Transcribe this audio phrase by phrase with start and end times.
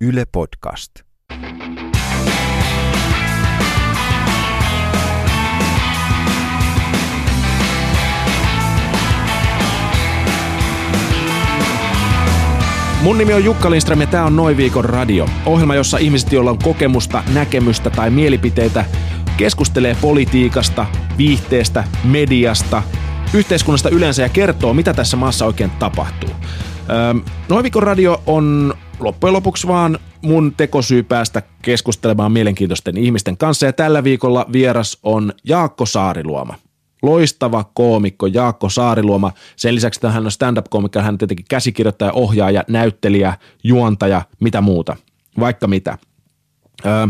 [0.00, 0.92] Yle Podcast.
[13.02, 15.28] Mun nimi on Jukka Lindström ja tää on Noin viikon radio.
[15.46, 18.84] Ohjelma, jossa ihmiset, joilla on kokemusta, näkemystä tai mielipiteitä,
[19.36, 20.86] keskustelee politiikasta,
[21.18, 22.82] viihteestä, mediasta,
[23.34, 26.30] yhteiskunnasta yleensä ja kertoo, mitä tässä maassa oikein tapahtuu.
[27.48, 33.72] Noin viikon radio on loppujen lopuksi vaan mun tekosyy päästä keskustelemaan mielenkiintoisten ihmisten kanssa ja
[33.72, 36.54] tällä viikolla vieras on Jaakko Saariluoma.
[37.02, 39.32] Loistava koomikko Jaakko Saariluoma.
[39.56, 43.34] Sen lisäksi että hän on stand-up-koomikko, hän on tietenkin käsikirjoittaja, ohjaaja, näyttelijä,
[43.64, 44.96] juontaja, mitä muuta.
[45.40, 45.98] Vaikka mitä.
[46.86, 47.06] Öö,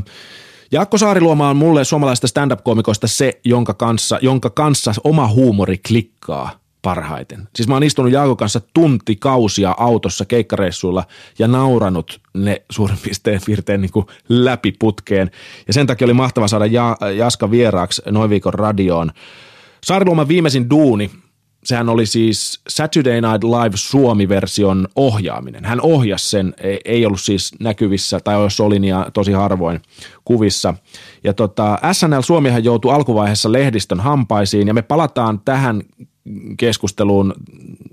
[0.72, 7.48] Jaakko Saariluoma on mulle suomalaista stand-up-koomikoista se, jonka kanssa, jonka kanssa oma huumori klikkaa parhaiten.
[7.54, 11.04] Siis mä oon istunut Jaakon kanssa tuntikausia autossa keikkareissuilla
[11.38, 13.90] ja nauranut ne suurin piirtein, piirtein niin
[14.28, 15.30] läpi putkeen.
[15.66, 19.10] Ja sen takia oli mahtava saada ja, Jaska vieraaksi noin viikon radioon.
[19.84, 21.10] Saariluoman viimeisin duuni,
[21.64, 25.64] sehän oli siis Saturday Night Live Suomi-version ohjaaminen.
[25.64, 29.80] Hän ohjasi sen, ei- ei ollut siis näkyvissä, tai jos oli niin tosi harvoin
[30.24, 30.74] kuvissa.
[31.24, 35.82] Ja tota, SNL Suomihan joutui alkuvaiheessa lehdistön hampaisiin, ja me palataan tähän
[36.56, 37.34] keskusteluun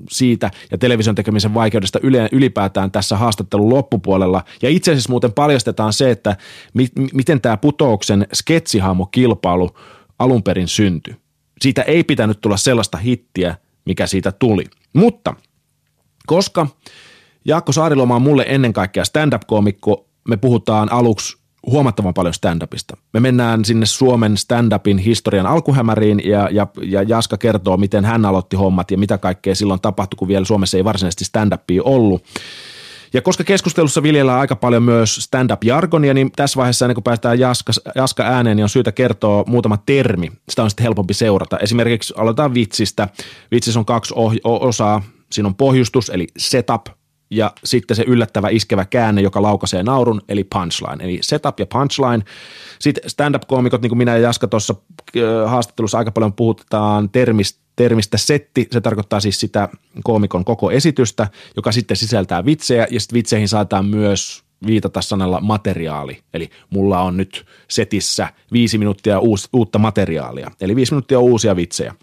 [0.10, 2.00] siitä ja television tekemisen vaikeudesta
[2.32, 4.44] ylipäätään tässä haastattelun loppupuolella.
[4.62, 6.36] Ja itse asiassa muuten paljastetaan se, että
[6.74, 9.70] mi- miten tämä putouksen sketsihahmokilpailu
[10.20, 11.16] alun perin syntyi.
[11.62, 14.64] Siitä ei pitänyt tulla sellaista hittiä, mikä siitä tuli.
[14.94, 15.36] Mutta
[16.28, 16.68] koska
[17.46, 22.98] Jaakko Saariloma on mulle ennen kaikkea stand-up-koomikko, me puhutaan aluksi huomattavan paljon stand-upista.
[23.14, 28.56] Me mennään sinne Suomen stand-upin historian alkuhämäriin ja, ja, ja Jaska kertoo, miten hän aloitti
[28.56, 32.24] hommat ja mitä kaikkea silloin tapahtui, kun vielä Suomessa ei varsinaisesti stand-upia ollut.
[33.14, 37.72] Ja koska keskustelussa viljellään aika paljon myös stand-up-jargonia, niin tässä vaiheessa ennen kuin päästään Jaska,
[37.96, 40.32] Jaska ääneen, niin on syytä kertoa muutama termi.
[40.50, 41.58] Sitä on sitten helpompi seurata.
[41.58, 43.08] Esimerkiksi aloitetaan vitsistä.
[43.52, 45.02] Vitsissä on kaksi oh- osaa.
[45.32, 46.86] Siinä on pohjustus, eli setup,
[47.36, 51.04] ja sitten se yllättävä iskevä käänne, joka laukaisee naurun, eli punchline.
[51.04, 52.24] Eli setup ja punchline.
[52.80, 54.76] Sitten stand-up-koomikot, niin kuin minä ja Jaska tuossa
[55.18, 59.70] ö, haastattelussa aika paljon puhutaan termistä, termistä setti, se tarkoittaa siis sitä
[60.04, 66.20] koomikon koko esitystä, joka sitten sisältää vitsejä, ja sitten vitseihin saadaan myös viitata sanalla materiaali.
[66.34, 71.96] Eli mulla on nyt setissä viisi minuuttia uus, uutta materiaalia, eli viisi minuuttia uusia vitsejä.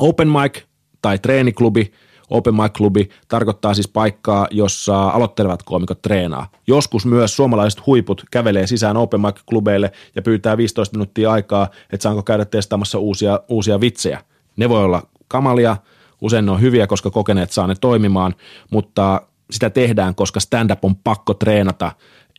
[0.00, 0.62] Open mic
[1.02, 1.92] tai treeniklubi,
[2.30, 6.50] Open Mic-klubi tarkoittaa siis paikkaa, jossa aloittelevat koomikot treenaa.
[6.66, 12.22] Joskus myös suomalaiset huiput kävelee sisään Open Mic-klubeille ja pyytää 15 minuuttia aikaa, että saanko
[12.22, 14.24] käydä testaamassa uusia, uusia vitsejä.
[14.56, 15.76] Ne voi olla kamalia,
[16.20, 18.34] usein ne on hyviä, koska kokeneet saa ne toimimaan,
[18.70, 21.92] mutta sitä tehdään, koska stand-up on pakko treenata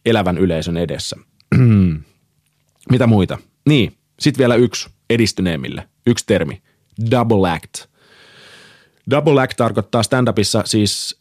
[0.05, 1.15] elävän yleisön edessä.
[2.91, 3.37] Mitä muita?
[3.67, 6.61] Niin, sitten vielä yksi edistyneemmille, yksi termi,
[7.11, 7.88] double act.
[9.09, 11.19] Double act tarkoittaa stand-upissa siis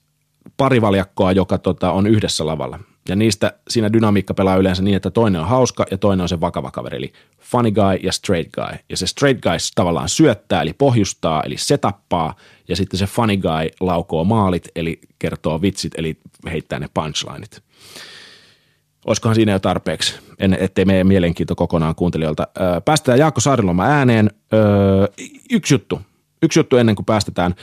[0.56, 2.78] parivaljakkoa, joka tota, on yhdessä lavalla.
[3.08, 6.40] Ja niistä siinä dynamiikka pelaa yleensä niin, että toinen on hauska ja toinen on se
[6.40, 8.78] vakava kaveri, eli funny guy ja straight guy.
[8.88, 12.34] Ja se straight guy tavallaan syöttää, eli pohjustaa, eli setappaa,
[12.68, 16.18] ja sitten se funny guy laukoo maalit, eli kertoo vitsit, eli
[16.50, 17.62] heittää ne punchlineit.
[19.06, 22.48] Olisikohan siinä jo tarpeeksi, en, ettei meidän mielenkiinto kokonaan kuuntelijoilta.
[22.84, 24.30] Päästetään Jaakko Saariloma ääneen.
[24.52, 25.06] Öö,
[25.50, 26.00] yksi juttu,
[26.42, 27.54] yksi juttu ennen kuin päästetään.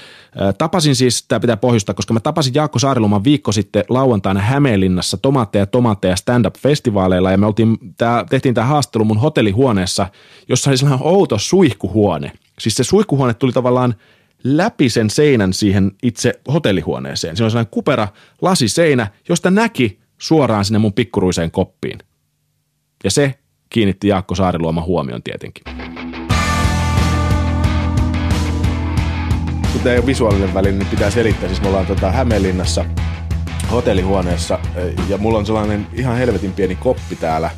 [0.58, 5.66] Tapasin siis, tämä pitää pohjustaa, koska mä tapasin Jaakko Saariloman viikko sitten lauantaina Hämeenlinnassa tomaatteja
[5.66, 10.08] tomaatteja stand-up-festivaaleilla ja me oltiin, tää, tehtiin tämä haastattelu mun hotellihuoneessa,
[10.50, 12.32] jossa oli sellainen outo suihkuhuone.
[12.60, 13.96] Siis se suihkuhuone tuli tavallaan
[14.44, 17.38] läpi sen seinän siihen itse hotellihuoneeseen.
[17.38, 18.08] Siinä on sellainen kupera
[18.42, 22.00] lasiseinä, josta näki suoraan sinne mun pikkuruiseen koppiin.
[23.04, 23.34] Ja se
[23.70, 25.64] kiinnitti Jaakko Saariluoman huomion tietenkin.
[29.92, 31.50] Ole visuaalinen väline, niin pitää selittää.
[31.50, 32.86] Siis me ollaan tota Hämeenlinnassa
[33.72, 34.60] hotellihuoneessa
[35.10, 37.52] ja mulla on sellainen ihan helvetin pieni koppi täällä,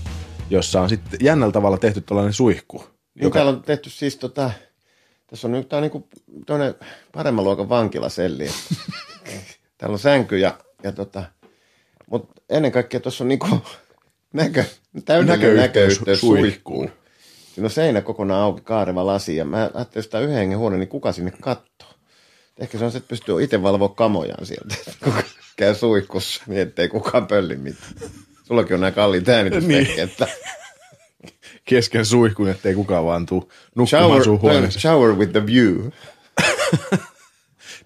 [0.49, 2.83] jossa on sitten jännällä tavalla tehty tällainen suihku.
[3.15, 4.51] Niin täällä on tehty siis tota,
[5.27, 6.07] tässä on nyt tää on niinku
[7.11, 8.49] paremman luokan vankilaselli.
[9.77, 11.23] täällä on sänky ja, ja tota,
[12.11, 13.47] mutta ennen kaikkea tuossa on niinku
[14.33, 14.63] näkö,
[15.05, 16.39] täydellinen Näköyhteys näköyhteys suihkuun.
[16.39, 16.91] suihkuun.
[17.53, 20.89] Siinä on seinä kokonaan auki, kaareva lasi ja mä ajattelin, on yhden hengen huone, niin
[20.89, 21.76] kuka sinne kattoo?
[22.59, 25.13] Ehkä se on se, että pystyy itse valvoa kamojaan sieltä, kun
[25.57, 27.91] käy suihkussa, niin ettei kukaan pölli mitään.
[28.43, 30.11] Sullakin on nämä kalliit äänitysvehkeet.
[30.19, 30.29] Niin.
[31.65, 34.81] Kesken suihkun, ettei kukaan vaan tuu nukkumaan Shower, sun huoneeseen.
[34.81, 35.75] shower with the view.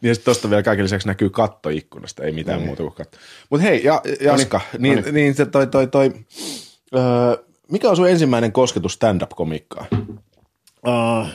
[0.02, 3.18] Niin sitten tuosta vielä kaiken lisäksi näkyy katto ikkunasta, ei mitään muuta kuin katto.
[3.50, 6.12] Mutta hei, ja, Jaska, niin, niin, niin se toi, toi, toi,
[6.96, 9.88] öö, mikä on sun ensimmäinen kosketus stand-up-komikkaan?
[10.88, 11.28] Uh,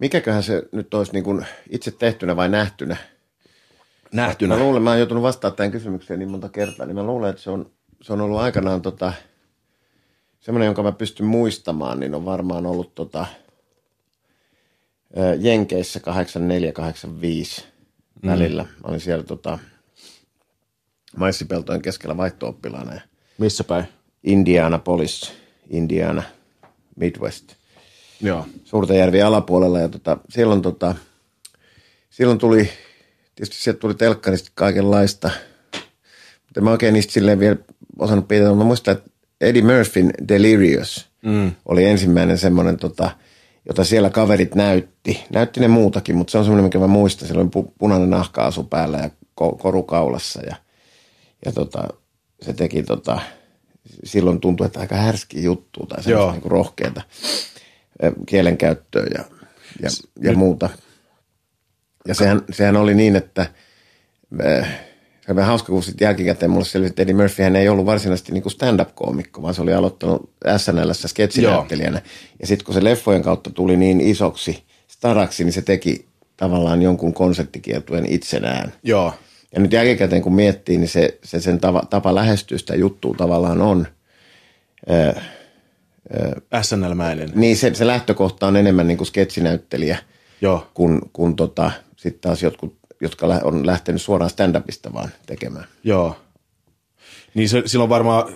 [0.00, 2.96] mikäköhän se nyt olisi niin kuin itse tehtynä vai nähtynä?
[4.12, 4.54] Nähtynä.
[4.54, 7.42] Mä luulen, mä oon joutunut vastaamaan tähän kysymykseen niin monta kertaa, niin mä luulen, että
[7.42, 7.70] se on,
[8.02, 9.12] se on ollut aikanaan tota,
[10.40, 13.26] semmoinen, jonka mä pystyn muistamaan, niin on varmaan ollut tota,
[15.38, 16.00] Jenkeissä
[17.60, 17.64] 84-85
[18.26, 18.62] välillä.
[18.62, 19.58] Mä olin siellä tota,
[21.16, 23.00] maissipeltojen keskellä vaihto-oppilaana
[23.38, 23.84] Missä päin?
[24.24, 25.32] Indianapolis,
[25.70, 26.22] Indiana,
[26.96, 27.59] Midwest.
[28.22, 28.46] Joo.
[28.64, 30.94] Suurtajärvi alapuolella ja tota, silloin, tota,
[32.10, 32.70] silloin tuli,
[33.34, 35.30] tietysti sieltä tuli telkkarista kaikenlaista,
[36.46, 37.56] mutta mä oikein niistä silleen vielä
[37.98, 41.52] osannut pitää, mutta mä muistan, että Eddie Murphyn Delirious mm.
[41.66, 43.10] oli ensimmäinen semmoinen, tota,
[43.68, 45.24] jota siellä kaverit näytti.
[45.30, 47.28] Näytti ne muutakin, mutta se on semmoinen, mikä mä muistan.
[47.28, 50.56] Siellä oli pu- punainen nahka-asu päällä ja ko- koru kaulassa ja,
[51.44, 51.88] ja tota,
[52.42, 53.20] se teki tota,
[54.04, 57.02] silloin tuntui, että aika härski juttu tai semmoista niin rohkeata
[58.04, 59.24] ö, kielenkäyttöä ja,
[59.82, 59.90] ja,
[60.22, 60.68] ja muuta.
[62.08, 63.46] Ja sehän, sehän oli niin, että
[65.26, 68.32] se vähän hauska, kun sitten jälkikäteen mulle selvisi, että Eddie Murphy hän ei ollut varsinaisesti
[68.32, 72.02] niin stand-up-koomikko, vaan se oli aloittanut SNLssä sketsinäyttelijänä.
[72.40, 76.06] Ja sitten kun se leffojen kautta tuli niin isoksi staraksi, niin se teki
[76.36, 78.72] tavallaan jonkun konseptikiertueen itsenään.
[78.82, 79.14] Joo.
[79.54, 83.62] Ja nyt jälkikäteen kun miettii, niin se, se sen tava, tapa lähestyä sitä juttua tavallaan
[83.62, 83.86] on,
[86.62, 87.30] SNL-mäinen.
[87.34, 89.98] niin se, se lähtökohta on enemmän niin kuin sketsinäyttelijä
[90.40, 90.66] Joo.
[90.74, 95.64] kuin, kuin tota, sitten taas jotkut, jotka on lähtenyt suoraan stand-upista vaan tekemään.
[95.84, 96.16] Joo.
[97.34, 98.32] Niin se, silloin varmaan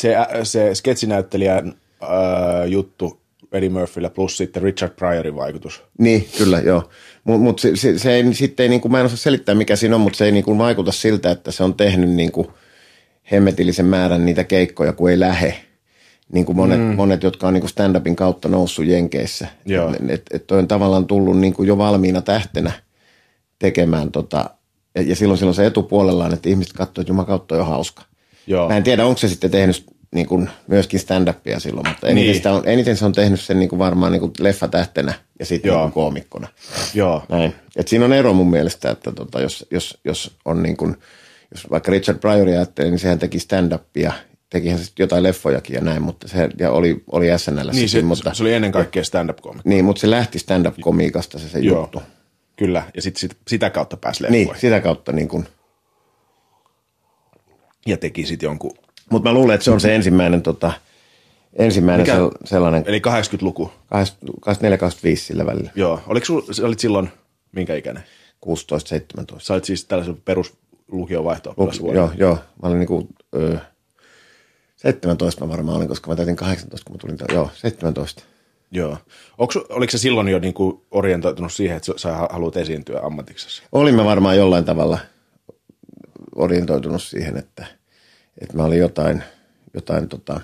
[0.00, 3.20] se, se sketsinäyttelijän ää, juttu
[3.52, 5.82] Eddie Murphyllä plus sitten Richard Pryorin vaikutus.
[5.98, 6.90] Niin, kyllä, joo.
[7.24, 9.76] Mutta mut se, se, se ei, sitten ei, niin kuin, mä en osaa selittää mikä
[9.76, 12.48] siinä on, mutta se ei niin kuin, vaikuta siltä, että se on tehnyt niin kuin,
[13.32, 15.65] hemmetillisen määrän niitä keikkoja, kun ei lähe.
[16.32, 16.94] Niin kuin monet, mm.
[16.94, 19.46] monet, jotka on niin kuin stand-upin kautta noussut Jenkeissä.
[19.66, 19.94] Joo.
[20.08, 22.72] Et, et, toi on tavallaan tullut niin kuin jo valmiina tähtenä
[23.58, 24.50] tekemään tota,
[24.94, 28.02] ja, ja silloin, silloin se etupuolellaan, että ihmiset katsoo, että jumakautta on jo hauska.
[28.46, 28.68] Joo.
[28.68, 29.84] Mä en tiedä, onko se sitten tehnyt
[30.14, 32.34] niin kuin myöskin stand-upia silloin, mutta eniten, Niin.
[32.34, 35.72] sitä on, eniten se on tehnyt sen niin kuin varmaan niin kuin leffatähtenä ja sitten
[35.72, 36.48] niin koomikkona.
[36.94, 37.22] Joo.
[37.28, 37.54] Näin.
[37.76, 40.96] Et siinä on ero mun mielestä, että tota, jos, jos, jos on niin kuin,
[41.50, 44.12] jos vaikka Richard Pryor ajattelee, niin sehän teki stand-upia,
[44.56, 48.34] tekihän sitten jotain leffojakin ja näin, mutta se ja oli, oli SNL Niin se, mutta,
[48.34, 49.68] se oli ennen kaikkea stand-up-komikko.
[49.68, 51.80] niin, mutta se lähti stand-up-komiikasta se, se Joo.
[51.80, 52.02] juttu.
[52.56, 54.60] Kyllä, ja sitten sit, sitä kautta pääsi Niin, leffoihin.
[54.60, 55.46] sitä kautta niin kuin,
[57.86, 58.72] Ja teki sitten jonkun,
[59.10, 60.72] mutta mä luulen, että se on se ensimmäinen, tota,
[61.58, 63.70] ensimmäinen Mikä- sel, sellainen eli 80-luku.
[63.94, 66.00] 24-25 sillä välillä, Joo.
[66.06, 67.10] Oliko sul, olit silloin,
[67.52, 68.02] minkä ikäinen?
[68.46, 69.40] 16-17.
[69.40, 71.54] Sä olit siis tällaisen peruslukion vaihto
[71.94, 72.34] Joo, joo.
[72.62, 73.08] Mä olin niinku,
[74.86, 77.34] 17 mä varmaan olin, koska mä täytin 18, kun mä tulin.
[77.36, 78.22] Joo, 17.
[78.70, 78.98] Joo.
[79.38, 83.62] Onko, su- oliko se silloin jo niinku orientoitunut siihen, että sä- haluat esiintyä ammatiksessa?
[83.72, 84.98] Olin mä varmaan jollain tavalla
[86.34, 87.66] orientoitunut siihen, että,
[88.40, 89.22] että mä olin jotain,
[89.74, 90.40] jotain tota,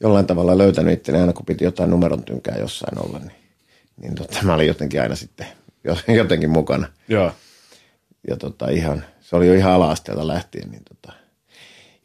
[0.00, 3.32] jollain tavalla löytänyt itteni aina, kun piti jotain numeron tynkää jossain olla, niin,
[3.96, 5.46] niin tota, mä olin jotenkin aina sitten
[5.84, 6.88] jo- jotenkin mukana.
[7.08, 7.32] Joo.
[8.30, 10.70] ja tota ihan, se oli jo ihan ala-asteelta lähtien.
[10.70, 11.12] Niin tota,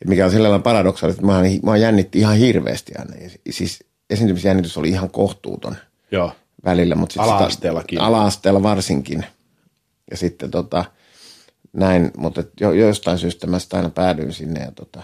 [0.06, 3.16] mikä on sillä lailla paradoksaalista, että mä, mä jännitti ihan hirveästi aina.
[3.16, 5.76] Ja Siis esiintymisjännitys oli ihan kohtuuton
[6.12, 6.32] Joo.
[6.66, 6.96] välillä.
[6.96, 8.02] Mutta sit Ala-asteellakin.
[8.02, 9.26] Ala-asteella varsinkin.
[10.12, 10.86] Ja sitten tota,
[11.74, 15.04] näin, mutta jo, jostain syystä mä aina päädyin sinne ja tota,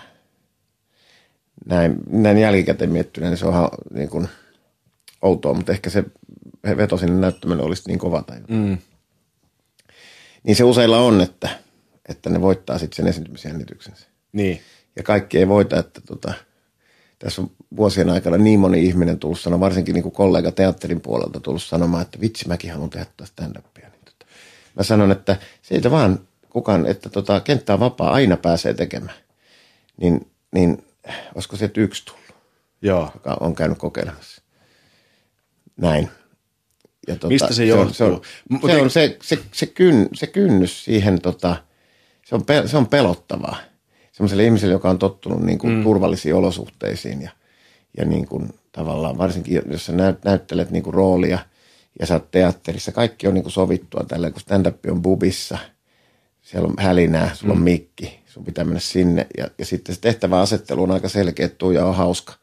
[1.65, 4.27] näin, näin jälkikäteen miettynä, niin se on ihan niin kuin
[5.21, 6.03] outoa, mutta ehkä se
[6.77, 8.77] veto sinne näyttämölle olisi niin kova tai mm.
[10.43, 11.49] Niin se useilla on, että,
[12.09, 14.07] että ne voittaa sitten sen esiintymisjännityksensä.
[14.31, 14.61] Niin.
[14.95, 16.33] Ja kaikki ei voita, että tota,
[17.19, 21.39] tässä on vuosien aikana niin moni ihminen tullut sanoa, varsinkin niin kuin kollega teatterin puolelta
[21.39, 23.89] tullut sanomaan, että vitsi, mäkin haluan tehdä stand-upia.
[23.89, 24.25] Niin tota,
[24.75, 26.19] mä sanon, että siitä vaan
[26.49, 29.15] kukaan, että tota, kenttä on vapaa, aina pääsee tekemään.
[29.97, 30.85] Niin, niin
[31.35, 32.23] olisiko sieltä yksi tullut,
[32.81, 33.11] Joo.
[33.13, 34.41] joka on käynyt kokeilemassa.
[35.77, 36.09] Näin.
[37.07, 37.93] Ja tota, Mistä se on, johtuu?
[37.93, 38.21] se, on,
[38.65, 41.55] se, ei- on se, se, se, kyn, se kynnys siihen, tota,
[42.25, 43.57] se, on, pe- se on pelottavaa.
[44.13, 45.83] Semmoiselle ihmiselle, joka on tottunut niin kuin mm.
[45.83, 47.31] turvallisiin olosuhteisiin ja,
[47.97, 51.39] ja niin kuin, tavallaan varsinkin, jos sä näyt, näyttelet niin kuin roolia
[51.99, 55.57] ja sä oot teatterissa, kaikki on niin kuin sovittua tällä, kun stand-up on bubissa,
[56.41, 60.83] siellä on hälinää, sulla on mikki, sun pitää mennä sinne ja, ja sitten se tehtäväasettelu
[60.83, 62.33] on aika selkeä, että tuija on hauska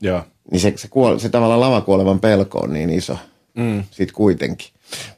[0.00, 0.22] Joo.
[0.50, 3.18] niin se, se, kuole, se tavallaan lavakuolevan pelko on niin iso
[3.54, 3.84] mm.
[3.90, 4.68] siitä kuitenkin.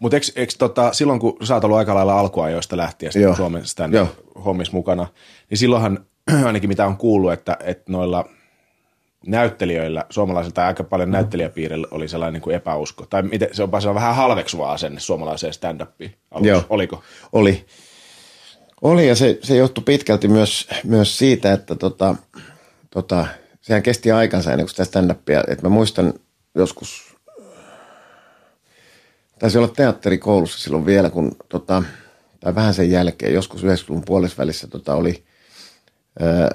[0.01, 3.37] Mutta eikö, eikö tota, silloin, kun sä oot ollut aika lailla alkuajoista lähtien Joo.
[3.37, 4.09] Suomen stand Joo.
[4.45, 5.07] hommissa mukana,
[5.51, 6.07] niin silloinhan
[6.47, 8.29] ainakin mitä on kuullut, että, että noilla
[9.27, 13.07] näyttelijöillä, suomalaisilta aika paljon näyttelijäpiirillä oli sellainen niin kuin epäusko.
[13.07, 16.11] Tai miten, se on se on vähän halveksuva asenne suomalaiseen stand-upiin.
[16.31, 16.49] aluksi.
[16.49, 16.63] Joo.
[16.71, 17.03] Oliko?
[17.33, 17.67] Oli.
[18.83, 22.17] Oli ja se, se johtui pitkälti myös, myös siitä, että tota,
[22.91, 23.27] tota,
[23.61, 25.45] sehän kesti aikansa ennen kuin sitä stand-upia.
[25.49, 26.15] Et mä muistan
[26.55, 27.06] joskus,
[29.39, 31.83] taisi olla teatterikoulussa silloin vielä, kun tota,
[32.41, 35.25] tai vähän sen jälkeen, joskus 90-luvun puolisvälissä tota, oli
[36.23, 36.49] öö,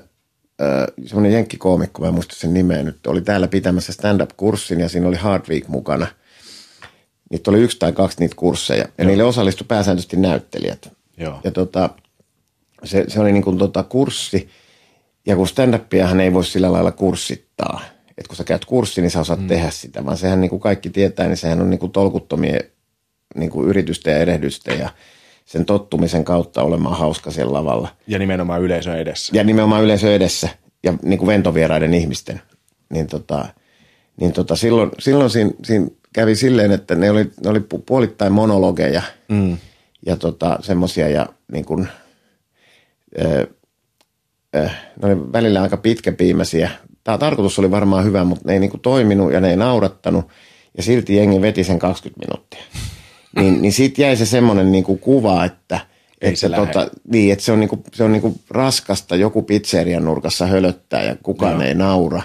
[0.61, 5.07] öö, semmoinen jenkkikoomikko, mä en muista sen nimeä nyt, oli täällä pitämässä stand-up-kurssin ja siinä
[5.07, 6.07] oli Hardweek mukana.
[7.29, 10.91] Niitä oli yksi tai kaksi niitä kursseja ja niille osallistui pääsääntöisesti näyttelijät.
[11.17, 11.41] Joo.
[11.43, 11.89] Ja tota,
[12.83, 14.49] se, se oli niin kuin tota kurssi,
[15.25, 17.81] ja kun stand-upiahan ei voi sillä lailla kurssittaa.
[18.17, 19.47] Että kun sä käyt kurssi, niin sä osaat mm.
[19.47, 22.70] tehdä sitä, vaan sehän niin kuin kaikki tietää, niin sehän on niin kuin tolkuttomien
[23.35, 24.89] niin kuin yritysten ja erehdysten ja
[25.45, 27.87] sen tottumisen kautta olemaan hauska siellä lavalla.
[28.07, 29.37] Ja nimenomaan yleisön edessä.
[29.37, 30.49] Ja nimenomaan yleisö edessä
[30.83, 32.41] ja niin kuin ventovieraiden ihmisten.
[32.89, 33.45] Niin, tota,
[34.17, 38.33] niin tota, silloin, silloin siinä, siinä kävi silleen, että ne oli, ne oli pu- puolittain
[38.33, 39.57] monologeja mm.
[40.05, 41.87] ja tota, semmoisia ja niin kuin,
[43.21, 43.47] ö,
[44.55, 44.69] ö,
[45.01, 46.71] ne oli välillä aika pitkäpiimäisiä.
[47.03, 50.25] Tämä tarkoitus oli varmaan hyvä, mutta ne ei niin kuin toiminut ja ne ei naurattanut
[50.77, 52.63] ja silti jengi veti sen 20 minuuttia.
[53.35, 55.79] Niin, niin siitä jäi se semmoinen niin kuin kuva, että,
[56.21, 56.73] Ei se että, lähde.
[56.73, 60.47] tota, niin, että se on, niin kuin, se on niin kuin raskasta, joku pizzerian nurkassa
[60.47, 61.61] hölöttää ja kukaan Joo.
[61.61, 62.21] ei naura.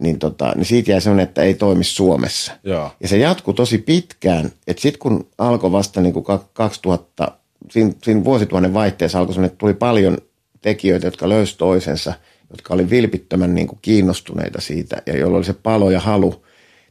[0.00, 2.52] Niin, tota, niin siitä jäi semmoinen, että ei toimi Suomessa.
[2.64, 2.90] Joo.
[3.00, 7.32] Ja se jatkui tosi pitkään, että sitten kun alkoi vasta niin kuin 2000,
[7.70, 10.18] siinä, siinä vuosituhannen vaihteessa alkoi semmoinen, että tuli paljon
[10.62, 12.14] tekijöitä, jotka löysi toisensa,
[12.50, 16.44] jotka oli vilpittömän niin kuin kiinnostuneita siitä ja joilla oli se palo ja halu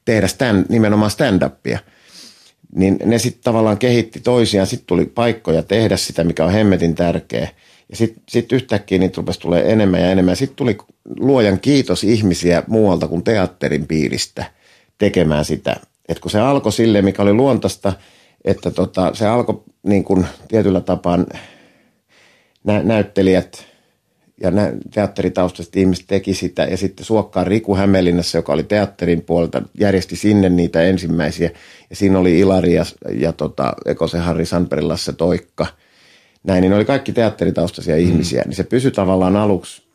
[0.06, 1.80] tehdä stand, nimenomaan stand-upia.
[2.76, 7.48] Niin ne sitten tavallaan kehitti toisiaan, sitten tuli paikkoja tehdä sitä, mikä on hemmetin tärkeä.
[7.90, 10.36] Ja sitten sit yhtäkkiä niitä rupesi tulee enemmän ja enemmän.
[10.36, 10.78] Sitten tuli
[11.20, 14.46] luojan kiitos ihmisiä muualta kuin teatterin piiristä
[14.98, 15.76] tekemään sitä.
[16.10, 17.94] Et kun se alkoi sille, mikä oli luontaista,
[18.46, 21.18] että tota, se alkoi niin kuin tietyllä tapaa
[22.64, 23.66] nä- näyttelijät
[24.42, 26.64] ja nä- teatteritaustaiset ihmiset teki sitä.
[26.64, 31.50] Ja sitten Suokkaan Riku Hämeenlinnassa, joka oli teatterin puolelta, järjesti sinne niitä ensimmäisiä.
[31.90, 32.86] Ja siinä oli Ilari ja,
[33.20, 35.68] ja tota, Ekosen Harri Sanperin Lasse Toikka.
[36.44, 38.02] Näin, niin ne oli kaikki teatteritaustaisia mm.
[38.02, 38.44] ihmisiä.
[38.46, 39.86] Niin se pysyi tavallaan aluksi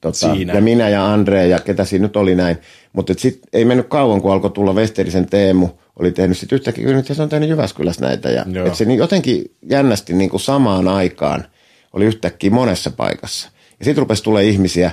[0.00, 0.54] tota, Siinä.
[0.54, 2.56] ja minä ja Andre ja ketä siinä nyt oli näin.
[2.92, 5.68] Mutta sitten ei mennyt kauan, kun alkoi tulla Westerisen Teemu,
[5.98, 8.30] oli tehnyt sitten yhtäkkiä, kyllä nyt se on tehnyt Jyväskylässä näitä.
[8.30, 11.44] Ja, et se niin jotenkin jännästi niin kuin samaan aikaan
[11.92, 13.50] oli yhtäkkiä monessa paikassa.
[13.78, 14.90] Ja sitten rupesi tulee ihmisiä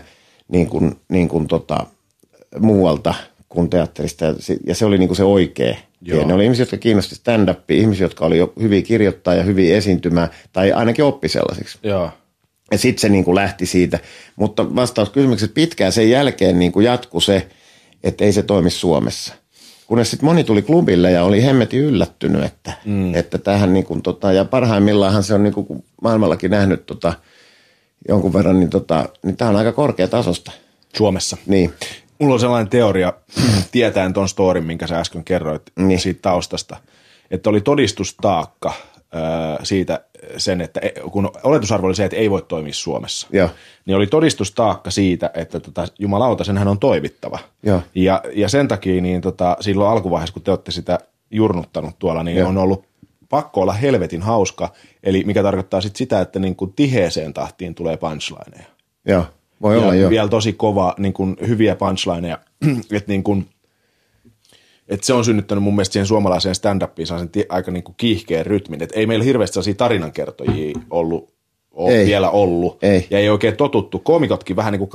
[0.48, 1.86] niin kuin, niin kuin tota,
[2.60, 3.14] muualta
[3.50, 4.26] kuin teatterista.
[4.68, 5.76] Ja se, oli niin kuin se oikea.
[6.02, 6.20] Joo.
[6.20, 9.78] Ja ne oli ihmisiä, jotka kiinnosti stand-upia, ihmisiä, jotka oli jo hyviä kirjoittaa ja hyviä
[9.78, 11.78] esiintymään, tai ainakin oppi sellaisiksi.
[11.84, 12.12] Joo.
[12.72, 14.00] Ja sitten se niin kuin lähti siitä.
[14.36, 17.48] Mutta vastaus kysymyksessä pitkään sen jälkeen niin kuin jatkui se,
[18.04, 19.34] että ei se toimi Suomessa.
[19.90, 23.16] Kunnes sitten moni tuli klubille ja oli hemmetin yllättynyt, että, mm.
[23.16, 27.14] että tähän niin kuin, tota, ja parhaimmillaanhan se on niin kuin, maailmallakin nähnyt tota,
[28.08, 30.52] jonkun verran, niin, tota, niin tämä on aika korkeatasosta.
[30.98, 31.38] Suomessa.
[31.46, 31.74] Niin,
[32.20, 33.14] Mulla on sellainen teoria,
[33.72, 36.00] tietäen ton storin, minkä sä äsken kerroit Niin.
[36.00, 36.78] siitä taustasta,
[37.32, 38.74] että oli todistustaakka
[39.64, 40.04] siitä
[40.38, 43.50] sen, että e- kun oletusarvo oli se, että ei voi toimia Suomessa, Joo.
[43.86, 47.40] niin oli todistustaakka siitä, että tota, jumalauta, senhän on toimittava.
[47.64, 47.82] Joo.
[47.96, 51.00] Ja, ja sen takia niin tota, silloin alkuvaiheessa, kun te olette sitä
[51.32, 52.50] jurnuttanut tuolla, niin Joo.
[52.50, 52.86] on ollut
[53.30, 54.70] pakko olla helvetin hauska,
[55.04, 58.66] eli mikä tarkoittaa sit sitä, että niin kuin tiheeseen tahtiin tulee punchlineja
[59.06, 59.26] joo,
[59.62, 60.10] voi ja olla joo.
[60.10, 62.40] vielä tosi kova, niin kuin, hyviä punchlineja.
[62.98, 63.50] että niin kuin,
[64.90, 68.84] et se on synnyttänyt mun mielestä siihen suomalaiseen stand-upiin ti- aika niin kuin kiihkeän rytmin.
[68.84, 71.34] Et ei meillä hirveästi sellaisia tarinankertojia ollut,
[71.72, 72.06] ole Ei.
[72.06, 72.84] vielä ollut.
[72.84, 73.08] Ei.
[73.10, 74.00] Ja ei oikein totuttu.
[74.00, 74.90] Komikotkin vähän niin kuin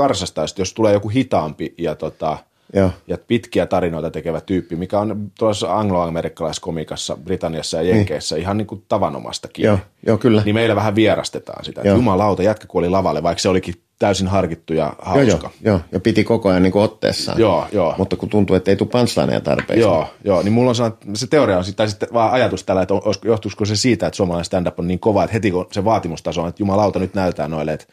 [0.61, 2.39] jos tulee joku hitaampi ja, tota,
[2.73, 2.91] Joo.
[3.07, 8.85] ja pitkiä tarinoita tekevä tyyppi, mikä on tuossa anglo-amerikkalaiskomikassa, Britanniassa ja Jenkeissä ihan niin kuin
[8.89, 9.65] tavanomastakin.
[9.65, 10.43] Joo, joo, kyllä.
[10.45, 11.81] Niin meillä vähän vierastetaan sitä.
[11.81, 11.97] että Joo.
[11.97, 15.51] Jumalauta, jätkä kuoli lavalle, vaikka se olikin täysin harkittu ja Joo, hauska.
[15.61, 17.41] joo, joo, ja piti koko ajan niin kuin otteessaan.
[17.41, 17.95] Joo, joo.
[17.99, 19.81] Mutta kun tuntuu, että ei tule punchlineja tarpeeksi.
[19.81, 22.95] Joo, joo, niin mulla on sellainen, se teoria on sitten, sitten vaan ajatus tällä, että
[23.25, 26.49] johtuisiko se siitä, että suomalainen stand-up on niin kova, että heti kun se vaatimustaso on,
[26.49, 27.87] että jumalauta nyt näyttää noille, että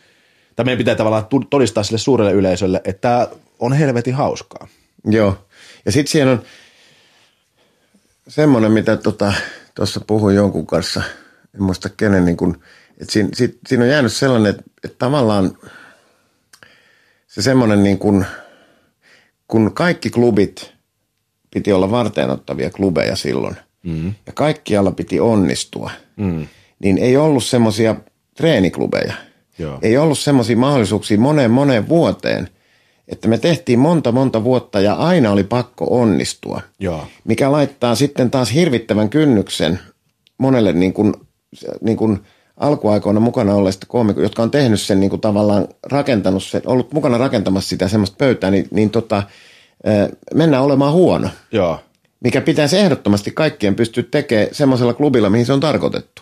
[0.61, 3.27] tai meidän pitää tavallaan todistaa sille suurelle yleisölle, että tämä
[3.59, 4.67] on helvetin hauskaa.
[5.05, 5.47] Joo.
[5.85, 6.41] Ja sitten siihen on
[8.27, 9.33] semmoinen, mitä tuossa
[9.75, 11.03] tota, puhuin jonkun kanssa,
[11.55, 12.61] en muista kenen, niin kun,
[13.01, 15.57] että siinä, sit, siinä on jäänyt sellainen, että, että tavallaan
[17.27, 18.25] se semmoinen niin kun,
[19.47, 20.73] kun kaikki klubit
[21.53, 24.13] piti olla varteenottavia klubeja silloin, mm.
[24.25, 26.47] ja kaikkialla piti onnistua, mm.
[26.79, 27.95] niin ei ollut semmoisia
[28.35, 29.30] treeniklubeja.
[29.59, 29.79] Joo.
[29.81, 32.49] Ei ollut semmoisia mahdollisuuksia moneen moneen vuoteen,
[33.07, 36.61] että me tehtiin monta monta vuotta ja aina oli pakko onnistua.
[36.79, 37.07] Joo.
[37.23, 39.79] Mikä laittaa sitten taas hirvittävän kynnyksen
[40.37, 41.13] monelle niin kuin,
[41.81, 42.19] niin kuin
[42.57, 47.17] alkuaikoina mukana olleista koomikoista, jotka on tehnyt sen niin kuin tavallaan rakentanut sen, ollut mukana
[47.17, 49.23] rakentamassa sitä semmoista pöytää, niin, niin tota,
[50.33, 51.29] mennään olemaan huono.
[51.51, 51.79] Joo.
[52.23, 56.21] Mikä pitäisi ehdottomasti kaikkien pystyä tekemään semmoisella klubilla, mihin se on tarkoitettu.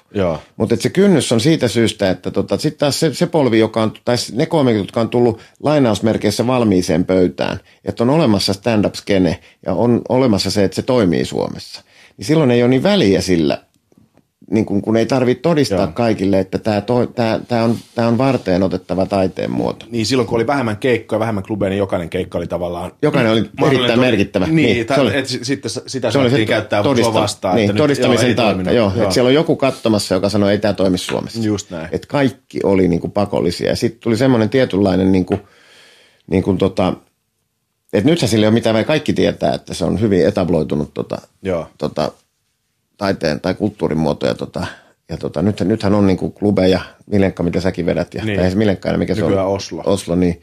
[0.58, 3.94] Mutta se kynnys on siitä syystä, että tota, sitten taas se, se polvi, joka on,
[4.06, 10.02] tai ne koomikot, jotka on tullut lainausmerkeissä valmiiseen pöytään, että on olemassa stand-up-skene ja on
[10.10, 11.82] olemassa se, että se toimii Suomessa,
[12.18, 13.64] niin silloin ei ole niin väliä sillä,
[14.52, 15.86] niin kun, kun ei tarvitse todistaa Joo.
[15.86, 15.94] Joo.
[15.94, 16.82] kaikille, että tämä
[17.16, 19.86] tää, tää on, tää on varteen otettava taiteen muoto.
[19.90, 22.92] Niin silloin kun oli vähemmän keikkoja, vähemmän klubeja, niin jokainen keikka oli tavallaan...
[23.02, 24.46] Jokainen oli erittäin to- merkittävä.
[24.46, 27.56] Niin, Niin, niin se oli- et, sitten sitä Se oli se käyttää todista- vastaan.
[27.56, 28.72] niin, että nyt- todistamisen joo, ei taakka.
[28.72, 29.04] Joo, Joo.
[29.04, 31.40] että siellä on joku katsomassa, joka sanoi, että ei tämä toimi Suomessa.
[31.42, 31.90] Just näin.
[31.92, 33.70] Että kaikki oli niin kuin pakollisia.
[33.70, 35.42] Ja sitten tuli semmoinen tietynlainen, niin kuin,
[36.32, 36.94] niin kuin tota,
[37.94, 41.18] että nythän sillä ei ole mitään, vaan kaikki tietää, että se on hyvin etabloitunut tota,
[41.42, 41.68] Joo.
[41.78, 42.12] tota,
[43.00, 44.36] taiteen tai kulttuurin muotoja.
[44.36, 44.66] Tota,
[45.10, 48.36] ja tota, nyt, nythän on niin kuin klubeja, Milenkka, mitä säkin vedät, ja, Niin.
[48.38, 49.54] tai ei se Milenkka, enää, mikä se Nykyään on.
[49.54, 49.84] Oslo.
[49.86, 50.42] Oslo, niin.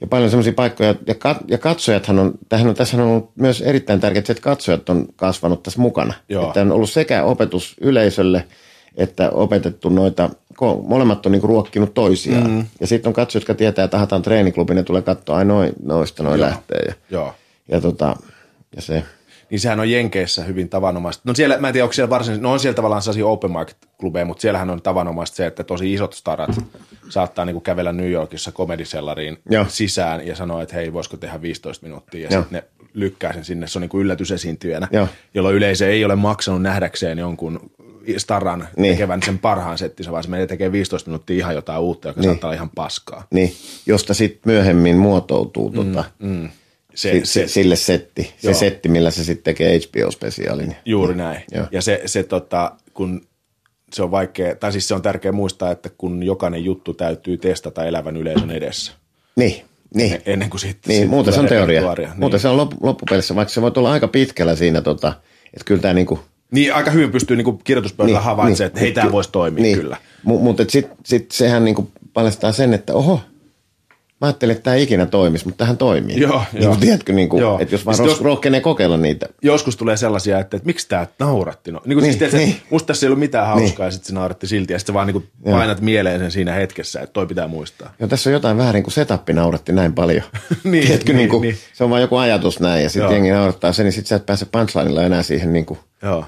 [0.00, 3.60] Ja paljon semmoisia paikkoja, ja, kat, ja katsojathan on, tähän on, tässä on ollut myös
[3.60, 6.14] erittäin tärkeää, että katsojat on kasvanut tässä mukana.
[6.28, 6.46] Joo.
[6.46, 8.44] Että on ollut sekä opetus yleisölle,
[8.96, 10.30] että opetettu noita,
[10.86, 12.50] molemmat on niinku ruokkinut toisiaan.
[12.50, 12.66] Mm.
[12.80, 16.22] Ja sitten on katsojat, jotka tietää, että ahataan treeniklubi, ne tulee katsoa, ai noin, noista
[16.22, 16.48] noin Joo.
[16.48, 16.82] lähtee.
[16.88, 17.34] Ja, Joo.
[17.68, 18.16] ja, tota,
[18.76, 19.02] ja se,
[19.50, 21.22] Niin sehän on Jenkeissä hyvin tavanomaista.
[21.24, 24.24] No siellä, mä en tiedä, onko siellä varsinaisesti, no on siellä tavallaan sellaisia open market-klubeja,
[24.24, 26.50] mutta siellähän on tavanomaista se, että tosi isot starat
[27.08, 29.38] saattaa niinku kävellä New Yorkissa komedisellariin
[29.68, 32.64] sisään ja sanoa, että hei, voisiko tehdä 15 minuuttia, ja sitten ne
[32.94, 35.08] lykkää sen sinne, se on niinku yllätysesiintyjänä, Joo.
[35.34, 37.70] jolloin yleisö ei ole maksanut nähdäkseen jonkun
[38.16, 38.68] staran niin.
[38.76, 38.94] Niin.
[38.94, 42.30] tekevän sen parhaan settinsä, vaan se menee tekemään 15 minuuttia ihan jotain uutta, joka niin.
[42.30, 43.26] saattaa olla ihan paskaa.
[43.30, 43.52] niin,
[43.86, 46.48] josta sitten myöhemmin muotoutuu tota, Mm.
[46.98, 48.54] Se, se, sille setti, se Joo.
[48.54, 50.74] setti, millä se sitten tekee HBO-spesiaalin.
[50.84, 51.42] Juuri näin.
[51.52, 51.66] Joo.
[51.72, 53.26] Ja se, se tota, kun
[53.92, 57.84] se on vaikea, tai siis se on tärkeää muistaa, että kun jokainen juttu täytyy testata
[57.84, 58.92] elävän yleisön edessä,
[59.36, 60.12] Niin, niin.
[60.12, 61.94] e- ennen kuin sitten Niin, sit muuten se on teoria.
[61.94, 62.08] Niin.
[62.16, 65.12] Muuten se on lop, loppupelissä, vaikka se voi olla aika pitkällä siinä, tota,
[65.54, 66.20] että kyllä tämä niinku,
[66.50, 68.66] Niin, aika hyvin pystyy niinku kirjoituspöydällä Niin, havaitsemaan, niin.
[68.66, 69.78] että hei, tämä voisi toimia niin.
[69.78, 69.96] kyllä.
[70.26, 73.20] M- mutta sitten sit sehän niinku paljastaa sen, että oho,
[74.20, 76.20] mä ajattelin, että tämä ei ikinä toimisi, mutta tähän toimii.
[76.20, 76.70] Joo, niin joo.
[76.72, 77.58] Kuin, tiedätkö, niinku, Joo.
[77.60, 79.26] että jos vaan ros, jos- rohkenee kokeilla niitä.
[79.42, 81.72] Joskus tulee sellaisia, että, että miksi tämä nauratti.
[81.72, 82.56] No, niin kuin Niin, siis, tiedätkö, niin.
[82.70, 85.24] Musta tässä ei ollut mitään hauskaa ja sitten se nauratti silti ja sitten vaan niinku
[85.46, 85.56] Joo.
[85.58, 87.94] painat mieleen sen siinä hetkessä, että toi pitää muistaa.
[88.00, 90.22] Joo, tässä on jotain väärin, kun setappi nauratti näin paljon.
[90.64, 91.56] Niin, Tiedätkö, niin, niin, kuin, niin.
[91.72, 94.26] se on vain joku ajatus näin, ja sitten jengi naurattaa sen, niin sitten sä et
[94.26, 96.24] pääse punchlinella enää siihen niin kuin, Joo.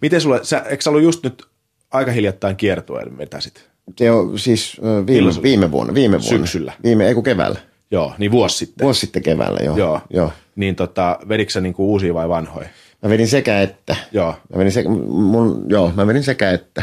[0.00, 1.44] Miten sulle, sä, eikö sä ollut just nyt
[1.90, 3.68] aika hiljattain kiertueen vetäsit?
[3.98, 6.28] Se on siis viime, viime vuonna, viime vuonna.
[6.38, 6.72] Syksyllä.
[6.84, 7.60] Viime, ei kun keväällä.
[7.90, 8.84] Joo, niin vuosi sitten.
[8.84, 9.76] Vuosi sitten keväällä, joo.
[9.76, 10.00] Joo.
[10.10, 10.32] joo.
[10.56, 12.68] Niin tota, vedikö sä niinku uusia vai vanhoja?
[13.02, 13.96] Mä vedin sekä että.
[14.12, 14.34] Joo.
[14.52, 16.82] Mä vedin sekä, mun, joo, mä vedin sekä että.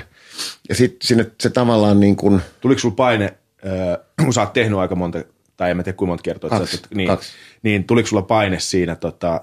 [0.70, 3.26] Ja sitten sinne se tavallaan niin kuin, Tuliko sulla paine,
[3.68, 5.24] äh, kun sä oot tehnyt aika monta,
[5.58, 7.30] tai en mä tiedä kuinka monta kertaa, että Kaksi, oot- niin, kaksi.
[7.64, 9.42] niin tuliko sulla paine siinä, tota,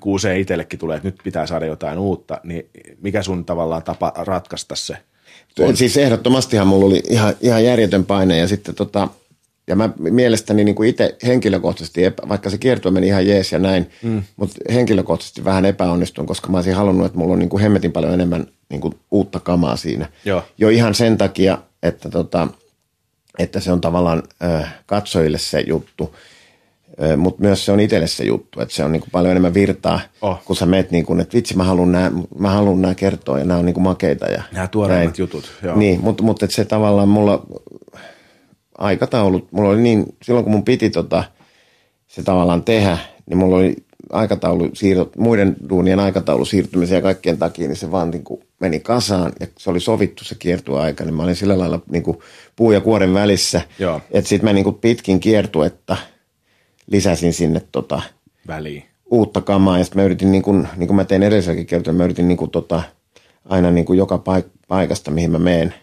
[0.00, 4.12] kun usein itsellekin tulee, että nyt pitää saada jotain uutta, niin mikä sun tavallaan tapa
[4.16, 4.96] ratkaista se?
[5.60, 5.76] On.
[5.76, 9.08] siis ehdottomastihan mulla oli ihan, ihan järjetön paine ja sitten tota,
[9.66, 13.58] ja mä mielestäni niin kuin itse henkilökohtaisesti, epä, vaikka se kiertue meni ihan jees ja
[13.58, 14.22] näin, mm.
[14.36, 18.14] mutta henkilökohtaisesti vähän epäonnistun, koska mä olisin halunnut, että mulla on niin kuin hemmetin paljon
[18.14, 20.08] enemmän niin kuin uutta kamaa siinä.
[20.24, 20.42] Joo.
[20.58, 22.48] Jo ihan sen takia, että, tota,
[23.38, 26.14] että se on tavallaan äh, katsojille se juttu,
[27.16, 30.44] mutta myös se on itselle se juttu, että se on niinku paljon enemmän virtaa, Oh.
[30.44, 33.44] kun sä meet niin kuin, että vitsi mä haluan nämä, mä haluan nämä kertoa ja
[33.44, 34.26] nämä on niinku makeita.
[34.26, 35.14] Ja Nämä tuoreimmat näin.
[35.18, 35.76] jutut, joo.
[35.76, 37.46] Niin, mutta, että se tavallaan mulla
[38.78, 41.24] aikataulut, mulla oli niin, silloin kun mun piti tota,
[42.08, 43.76] se tavallaan tehdä, niin mulla oli
[44.12, 48.80] aikataulu siirrot, muiden duunien aikataulu siirtymisen ja kaikkien takia, niin se vaan niin kuin meni
[48.80, 52.18] kasaan ja se oli sovittu se kiertueaika, niin mä olin sillä lailla niin kuin
[52.56, 54.00] puu ja kuoren välissä, Joo.
[54.10, 55.96] että sitten mä niin kuin pitkin kiertuetta
[56.86, 58.02] lisäsin sinne tota,
[58.46, 58.84] Väliin.
[59.10, 62.04] uutta kamaa ja sitten mä yritin, niin kuin, niin kuin mä tein edelliselläkin kertoa, mä
[62.04, 62.82] yritin niin kuin tota,
[63.44, 65.74] aina niin kuin joka paik- paikasta, mihin mä meen,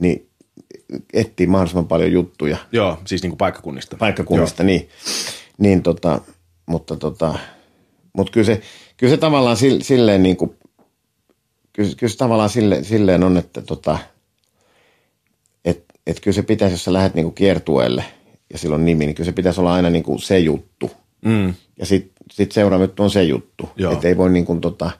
[0.00, 0.28] niin
[1.12, 3.96] etsiä mahdollisimman paljon juttuja Joo, siis niinku paikkakunnista.
[3.96, 4.88] paikkakunnista, niin,
[5.58, 6.20] niin tota,
[6.66, 7.38] mutta tota,
[8.12, 8.60] mutta kyllä se,
[8.96, 10.56] kyllä se tavallaan sil- silleen niin kuin,
[11.72, 13.98] kyllä, kyllä se tavallaan sille, silleen on, että tota,
[15.64, 18.04] et, et kyllä se pitäisi, jos sä lähdet niin kuin kiertueelle
[18.52, 20.90] ja silloin nimi, niin kyllä se pitäisi olla aina niin kuin se juttu.
[21.24, 21.54] Mm.
[21.78, 23.68] Ja sitten sit seuraava juttu on se juttu.
[23.92, 24.90] Että ei voi niin kuin tota,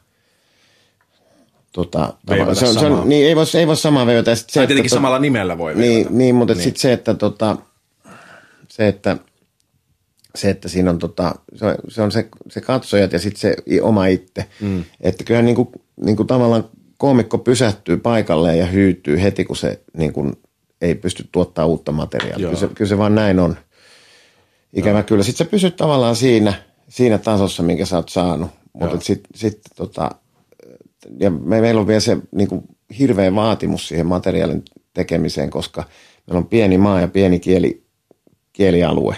[1.72, 2.14] tota,
[2.54, 4.37] se on, se on, niin, ei voi, ei voi samaa veivata.
[4.37, 6.14] Se, Tai että tietenkin to- samalla nimellä voi niin, veivata.
[6.14, 6.62] niin, mutta niin.
[6.64, 7.56] sitten se, että tota,
[8.68, 9.16] se, että
[10.34, 13.56] se, että siinä on, tota, se, on- se, on se, se katsojat ja sitten se
[13.82, 14.44] oma itse.
[14.61, 14.84] Mm.
[15.00, 15.68] Että kyllähän niin kuin,
[16.00, 16.64] niin kuin tavallaan
[16.96, 20.32] koomikko pysähtyy paikalleen ja hyytyy heti, kun se niin kuin,
[20.80, 22.42] ei pysty tuottaa uutta materiaalia.
[22.42, 22.50] Joo.
[22.50, 23.56] Kyllä se, kyllä se vaan näin on.
[24.72, 25.22] Ikävä kyllä.
[25.22, 26.54] Sitten sä pysyt tavallaan siinä,
[26.88, 28.50] siinä tasossa, minkä sä oot saanut.
[28.72, 30.10] Mutta sitten sit, tota,
[31.20, 32.62] ja me, meillä on vielä se niin kuin,
[32.98, 34.62] hirveä vaatimus siihen materiaalin
[34.94, 35.84] tekemiseen, koska
[36.26, 37.82] meillä on pieni maa ja pieni kieli,
[38.52, 39.16] kielialue.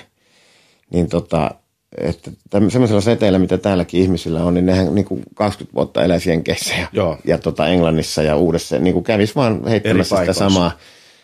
[0.92, 1.50] Niin tota,
[1.98, 2.30] että
[2.68, 6.86] semmoisella seteillä, mitä täälläkin ihmisillä on, niin nehän niin kuin 20 vuotta eläisi Jenkeissä ja,
[6.92, 7.18] Joo.
[7.24, 10.72] ja tota Englannissa ja uudessa, niin kuin kävisi vaan heittämässä sitä samaa,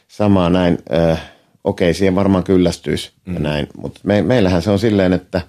[0.09, 0.79] samaa näin.
[0.93, 1.17] Ö,
[1.65, 3.35] okei, siihen varmaan kyllästyisi mm.
[3.35, 5.41] ja näin, mutta me, meillähän se on silleen, että,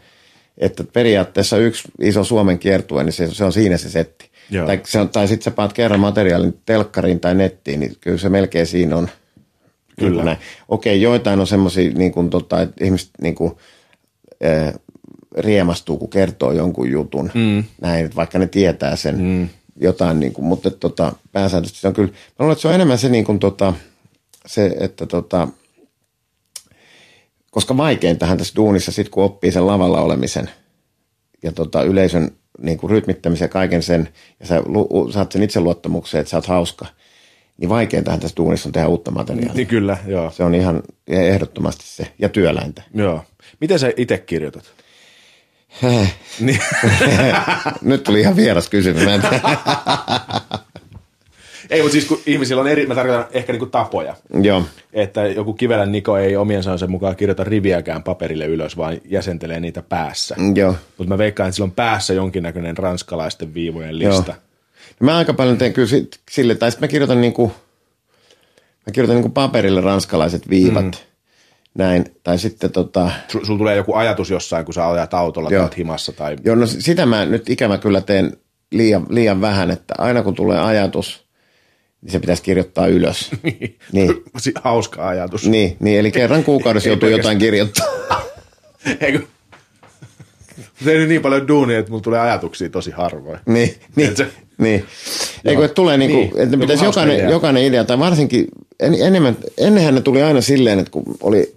[0.58, 4.30] että periaatteessa yksi iso Suomen kiertue, niin se, se on siinä se setti.
[4.52, 4.66] Joo.
[4.66, 8.30] Tai, se on, tai sitten sä paat kerran materiaalin telkkariin tai nettiin, niin kyllä se
[8.30, 9.10] melkein siinä on.
[10.02, 10.38] Niin kuin näin.
[10.68, 13.54] Okei, joitain on semmoisia, niin kuin, tota, että ihmiset niin kuin,
[14.46, 14.74] äh,
[15.38, 17.32] riemastuu, kun kertoo jonkun jutun.
[17.34, 17.64] Mm.
[17.82, 19.50] Näin, vaikka ne tietää sen mm.
[19.82, 22.98] jotain, niin kuin, mutta tota, pääsääntöisesti se on kyllä, mä luulen, että se on enemmän
[22.98, 23.74] se, niin kuin, tota,
[24.48, 25.48] se että tota,
[27.52, 30.50] koska vaikeintahan tässä duunissa, sit kun oppii sen lavalla olemisen
[31.44, 32.32] ja tota, yleisön
[32.62, 36.46] niin kuin rytmittämisen ja kaiken sen, ja sä lu, saat sen itseluottamuksen, että sä oot
[36.46, 36.86] hauska,
[37.58, 39.54] niin vaikeintahan tässä duunissa on tehdä uutta materiaalia.
[39.54, 40.32] Niin kyllä, joo.
[40.32, 42.12] Se on ihan ehdottomasti se.
[42.20, 42.84] Ja työläintä.
[42.94, 43.24] joo.
[43.62, 44.74] Miten sä itse kirjoitat?
[46.40, 46.60] niin.
[47.82, 49.04] Nyt tuli ihan vieras kysymys.
[51.70, 54.16] Ei, mutta siis kun ihmisillä on eri, mä tarkoitan ehkä niinku tapoja.
[54.42, 54.64] Joo.
[54.94, 59.82] Että joku Kivelän Niko ei omien sanonsa mukaan kirjoita riviäkään paperille ylös, vaan jäsentelee niitä
[59.82, 60.36] päässä.
[60.56, 60.76] Joo.
[60.98, 64.34] Mutta mä veikkaan, että sillä on päässä jonkinnäköinen ranskalaisten viivojen lista.
[65.00, 65.90] Mä aika paljon teen kyllä
[66.32, 67.52] sille, tai sitten mä kirjoitan niinku,
[68.88, 70.86] mä kirjoitan niinku paperille ranskalaiset viivat.
[70.86, 70.92] Mm.
[71.78, 72.06] Näin.
[72.24, 75.68] Tai sitten tota, Sul, sul tulee joku ajatus jossain, kun sä ajat autolla Joo.
[75.68, 76.36] tai himassa tai...
[76.44, 78.38] joo, no sitä mä nyt ikävä kyllä teen
[78.72, 81.27] liian, liian vähän, että aina kun tulee ajatus,
[82.02, 83.32] niin se pitäisi kirjoittaa ylös.
[83.92, 84.24] niin.
[84.38, 85.48] Si- Hauska ajatus.
[85.48, 87.86] Niin, niin, eli kerran kuukaudessa joutuu jotain kirjoittaa.
[89.02, 89.20] Eikö?
[90.86, 93.40] Tein niin paljon duunia, että mulla tulee ajatuksia tosi harvoin.
[93.46, 94.14] Niin, niin,
[94.58, 94.86] niin.
[95.46, 97.30] Eikö, että tulee niinku, Niin, niin, että pitäisi jokainen, idea.
[97.30, 98.48] jokainen idea, tai varsinkin
[98.80, 101.56] en, enemmän, ennenhän ne tuli aina silleen, että kun oli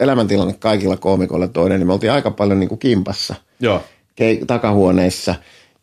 [0.00, 3.84] elämäntilanne kaikilla koomikoilla toinen, niin me oltiin aika paljon niinku kimpassa, Joo.
[4.16, 5.34] keik- takahuoneissa,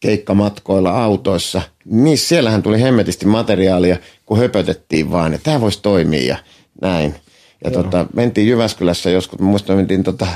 [0.05, 1.61] keikkamatkoilla, autoissa.
[1.85, 6.37] Niin siellähän tuli hemmetisti materiaalia, kun höpötettiin vaan, että tämä voisi toimia ja
[6.81, 7.15] näin.
[7.63, 10.27] Ja tota, mentiin Jyväskylässä joskus, mä muistan, mentiin tota,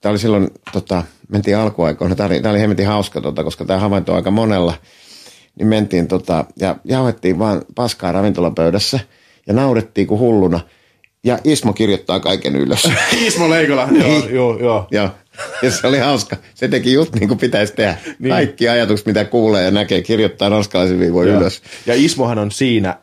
[0.00, 3.80] tämä oli silloin, tota, mentiin alkuaikoina, tämä oli, tää oli hemmetin hauska, tota, koska tämä
[3.80, 4.74] havainto aika monella,
[5.58, 9.00] niin mentiin tota, ja jauhettiin vaan paskaa ravintolapöydässä
[9.46, 10.60] ja naurettiin kuin hulluna.
[11.24, 12.90] Ja Ismo kirjoittaa kaiken ylös.
[13.26, 14.88] Ismo Leikola, joo, joo, joo.
[14.90, 15.10] Joo.
[15.62, 16.36] Ja se oli hauska.
[16.54, 17.96] Se teki just niin kuin pitäisi tehdä.
[18.18, 18.30] Niin.
[18.30, 21.40] Kaikki ajatukset, mitä kuulee ja näkee, kirjoittaa ranskalaisen viivoin Joo.
[21.40, 21.62] ylös.
[21.86, 22.96] Ja Ismohan on siinä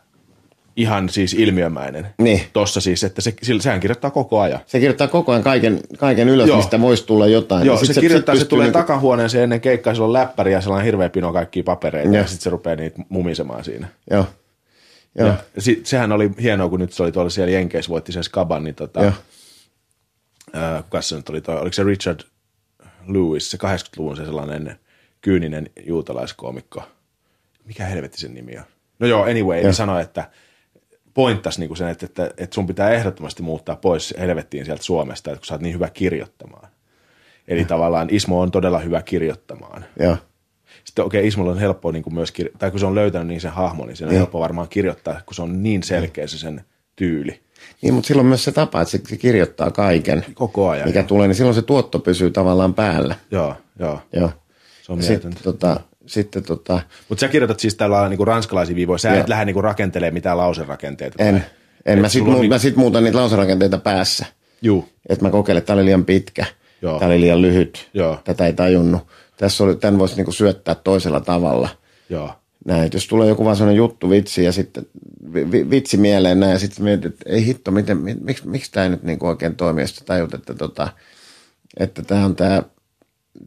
[0.76, 2.06] ihan siis ilmiömäinen.
[2.18, 2.40] Niin.
[2.52, 4.60] Tossa siis, että se, sehän kirjoittaa koko ajan.
[4.66, 6.56] Se kirjoittaa koko ajan kaiken, kaiken ylös, Joo.
[6.56, 7.66] Mistä voisi tulla jotain.
[7.66, 10.52] Joo, Ja sit se, kirjoittaa, se, pystyy tulee niinku- takahuoneeseen ennen keikkaa, sillä on läppäri
[10.52, 12.26] ja sellainen hirveä pino kaikkia papereita, ja, Joo.
[12.26, 13.88] sitten se rupeaa niitä mumisemaan siinä.
[14.10, 14.26] Joo.
[15.18, 15.28] Joo.
[15.28, 18.64] Ja sit, sehän oli hienoa, kun nyt se oli tuolla siellä Jenkeissä, voitti sen Skaban,
[18.64, 19.12] niin tota, Joo.
[20.56, 22.20] Ää, kuka se nyt oli, toi, oliko se Richard
[23.06, 24.78] Lewis, se 80-luvun se sellainen
[25.20, 26.82] kyyninen juutalaiskoomikko.
[27.64, 28.64] Mikä helvetti sen nimi on?
[28.98, 30.30] No joo, anyway, niin sanoi, että
[31.14, 35.40] pointtas niinku sen, että, että, että sun pitää ehdottomasti muuttaa pois helvettiin sieltä Suomesta, että
[35.40, 36.68] kun sä oot niin hyvä kirjoittamaan.
[37.48, 39.84] Eli tavallaan Ismo on todella hyvä kirjoittamaan.
[40.00, 40.16] Joo.
[40.84, 43.26] Sitten okei, okay, Ismolla on helppo niin kuin myös, kir- tai kun se on löytänyt
[43.26, 44.18] niin sen hahmon, niin se on Joo.
[44.18, 46.64] helppo varmaan kirjoittaa, kun se on niin selkeä se sen
[46.96, 47.45] tyyli.
[47.82, 50.88] Niin, mutta silloin myös se tapa, että se kirjoittaa kaiken, Koko ajan.
[50.88, 53.14] mikä tulee, niin silloin se tuotto pysyy tavallaan päällä.
[53.30, 54.00] Joo, joo.
[54.12, 54.30] Joo.
[54.82, 59.08] Se on Sitten tota, sitten tota, Mutta sä kirjoitat siis tällä niin ranskalaisia viivoja, sä
[59.08, 59.20] Joo.
[59.20, 61.24] et lähde niin rakentelemaan mitään lauserakenteita.
[61.24, 61.44] en,
[61.86, 61.98] en.
[61.98, 64.26] Mä Et sit, sulla on mu- niin- mä sit muutan niitä lauserakenteita päässä.
[64.62, 66.44] Juu, Että mä kokeilen, että tämä oli liian pitkä,
[66.82, 66.98] Joo.
[66.98, 68.18] tämä oli liian lyhyt, Joo.
[68.24, 69.02] tätä ei tajunnut.
[69.36, 71.68] Tässä oli, tämän voisi niinku syöttää toisella tavalla.
[72.10, 72.30] joo.
[72.66, 74.86] Näin, jos tulee joku vaan sellainen juttu, vitsi, ja sitten
[75.34, 78.72] vi- vi- vitsi mieleen näin, ja sitten mietit, että ei hitto, miten, mi- miksi, miksi
[78.72, 80.88] tämä nyt niinku oikein toimi, ja sitten tajut, että, tota,
[81.76, 82.62] että tämä on tämä,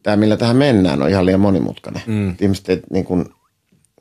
[0.03, 2.01] tämä, millä tähän mennään, on ihan liian monimutkainen.
[2.07, 2.35] Mm.
[2.41, 3.25] Ihmiset ei niin kuin,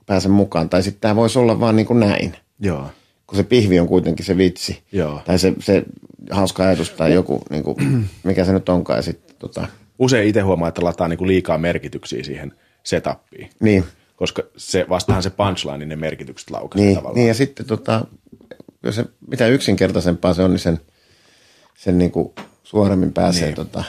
[0.07, 2.87] pääse mukaan, tai sitten tämä voisi olla vaan niin kuin näin, Joo.
[3.26, 5.22] kun se pihvi on kuitenkin se vitsi, Joo.
[5.24, 5.83] tai se, se
[6.31, 7.76] hauska ajatus, tai joku, niin kuin,
[8.24, 9.66] mikä se nyt onkaan, sitten tota,
[9.98, 12.52] Usein itse huomaa, että lataa niin kuin liikaa merkityksiä siihen
[12.83, 13.50] setappiin.
[13.61, 13.85] niin,
[14.18, 17.14] koska se vastahan se punchline, niin ne merkitykset laukaisi Niin, tavallaan.
[17.14, 18.07] niin ja sitten tota,
[18.83, 20.81] jos se, mitä yksinkertaisempaa se on, niin sen,
[21.76, 23.44] sen niin kuin suoremmin pääsee.
[23.46, 23.54] Niin.
[23.54, 23.85] Tota,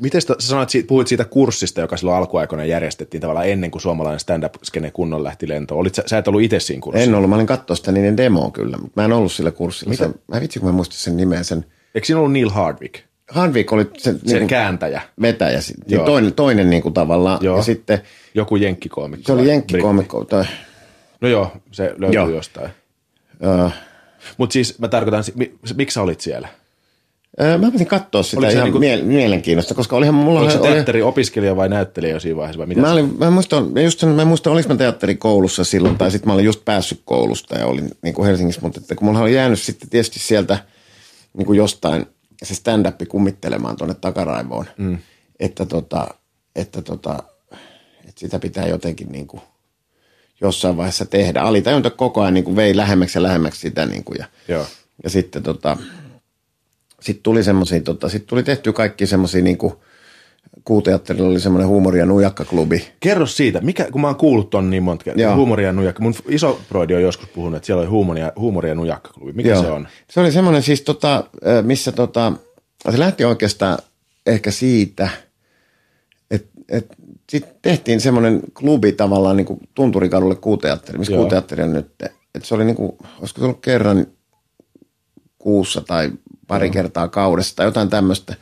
[0.00, 4.90] Miten sä sanoit, puhuit siitä kurssista, joka silloin alkuaikoina järjestettiin tavallaan ennen kuin suomalainen stand-up-skene
[4.90, 5.80] kunnon lähti lentoon.
[5.80, 7.10] Olit, sä, sä et ollut itse siinä kurssissa.
[7.10, 9.94] en ollut, mä olin katsoa sitä niiden demoa kyllä, mutta mä en ollut sillä kurssilla.
[9.94, 12.94] Se, mä vitsi, kun mä muistin sen nimen, sen Eikö siinä ollut Neil Hardwick,
[13.30, 16.04] Hardwick oli se, se niin kääntäjä, vetäjä, sit- niin Joo.
[16.06, 17.56] toinen, toinen niin kuin tavallaan, Joo.
[17.56, 18.00] ja sitten
[18.34, 19.26] joku jenkkikoomikko?
[19.26, 20.44] se oli jenkkikoomikko, tai?
[21.20, 22.28] No joo, se löytyy Joo.
[22.28, 22.70] jostain.
[23.44, 23.68] öö,
[24.38, 26.48] Mutta siis mä tarkoitan, si- mi- miksi sä olit siellä?
[27.40, 30.40] öö, mä päätin katsoa sitä Oliko ihan niinku- mie- mielenkiinnosta, koska olihan mulla...
[30.40, 32.58] Oliko se oli, teatteri-opiskelija vai näyttelijä jo siinä vaiheessa?
[32.58, 35.98] Vai mitä Mä, olin, mä, muistan, mä just, mä en muista, oliko mä teatterikoulussa silloin,
[35.98, 39.06] tai sitten mä olin just päässyt koulusta ja olin niin kuin Helsingissä, mutta että kun
[39.06, 40.58] mulla oli jäänyt sitten tietysti sieltä
[41.36, 42.06] niin kuin jostain
[42.46, 44.98] se stand-up kummittelemaan tuonne takaraivoon, mm.
[45.40, 46.08] että, tota,
[46.56, 47.22] että, tota,
[48.00, 49.42] että sitä pitää jotenkin niin kuin
[50.40, 51.40] jossain vaiheessa tehdä.
[51.40, 54.66] Alitajunta koko ajan niin kuin vei lähemmäksi ja lähemmäksi sitä niin kuin, ja, Joo.
[55.04, 55.76] ja sitten tota,
[57.00, 59.74] sitten tuli semmoisia, tota, sitten tuli tehty kaikki semmoisia niin kuin,
[60.64, 64.82] Kuuteatterilla oli semmoinen huumori- ja nujakkaklubi, Kerro siitä, mikä, kun mä oon kuullut ton niin
[64.82, 65.36] monta kertaa, Joo.
[65.36, 66.02] huumoria ja nujakka.
[66.02, 69.32] Mun iso broidi on joskus puhunut, että siellä oli huumoria, huumoria ja nujakkaklubi.
[69.32, 69.62] Mikä Joo.
[69.62, 69.88] se on?
[70.10, 71.24] Se oli semmoinen siis, tota,
[71.62, 72.32] missä tota,
[72.90, 73.78] se lähti oikeastaan
[74.26, 75.08] ehkä siitä,
[76.30, 76.86] että et,
[77.30, 81.22] sitten tehtiin semmoinen klubi tavallaan niin kuin Tunturikadulle kuuteatteri, missä Joo.
[81.22, 81.86] kuuteatteri on nyt.
[82.34, 84.06] Että se oli niin kuin, olisiko se ollut kerran
[85.38, 86.10] kuussa tai
[86.46, 86.72] pari Joo.
[86.72, 88.34] kertaa kaudessa tai jotain tämmöistä.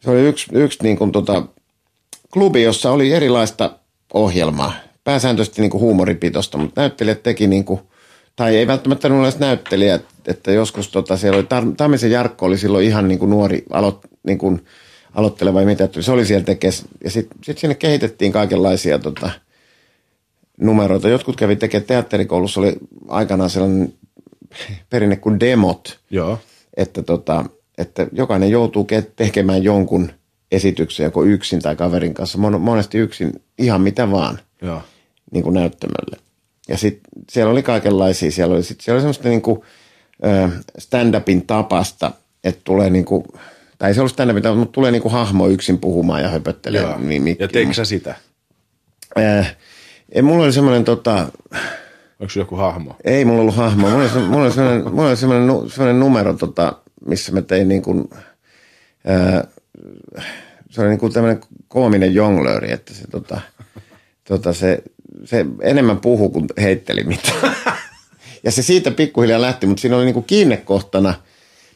[0.00, 1.42] Se oli yksi, yksi niin kuin tota,
[2.32, 3.78] klubi, jossa oli erilaista
[4.14, 4.72] ohjelmaa.
[5.04, 7.80] Pääsääntöisesti niin kuin huumoripitosta, mutta näyttelijät teki niin kuin,
[8.36, 13.08] tai ei välttämättä ole näyttelijät, että joskus tota, siellä oli, Tammisen Jarkko oli silloin ihan
[13.08, 14.64] niin kuin nuori aloit, niin kuin
[15.14, 16.84] aloitteleva, mitä se oli siellä tekes.
[17.04, 19.30] Ja sitten sit sinne kehitettiin kaikenlaisia tota,
[20.60, 21.08] numeroita.
[21.08, 22.76] Jotkut kävi tekemään teatterikoulussa, oli
[23.08, 23.94] aikanaan sellainen
[24.90, 26.38] perinne kuin demot, Joo.
[26.76, 27.44] että, tota,
[27.78, 30.10] että jokainen joutuu ke- tekemään jonkun
[30.52, 34.82] esityksen joko yksin tai kaverin kanssa, mon- monesti yksin ihan mitä vaan Joo.
[35.32, 36.16] niin kuin näyttämölle.
[36.68, 39.60] Ja sitten siellä oli kaikenlaisia, siellä oli, sit, siellä oli semmoista niin kuin,
[40.78, 42.10] stand-upin tapasta,
[42.44, 43.24] että tulee niin kuin,
[43.78, 46.80] tai se ollut tapasta, mutta tulee niin kuin hahmo yksin puhumaan ja höpöttelee.
[46.82, 46.98] Joo.
[46.98, 47.44] Niin, mikkiin.
[47.44, 48.14] Ja teikö sä sitä?
[49.18, 49.56] Äh,
[50.12, 51.28] ei, mulla oli semmoinen tota,
[52.20, 52.96] Onko joku hahmo?
[53.04, 53.88] ei mulla ollut hahmo.
[53.88, 56.72] Mulla oli, se- mulla oli semmoinen, mulla oli semmoinen, nu- semmoinen numero, tota,
[57.06, 58.10] missä mä tein niin kuin,
[59.06, 59.44] ää,
[60.70, 63.40] se oli niin kuin tämmöinen koominen jonglööri, että se, tota,
[64.24, 64.82] tota, se,
[65.24, 67.56] se enemmän puhu kuin heitteli mitään.
[68.44, 71.14] Ja se siitä pikkuhiljaa lähti, mutta siinä oli niin kuin kiinnekohtana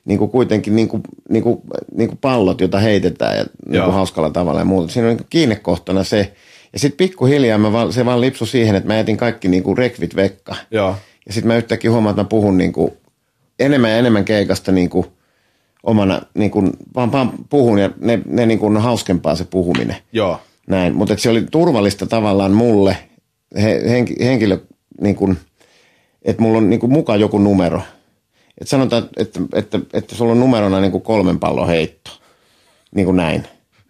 [0.05, 1.61] niin kuin kuitenkin niin kuin, niin kuin,
[1.95, 4.93] niin kuin pallot, joita heitetään ja niin kuin hauskalla tavalla ja muuta.
[4.93, 6.33] Siinä oli niin kuin kiinnekohtana se.
[6.73, 9.79] Ja sitten pikkuhiljaa mä vaan, se vaan lipsui siihen, että mä jätin kaikki niin kuin
[9.79, 10.57] rekvit vekka.
[10.71, 10.97] Joo.
[11.27, 12.93] Ja sitten mä yhtäkkiä huomaan, että mä puhun niin kuin
[13.59, 15.07] enemmän ja enemmän keikasta niin kuin
[15.83, 19.97] omana, niin kuin, vaan, vaan puhun ja ne, ne niin kuin on hauskempaa se puhuminen.
[20.13, 20.41] Joo.
[20.67, 22.97] Näin, mutta se oli turvallista tavallaan mulle,
[23.63, 24.59] he, henki, henkilö,
[25.01, 25.39] niin kuin,
[26.23, 27.83] että mulla on niin kuin mukaan joku numero.
[28.61, 32.11] Et sanotaan, että, että, että, että sulla on numerona niin kuin kolmen pallon heitto.
[32.95, 33.47] Niin kuin näin.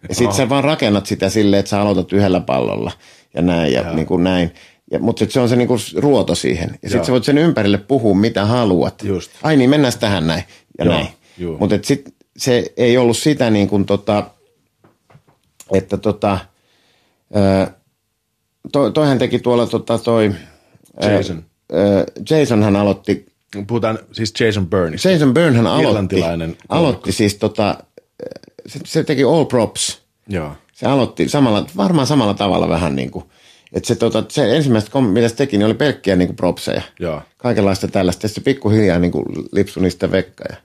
[0.09, 2.91] Ja sitten sä vaan rakennat sitä silleen, että sä aloitat yhdellä pallolla
[3.33, 4.51] ja näin ja niin kuin näin.
[4.93, 6.79] Ja, mutta sit se on se niin kuin ruoto siihen.
[6.81, 9.03] Ja sitten sä voit sen ympärille puhua mitä haluat.
[9.03, 9.31] Just.
[9.43, 10.43] Ai niin, mennään tähän näin
[10.77, 11.07] ja Joo, näin.
[11.59, 14.29] Mutta sitten se ei ollut sitä niin kuin tota,
[15.73, 16.39] että tota,
[18.71, 20.31] toi, toihan teki tuolla tota toi,
[21.01, 21.43] Jason.
[21.73, 23.33] ää, Jasonhan aloitti,
[23.67, 25.09] Puhutaan siis Jason Burnista.
[25.09, 26.21] Jason Byrnehän aloitti,
[26.69, 27.77] aloitti siis tota,
[28.67, 30.01] se, se teki all props.
[30.27, 30.51] Joo.
[30.73, 33.25] Se aloitti samalla, varmaan samalla tavalla vähän niin kuin,
[33.73, 36.81] että se, tota, se ensimmäistä, kom- mitä se teki, niin oli pelkkiä niin kuin propseja.
[36.99, 37.21] Joo.
[37.37, 38.25] Kaikenlaista tällaista.
[38.25, 40.43] Ja se pikkuhiljaa niin kuin lipsui niistä vekka.
[40.49, 40.55] Ja,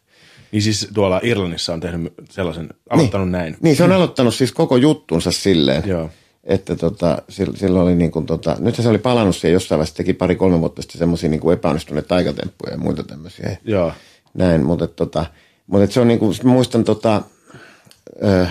[0.52, 3.56] Niin siis tuolla Irlannissa on tehnyt sellaisen, aloittanut näin.
[3.60, 6.10] Niin, se on aloittanut siis koko juttunsa silleen, Joo.
[6.44, 7.22] että tota,
[7.54, 10.82] sillä oli niin kuin, tota, nythän se oli palannut siihen jossain vaiheessa, teki pari-kolme vuotta
[10.82, 13.56] sitten semmoisia niin epäonnistuneita taikatemppuja ja muita tämmöisiä.
[13.64, 13.92] Joo.
[14.34, 15.26] Näin, mutta, tota,
[15.66, 17.22] mutta se on niin kuin, muistan tota,
[18.24, 18.46] ö,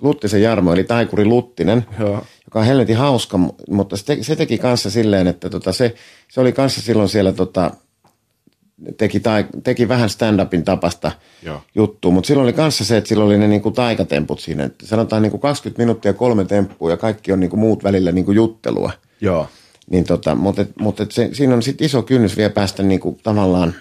[0.00, 2.24] Luttisen Jarmo, eli Taikuri Luttinen, Joo.
[2.46, 5.94] Joka on helvetin hauska, mu- mutta se teki, se teki kanssa silleen, että tota, se,
[6.28, 7.70] se oli kanssa silloin siellä tota,
[8.96, 11.60] teki, tai, teki vähän stand-upin tapasta Joo.
[11.74, 14.64] juttua, mutta silloin oli kanssa se, että silloin oli ne niinku taikatemput siinä.
[14.64, 18.92] Että sanotaan niinku 20 minuuttia kolme temppua ja kaikki on niinku muut välillä niinku juttelua.
[19.20, 19.48] Joo.
[19.90, 23.18] Niin tota, mutta et, mutta et se, siinä on sit iso kynnys vielä päästä niinku
[23.22, 23.74] tavallaan,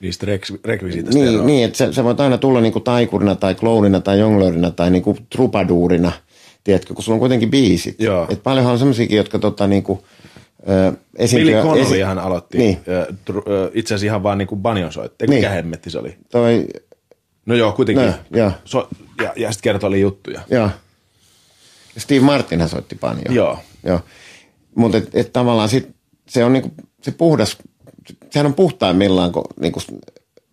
[0.00, 0.26] Niistä
[0.64, 4.70] rekvisiitasta niin, niin että sä, sä voit aina tulla niinku taikurina tai klounina tai jonglöörinä
[4.70, 6.12] tai niinku trupaduurina
[6.64, 8.00] tiedätkö, kun sulla on kuitenkin biisit.
[8.00, 8.26] Joo.
[8.30, 10.04] Et paljonhan on semmoisiakin, jotka tota, niinku,
[10.68, 11.50] ö, esiintyy...
[11.50, 12.78] Billy Connolly esi- hän aloitti Niin.
[13.74, 15.26] itse asiassa ihan vaan niin kuin banjon soitti.
[15.26, 15.30] Niin.
[15.30, 15.38] Niin.
[15.40, 16.16] Mikä hemmetti se oli?
[16.30, 16.66] Toi,
[17.46, 18.06] No joo, kuitenkin.
[18.06, 18.52] No, joo.
[18.64, 18.88] So,
[19.22, 20.40] ja, ja sitten kertoi juttuja.
[20.50, 20.70] joo.
[21.94, 23.34] Ja Steve Martinhan soitti banjoa.
[23.34, 23.58] Joo.
[23.84, 24.00] Joo.
[24.74, 25.88] Mutta et, et tavallaan sit,
[26.28, 26.70] se on niinku,
[27.02, 27.56] se puhdas,
[28.30, 29.80] sehän on puhtaimmillaan, kun, niinku,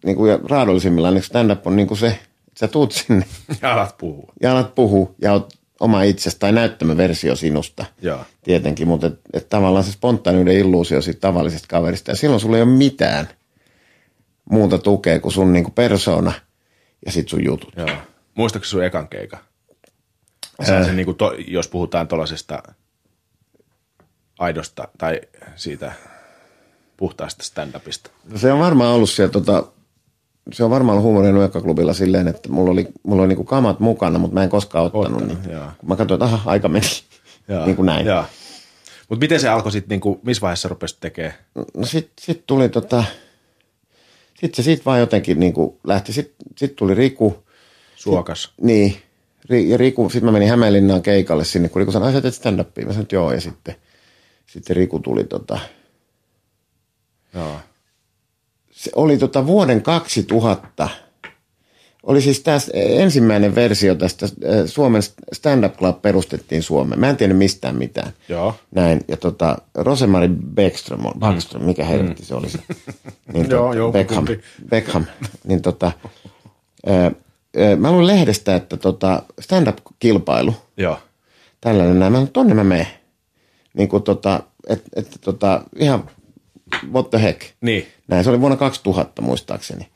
[0.05, 3.25] niinku, ja raadollisimmillaan, niin stand-up on niinku se, että sä tuut sinne
[3.61, 4.33] Ja alat puhua.
[4.41, 7.85] ja alat puhua ja oot oma itsestä tai näyttämöversio sinusta.
[8.01, 8.25] Joo.
[8.43, 12.11] Tietenkin, mutta et, et tavallaan se spontaaniuden illuusio siitä tavallisesta kaverista.
[12.11, 13.29] Ja silloin sulla ei ole mitään
[14.49, 16.33] muuta tukea kuin sun niinku persona
[17.05, 17.73] ja sit sun jutut.
[17.75, 17.89] Joo.
[18.35, 19.39] Muistatko sun ekan keikan?
[20.63, 22.63] Sellaisen, niin kuin to, jos puhutaan tuollaisesta
[24.39, 25.21] aidosta tai
[25.55, 25.91] siitä
[26.97, 28.11] puhtaasta stand-upista.
[28.31, 29.63] No se on varmaan ollut siellä, tota,
[30.51, 34.33] se on varmaan huumorin nuekkaklubilla silleen, että mulla oli, mulla oli niinku kamat mukana, mutta
[34.33, 35.21] mä en koskaan ottanut.
[35.21, 35.59] Ottanut, niin.
[35.85, 36.87] Mä katsoin, että aha, aika meni.
[37.65, 38.05] niin kuin näin.
[39.09, 41.33] Mutta miten se alkoi sitten, niin missä vaiheessa rupesit tekemään?
[41.73, 43.03] No sit, sit tuli tota,
[44.39, 46.13] sit se sit vaan jotenkin niinku lähti.
[46.13, 47.43] Sit, sit tuli Riku,
[47.95, 48.53] Suokas.
[48.61, 48.97] niin,
[49.49, 52.85] Ri, ja Riku, sit mä menin Hämeenlinnaan keikalle sinne, kun Riku sanoi, teet stand-upia.
[52.85, 53.75] Mä sanoin, että joo, ja sitten,
[54.47, 55.59] sitten Riku tuli tota,
[57.33, 57.59] Joo.
[58.77, 60.89] Se oli tota vuoden 2000.
[62.03, 64.27] Oli siis tästä ensimmäinen versio tästä
[64.65, 65.01] Suomen
[65.33, 66.99] Stand Up Club perustettiin Suomeen.
[66.99, 68.11] Mä en tiennyt mistään mitään.
[68.29, 68.55] Joo.
[68.71, 69.01] Näin.
[69.07, 72.59] Ja tota, Rosemary Beckström, on- Backström, mikä helvetti se oli se.
[73.33, 74.25] Niin Joo, tot- joo, Beckham.
[74.69, 75.05] Beckham.
[75.47, 75.91] Niin tota,
[76.89, 77.11] ö,
[77.57, 80.99] ö, mä luin lehdestä, että tota, stand-up-kilpailu, Joo.
[81.61, 82.87] tällainen näin, mä tonne mä menen.
[83.73, 86.09] Niin kuin tota, että et, tota, ihan
[86.93, 87.41] what the heck.
[87.61, 87.87] Niin.
[88.07, 89.87] Näin, se oli vuonna 2000 muistaakseni.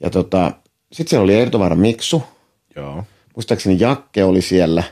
[0.00, 0.52] Ja tota,
[0.92, 2.22] sitten siellä oli Ertovaara Miksu,
[2.76, 3.04] Joo.
[3.36, 4.82] muistaakseni Jakke oli siellä.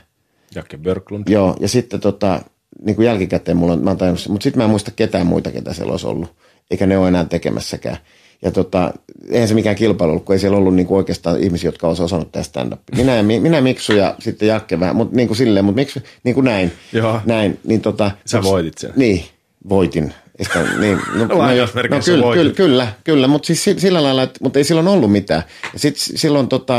[0.55, 1.23] Jakke Björklund.
[1.29, 2.41] Joo, ja sitten tota,
[2.85, 5.51] niin kuin jälkikäteen mulla on, mä oon tajunnut mutta sitten mä en muista ketään muita,
[5.51, 6.35] ketä siellä olisi ollut.
[6.71, 7.97] Eikä ne ole enää tekemässäkään.
[8.41, 8.93] Ja tota,
[9.29, 12.03] eihän se mikään kilpailu ollut, kun ei siellä ollut niin kuin oikeastaan ihmisiä, jotka olisi
[12.03, 15.37] osannut tehdä stand Minä, ja, Mi- minä Miksu ja sitten Jakke vähän, mutta niin kuin
[15.37, 16.71] silleen, mutta Miksu, niin kuin näin.
[16.93, 17.21] Joo.
[17.25, 18.11] Näin, niin tota.
[18.25, 18.93] Sä voitit sen.
[18.95, 19.25] Niin,
[19.69, 20.13] voitin.
[20.39, 22.43] Ei Sitä, niin, no, Lainausmerkeissä kyllä, voitit.
[22.43, 25.43] kyllä, kyllä, kyllä, mutta siis si- sillä lailla, että, mutta ei silloin ollut mitään.
[25.73, 26.77] Ja sitten silloin tota,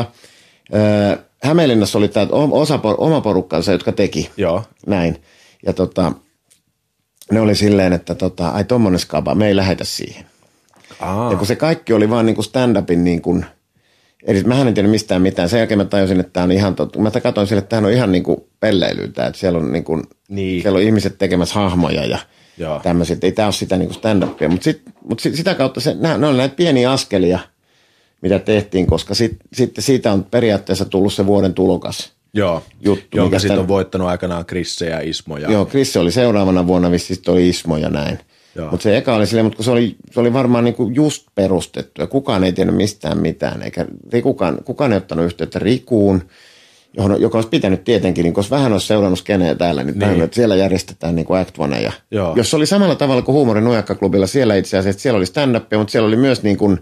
[0.74, 4.62] äh, Hämeenlinnassa oli tämä osa, oma porukkansa, jotka teki Joo.
[4.86, 5.22] näin.
[5.66, 6.12] Ja tota,
[7.32, 10.24] ne oli silleen, että tota, ai tommonen skaba, me ei lähetä siihen.
[11.00, 11.30] Aa.
[11.30, 13.44] Ja kun se kaikki oli vaan niinku stand-upin niin kuin,
[14.22, 15.48] eli mä en tiedä mistään mitään.
[15.48, 16.98] Sen jälkeen mä tajusin, että tämä on ihan totta.
[16.98, 20.62] Mä katsoin sille, että tämä on ihan niinku pelleilyä, että siellä on, niinku, Niin.
[20.62, 22.18] siellä on ihmiset tekemässä hahmoja ja.
[22.82, 23.24] Tämmöiset.
[23.24, 26.26] Ei tämä ole sitä niinku stand-upia, mutta sit, mut sit, sitä kautta se, nämä, ne
[26.26, 27.38] on näitä pieniä askelia,
[28.20, 32.12] mitä tehtiin, koska sit, sitten siitä on periaatteessa tullut se vuoden tulokas.
[32.34, 32.62] Joo.
[32.80, 35.36] juttu, Jonka sitten on voittanut aikanaan Krisse ja Ismo.
[35.36, 35.52] Ja...
[35.52, 38.18] Joo, Chris oli seuraavana vuonna, vissi sitten oli Ismo ja näin.
[38.70, 42.06] Mutta se eka oli silleen, mutta se oli, se oli varmaan niinku just perustettu ja
[42.06, 46.22] kukaan ei tiennyt mistään mitään, eikä Rikukaan, kukaan ei ottanut yhteyttä Rikuun,
[46.92, 50.22] johon, joka olisi pitänyt tietenkin, niin koska vähän olisi seurannut skeneä täällä, niin, niin.
[50.22, 51.82] että siellä järjestetään niin kuin Act One.
[51.82, 52.34] Ja, Joo.
[52.36, 56.06] jos oli samalla tavalla kuin Huumorin nujakkaklubilla, siellä itse asiassa, siellä oli stand mutta siellä
[56.06, 56.78] oli myös niin kuin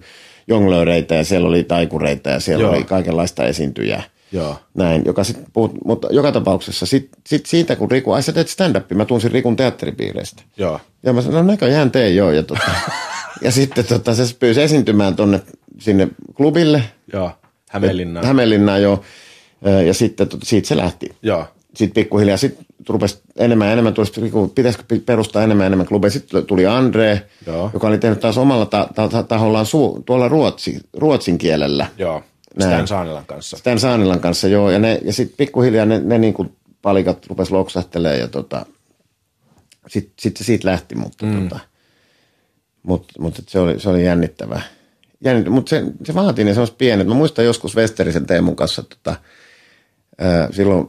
[0.49, 2.73] jonglööreitä ja siellä oli taikureita ja siellä Joo.
[2.73, 4.03] oli kaikenlaista esiintyjää.
[4.33, 4.57] Joo.
[4.75, 8.49] Näin, joka sit puhut, mutta joka tapauksessa sit, sit siitä, kun Riku, ai sä teet
[8.49, 10.43] stand mä tunsin Rikun teatteripiireistä.
[10.57, 10.81] Joo.
[11.03, 12.31] Ja mä sanoin, no näköjään tee joo.
[12.31, 12.71] Ja, tota,
[13.45, 15.41] ja sitten tota, se pyysi esiintymään tonne
[15.79, 16.83] sinne klubille.
[17.13, 17.31] Joo.
[17.71, 18.27] Hämeenlinnaan.
[18.27, 19.03] Hämeenlinnaan jo.
[19.87, 21.17] Ja sitten siitä se lähti.
[21.23, 21.45] Joo.
[21.75, 26.11] Sitten pikkuhiljaa sitten rupesi enemmän ja enemmän, tuli pitäisikö pi- perustaa enemmän ja enemmän klubeja.
[26.11, 27.71] Sitten tuli Andre, Joo.
[27.73, 31.87] joka oli tehnyt taas omalla ta- ta- ta- tahollaan su- tuolla ruotsi, ruotsin kielellä.
[31.99, 32.23] Joo.
[32.57, 32.71] Näin.
[32.73, 33.57] Stan Saanilan kanssa.
[33.57, 34.71] Stan Saanilan kanssa, joo.
[34.71, 36.47] Ja, ne, ja sitten pikkuhiljaa ne, ne niinku
[36.83, 38.67] palikat rupes loksahtelemaan ja tota,
[39.89, 41.49] sitten sit se siitä lähti, mutta mm.
[41.49, 41.61] tota,
[42.83, 44.63] mut, mut se, oli, se oli jännittävää.
[45.25, 47.07] Jännit, mutta se, se vaatii ne semmoiset pienet.
[47.07, 49.17] Mä muistan joskus Westerisen Teemun kanssa tota,
[50.51, 50.89] silloin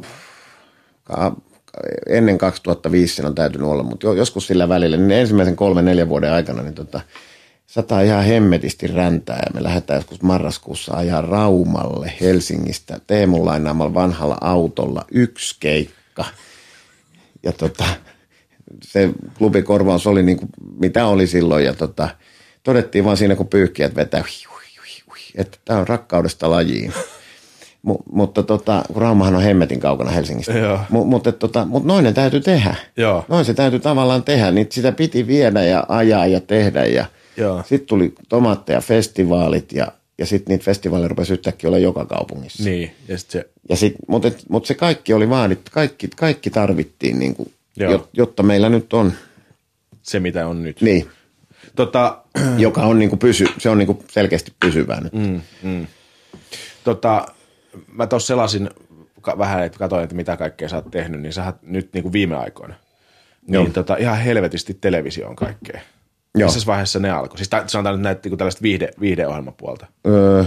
[2.10, 6.10] ennen 2005 sen on täytynyt olla, mutta jo, joskus sillä välillä, niin ensimmäisen kolmen, neljän
[6.10, 7.02] vuoden aikana, niin tota,
[7.68, 14.38] sataa ihan hemmetisti räntää ja me lähdetään joskus marraskuussa ajaa Raumalle Helsingistä Teemun lainaamalla vanhalla
[14.42, 16.26] autolla yksi keikka.
[17.44, 17.86] Ja tota,
[18.84, 20.50] se klubikorvaus oli niin kuin,
[20.80, 22.10] mitä oli silloin ja tota,
[22.64, 24.24] todettiin vaan siinä kun pyyhkiät vetää,
[25.36, 26.94] että tämä on rakkaudesta lajiin.
[27.88, 30.54] M- mutta tota, kun Raumahan on hemmetin kaukana Helsingistä.
[30.58, 30.80] Joo.
[30.90, 32.76] M- mutta tota, mut noin ne täytyy tehdä.
[32.98, 33.26] Joo.
[33.28, 37.06] Noin se täytyy tavallaan tehdä, niin sitä piti viedä ja ajaa ja tehdä ja
[37.38, 37.64] Joo.
[37.66, 39.88] sitten tuli tomaatteja festivaalit ja
[40.20, 42.64] ja sitten niitä festivaaleja rupesi yhtäkkiä olla joka kaupungissa.
[42.64, 46.50] Niin, ja sit se, Ja sit, mutta, et, mutta se kaikki oli vaadittu, kaikki, kaikki
[46.50, 47.54] tarvittiin, niin kuin,
[48.14, 49.14] jotta meillä nyt on,
[50.04, 50.82] se mitä on nyt.
[50.82, 51.08] niin,
[51.76, 52.18] Tota,
[52.58, 55.14] joka on niin kuin pysy, se on niin kuin selkeästi pysyvää nyt.
[55.64, 55.88] Mm.
[56.84, 57.26] tota,
[57.88, 58.70] mä tuossa selasin
[59.38, 62.14] vähän, että katsoin, että mitä kaikkea sä oot tehnyt, niin sä oot nyt niin kuin
[62.14, 62.76] viime aikoina.
[63.48, 63.64] Joo.
[63.64, 65.82] Niin tota, ihan helvetisti televisioon kaikkea.
[66.36, 66.48] Joo.
[66.48, 67.38] Missä vaiheessa ne alkoi?
[67.38, 69.88] Siis sanotaan nyt näitä niin tällaista viihde, viihdeohjelmapuolta.
[70.08, 70.44] Öö,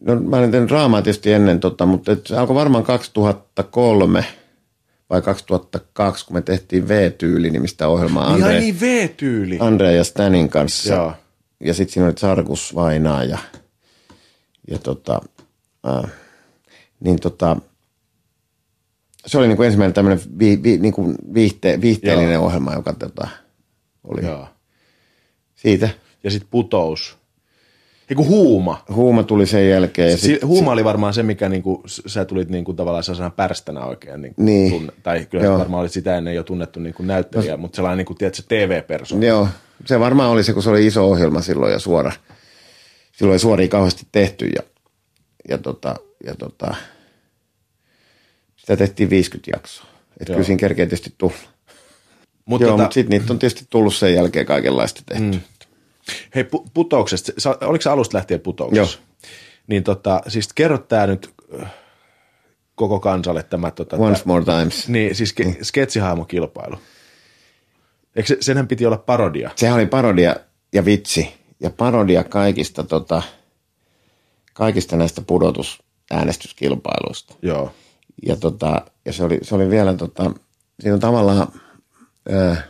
[0.00, 4.24] no mä olen tehnyt draamaa tietysti ennen, tota, mutta et se alkoi varmaan 2003
[5.10, 9.58] vai 2002, kun me tehtiin V-tyyli nimistä ohjelmaa Andre, Ihan niin V-tyyli.
[9.60, 10.94] Andre ja Stanin kanssa.
[10.94, 11.12] Joo.
[11.60, 13.38] Ja sitten siinä oli Sarkus Vainaa ja,
[14.70, 15.20] ja tota,
[15.88, 16.10] äh,
[17.00, 17.56] niin tota,
[19.26, 22.44] se oli niinku ensimmäinen tämmöinen vi, vi, niinku viihte, viihteellinen Joo.
[22.44, 23.28] ohjelma, joka tota,
[24.04, 24.48] oli Joo.
[25.54, 25.88] siitä.
[26.24, 27.18] Ja sitten putous.
[28.10, 28.84] Eiku huuma.
[28.94, 30.10] Huuma tuli sen jälkeen.
[30.10, 33.84] Ja Si- sit, huuma oli varmaan se, mikä niinku, sä tulit niinku tavallaan sellaisena pärstänä
[33.84, 34.22] oikein.
[34.22, 34.72] Niinku Niin.
[34.72, 35.58] Tunne, tai kyllä Joo.
[35.58, 39.26] varmaan olit sitä ennen jo tunnettu niinku näyttelijä, mutta sellainen niinku, tiedätkö, TV-persoona.
[39.26, 39.48] Joo,
[39.86, 42.12] se varmaan oli se, kun se oli iso ohjelma silloin ja suora.
[43.12, 44.62] Silloin ei suoria kauheasti tehty ja,
[45.48, 46.74] ja, tota, ja tota,
[48.56, 49.86] sitä tehtiin 50 jaksoa.
[50.20, 51.34] Että kyllä siinä kerkeä tietysti tulla.
[52.44, 55.24] Mut Joo, tota, mutta sitten niitä on tietysti tullut sen jälkeen kaikenlaista tehty.
[55.24, 55.40] Mm.
[56.34, 58.98] Hei, pu- putouksesta, sä, oliko se alusta lähtien putouksessa?
[58.98, 59.28] Joo.
[59.66, 61.74] Niin tota, siis kerro tää nyt äh,
[62.74, 64.88] koko kansalle tämä tota, Once tää, more times.
[64.88, 66.76] niin, siis ke, sketsihahmokilpailu.
[68.16, 69.50] Eikö se, senhän piti olla parodia?
[69.56, 70.36] Sehän oli parodia
[70.72, 71.34] ja vitsi.
[71.60, 73.22] Ja parodia kaikista, tota,
[74.52, 75.20] kaikista näistä
[76.08, 77.34] pudotusäänestyskilpailuista.
[77.42, 77.72] Joo.
[78.26, 80.30] ja, tota, ja se, oli, se oli vielä, tota,
[80.80, 81.48] siinä on tavallaan,
[82.30, 82.62] ää,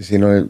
[0.00, 0.44] siinä oli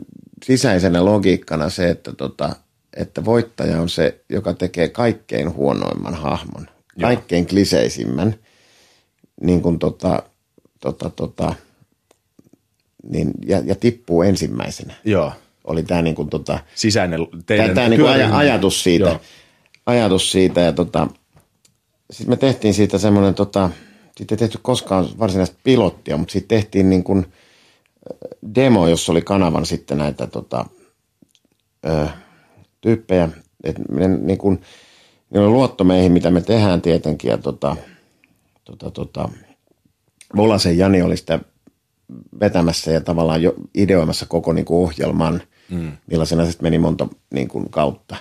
[0.44, 2.56] sisäisenä logiikkana se, että, tota,
[2.96, 6.68] että voittaja on se, joka tekee kaikkein huonoimman hahmon,
[7.00, 8.34] kaikkein kliseisimmän,
[9.40, 10.22] niin kuin tota,
[10.80, 11.54] tota, tota,
[13.02, 14.94] niin, ja, ja tippuu ensimmäisenä.
[15.04, 15.32] Joo.
[15.64, 18.38] Oli tämä niin kuin, tota, Sisäinen Tämä, teidän tämä niinku aja, työryhmä.
[18.38, 19.08] ajatus siitä.
[19.08, 19.20] Joo.
[19.86, 21.08] Ajatus siitä ja tota,
[22.10, 23.70] sitten me tehtiin siitä semmoinen, tota,
[24.16, 27.26] siitä ei tehty koskaan varsinaista pilottia, mutta siitä tehtiin niin kuin
[28.54, 30.66] demo, jossa oli kanavan sitten näitä tota,
[31.86, 32.06] ö,
[32.80, 33.28] tyyppejä.
[33.64, 34.60] Et me, niin kuin,
[35.30, 37.76] niillä on luotto meihin, mitä me tehdään tietenkin ja tota,
[38.64, 39.28] tota, tota,
[40.36, 41.40] Volasen Jani oli sitä
[42.40, 45.92] vetämässä ja tavallaan jo ideoimassa koko niin kuin ohjelman, mm.
[46.06, 48.16] millaisena se meni monta niin kuin, kautta.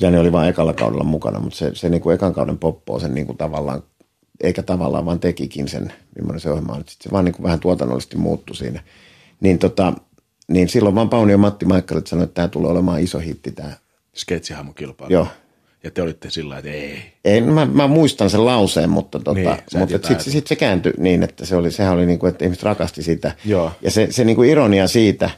[0.00, 3.14] Jani oli vain ekalla kaudella mukana, mutta se, se niin kuin ekan kauden poppoo sen
[3.14, 3.82] niin kuin tavallaan,
[4.42, 6.78] eikä tavallaan, vaan tekikin sen, millainen se ohjelma on.
[6.78, 8.82] Sitten se vaan niin kuin vähän tuotannollisesti muuttui siinä.
[9.40, 9.92] Niin, tota,
[10.48, 13.72] niin silloin vaan Pauni ja Matti Maikkarit sanoi, että tämä tulee olemaan iso hitti tämä.
[14.14, 15.12] Sketsihahmokilpailu.
[15.12, 15.26] Joo.
[15.84, 17.02] Ja te olitte sillä että ei.
[17.24, 20.92] Ei, no mä, mä, muistan sen lauseen, mutta, tota, Niin, mutta sitten sit se kääntyi
[20.98, 23.32] niin, että se oli, sehän oli niin kuin, että ihmiset rakasti sitä.
[23.44, 23.72] Joo.
[23.82, 25.30] Ja se, se niin kuin ironia siitä,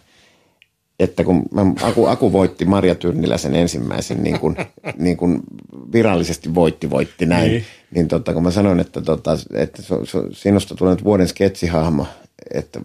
[1.01, 4.57] että kun mä, Aku, Aku voitti Marja Tyrniläisen ensimmäisen, niin kuin,
[4.99, 5.40] niin kuin
[5.93, 7.53] virallisesti voitti, voitti näin, Niin.
[7.53, 7.64] niin,
[7.95, 12.07] niin tota, kun mä sanoin, että, tota, että so, so, sinusta tulee nyt vuoden sketsihahmo,
[12.55, 12.80] että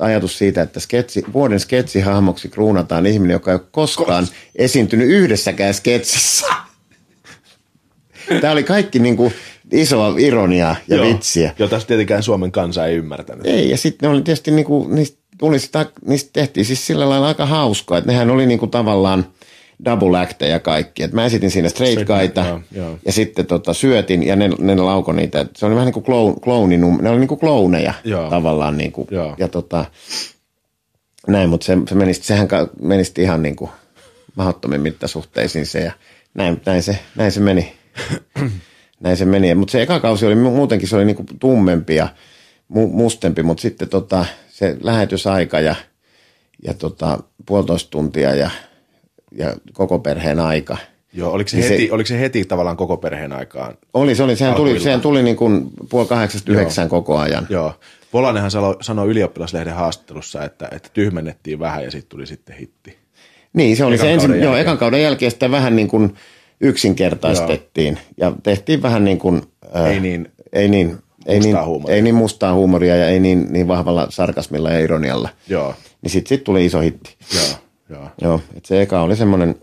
[0.00, 4.26] ajatus siitä, että sketsi, vuoden sketsihahmoksi kruunataan ihminen, joka ei ole koskaan
[4.56, 6.46] esiintynyt yhdessäkään sketsissä.
[8.40, 9.32] Tämä oli kaikki niin kuin
[9.72, 11.06] isoa ironiaa ja Joo.
[11.06, 11.54] vitsiä.
[11.58, 13.46] Jota tietenkään Suomen kansa ei ymmärtänyt.
[13.46, 17.28] Ei, ja sitten ne oli tietysti, niinku, niistä, tuli sitä, niistä tehtiin siis sillä lailla
[17.28, 19.26] aika hauskaa, että nehän oli niinku tavallaan
[19.84, 21.02] double acteja ja kaikki.
[21.02, 22.98] Et mä esitin siinä straight guyta joo.
[23.06, 25.40] ja sitten tota, syötin ja ne, ne lauko niitä.
[25.40, 28.30] Et Se oli vähän niin kuin kloon, klooninum, ne oli niin kuin klooneja Joo.
[28.30, 28.76] tavallaan.
[28.76, 29.34] Niin kuin, Joo.
[29.38, 29.84] ja tota,
[31.26, 32.48] näin, mutta se, se meni, sehän
[32.80, 33.70] meni ihan niin kuin
[34.36, 35.92] mahdottomiin mittasuhteisiin se ja
[36.34, 37.72] näin, näin, se, näin se meni.
[39.00, 39.54] näin se meni.
[39.54, 42.08] Mutta se eka kausi oli mu- muutenkin se oli niinku tummempi ja
[42.72, 45.74] mu- mustempi, mutta sitten tota, se lähetysaika ja,
[46.64, 48.50] ja tota, puolitoista tuntia ja,
[49.32, 50.76] ja koko perheen aika.
[51.12, 53.74] Joo, oliko se, Niin se- heti, oliko se heti tavallaan koko perheen aikaan?
[53.94, 57.46] Oli, se oli, sehän tuli, sehän tuli niin kuin puoli kahdeksasta yhdeksään koko ajan.
[57.50, 57.74] Joo.
[58.12, 58.50] Volanenhan
[58.80, 62.98] sanoi, ylioppilaslehden haastattelussa, että, että tyhmennettiin vähän ja sitten tuli sitten hitti.
[63.52, 66.14] Niin, se oli Ekan se ensin, joo, ekan kauden jälkeen sitä vähän niin kuin
[66.60, 69.42] yksinkertaistettiin ja tehtiin vähän niin kuin,
[69.72, 71.96] ää, Ei niin ei niin, ei niin, huumoria.
[71.96, 75.28] ei niin mustaa huumoria ja ei niin, niin vahvalla sarkasmilla ja ironialla.
[75.48, 77.16] Joo, Niin sitten sit tuli iso hitti.
[77.34, 77.44] joo,
[77.90, 78.08] joo.
[78.20, 79.54] Joo, että se eka oli semmoinen,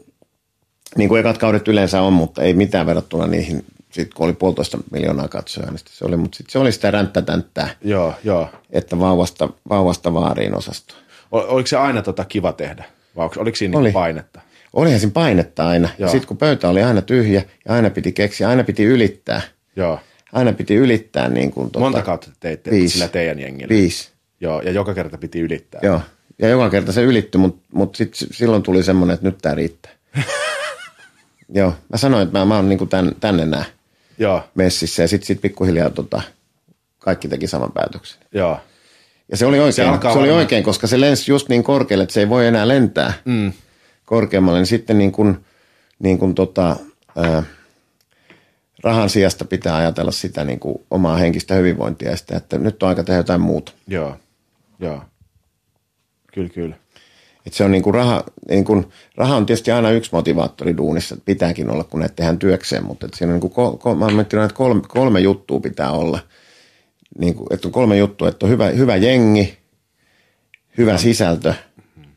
[0.97, 4.78] niin kuin ekat kaudet yleensä on, mutta ei mitään verrattuna niihin, sit kun oli puolitoista
[4.91, 8.47] miljoonaa katsojaa, niin sit se oli, mutta sitten se oli sitä ränttätänttää, Joo, joo.
[8.70, 10.93] että vauvasta, vauvasta vaariin osasto.
[11.32, 12.84] O- Oliko se aina tota kiva tehdä?
[13.16, 13.88] Vai onko- oliko siinä Oli.
[13.88, 13.93] oli.
[13.93, 14.41] painetta?
[14.74, 15.89] olihan siinä painetta aina.
[15.97, 19.41] Sitten kun pöytä oli aina tyhjä ja aina piti keksiä, aina piti ylittää.
[19.76, 19.99] Joo.
[20.34, 22.94] Aina piti ylittää niin kuin, tota, Monta kautta te teitte Viisi.
[22.94, 23.70] sillä teidän jengillä?
[23.70, 24.10] Viisi.
[24.42, 25.80] Joo, ja joka kerta piti ylittää.
[25.84, 26.02] Joo.
[26.40, 29.92] Ja joka kerta se ylittyi, mutta mut sit, silloin tuli semmoinen, että nyt tämä riittää.
[31.54, 31.74] Joo.
[31.90, 33.66] Mä sanoin, että mä, mä oon niin kuin tän, tänne nää
[34.18, 36.22] Joo, messissä ja sitten sit pikkuhiljaa tota,
[37.00, 38.22] kaikki teki saman päätöksen.
[38.32, 38.60] joo.
[39.32, 42.14] Ja se oli oikein, se, se oli oikein koska se lensi just niin korkealle, että
[42.14, 43.54] se ei voi enää lentää mm.
[44.06, 44.60] korkeammalle.
[44.60, 45.46] Niin sitten niin kuin,
[46.00, 46.76] niin kuin tota,
[47.16, 47.44] ää,
[48.84, 52.90] rahan sijasta pitää ajatella sitä niin kuin omaa henkistä hyvinvointia ja sitä, että nyt on
[52.90, 53.72] aika tehdä jotain muuta.
[53.88, 54.18] Joo,
[54.80, 55.02] joo.
[56.34, 56.76] Kyllä, kyllä.
[57.46, 61.16] Et se on niin kuin raha, niin kuin, raha on tietysti aina yksi motivaattori duunissa,
[61.16, 64.08] että pitääkin olla, kun näitä tehdään työkseen, mutta että siinä on niin kuin, kol, mä
[64.08, 66.20] miettinyt, että kolme, kolme juttua pitää olla.
[67.20, 69.58] Niin kuin, että on kolme juttua, että on hyvä, hyvä jengi,
[70.78, 71.54] hyvä sisältö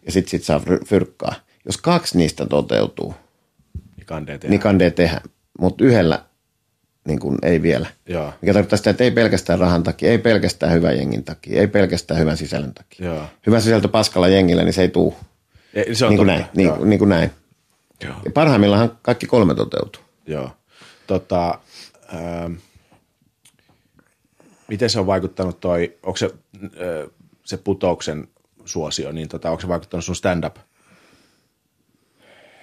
[0.07, 1.35] ja sitten sit saa fyr- fyrkkaa.
[1.65, 3.15] Jos kaksi niistä toteutuu,
[3.97, 4.51] Niin kandee tehdä.
[4.51, 5.21] niin kandee tehdä,
[5.61, 6.25] mutta yhdellä
[7.05, 7.87] niin kuin ei vielä.
[8.07, 11.67] Joo, Mikä tarkoittaa sitä, että ei pelkästään rahan takia, ei pelkästään hyvän jengin takia, ei
[11.67, 13.07] pelkästään hyvän sisällön takia.
[13.07, 13.23] joo.
[13.47, 15.15] Hyvä sisältö paskalla jengillä, niin se ei tuu.
[15.75, 16.41] Ei, se on Niin kuin totta.
[16.43, 16.85] näin, niin, Joo.
[16.85, 17.31] niin kuin näin.
[18.05, 18.15] Joo.
[18.25, 20.03] Ja parhaimmillaan kaikki kolme toteutuu.
[20.27, 20.51] Joo.
[21.07, 21.59] Tota,
[22.15, 22.53] ähm,
[24.69, 26.31] miten se on vaikuttanut toi, onko se,
[26.65, 27.11] äh,
[27.45, 28.29] se putouksen
[28.65, 30.57] suosio, niin tota, onko se vaikuttanut sun stand-up?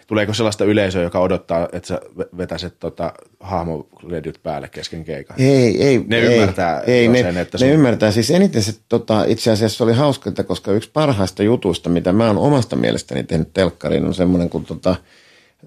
[0.07, 5.41] Tuleeko sellaista yleisöä, joka odottaa, että sä ve- vetäiset tota, hahmoledyt päälle kesken keikan?
[5.41, 6.03] Ei, ei.
[6.07, 8.11] Ne ei, ymmärtää ei, ne, sen, että ne sun- ymmärtää.
[8.11, 12.27] Siis eniten se tota, itse asiassa oli hauska, että koska yksi parhaista jutuista, mitä mä
[12.27, 14.95] oon omasta mielestäni tehnyt telkkariin, on semmoinen kuin tota,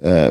[0.07, 0.31] ö,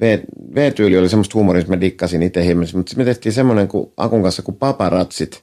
[0.00, 0.18] V,
[0.54, 4.56] V-tyyli oli semmoista huumoria, mä dikkasin itse mutta me tehtiin semmoinen kuin Akun kanssa kuin
[4.56, 5.42] paparatsit,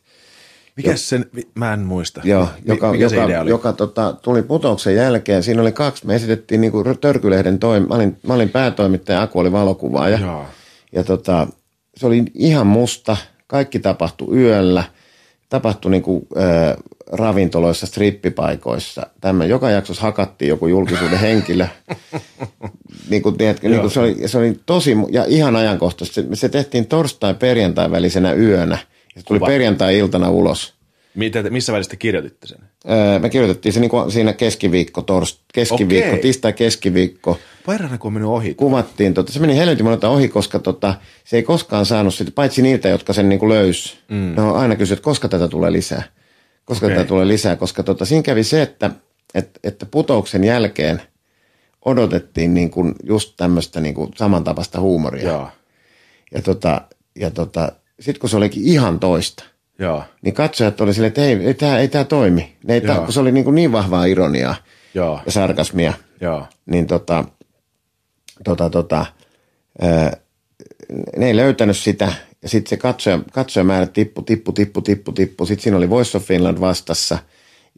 [0.78, 2.22] Mikä sen, mä en muista.
[2.24, 3.50] Joo, joka, mikä se joka, idea oli?
[3.50, 5.44] joka tota, tuli putouksen jälkeen.
[5.44, 6.08] Siinä oli kaksi.
[6.08, 7.88] Me esitettiin niinku Törkylehden toim...
[7.88, 10.18] Mä olin, mä olin päätoimittaja, Aku oli valokuvaaja.
[10.18, 10.46] Joo.
[10.92, 11.48] Ja tota,
[11.98, 13.18] se oli ihan musta.
[13.48, 14.84] Kaikki tapahtui yöllä.
[15.50, 16.76] Tapahtui niinku, äh,
[17.12, 19.08] ravintoloissa, strippipaikoissa.
[19.22, 21.68] Tämä, joka jaksossa hakattiin joku julkisuuden henkilö.
[23.10, 26.22] niin kuin, tiedätkö, niin kuin se, oli, se oli tosi ja ihan ajankohtaisesti.
[26.22, 28.78] Se, se tehtiin torstai-perjantai välisenä yönä.
[29.18, 29.47] Se tuli Kuva.
[29.51, 30.74] perjantai-iltana ulos.
[31.16, 32.57] Mitä, missä välissä te kirjoititte sen?
[32.89, 36.22] Öö, me kirjoitettiin se niinku siinä keskiviikko, torst, keskiviikko, Okei.
[36.22, 37.39] tiistai keskiviikko.
[37.66, 38.53] Pairana, kun on mennyt ohi.
[38.53, 42.61] Kuvattiin, tota, se meni helvetin monelta ohi, koska tota, se ei koskaan saanut sitä, paitsi
[42.61, 43.97] niiltä, jotka sen niinku löys.
[44.09, 44.34] Mm.
[44.36, 46.03] Ne on aina kysynyt, että koska tätä tulee lisää.
[46.66, 46.97] Koska Okei.
[46.97, 48.91] tätä tulee lisää, koska tota, siinä kävi se, että,
[49.36, 51.01] että, että putouksen jälkeen
[51.86, 55.24] odotettiin niin kuin just tämmöistä niin kuin samantapaista huumoria.
[55.30, 55.47] Joo,
[56.34, 56.82] Ja, tota,
[57.16, 59.44] ja tota, sitten kun se olikin ihan toista,
[59.80, 62.56] joo, niin katsojat oli silleen, että ei, ei tämä ei tää toimi.
[62.64, 63.02] Ne ei Joo.
[63.02, 64.56] kun se oli niin, kuin niin vahvaa ironiaa
[64.94, 66.48] joo, ja sarkasmia, joo.
[66.66, 67.26] niin tota,
[68.44, 69.06] tota, tota,
[69.82, 70.18] ää,
[71.18, 72.14] ne ei löytänyt sitä.
[72.41, 75.46] Ja sitten se katsoja, katsojamäärä tippu, tippu, tippu, tippu, tippu.
[75.46, 77.18] Sitten siinä oli Voice of Finland vastassa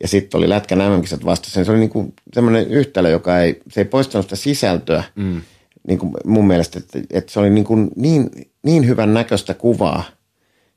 [0.01, 1.63] ja sitten oli Lätkän MM-kisat vastassa.
[1.63, 5.03] Se oli niinku semmoinen yhtälö, joka ei, se ei poistanut sitä sisältöä.
[5.15, 5.41] Mm.
[5.87, 8.29] Niin kuin mun mielestä, että, että se oli niin, kuin niin,
[8.63, 10.03] niin hyvän näköistä kuvaa.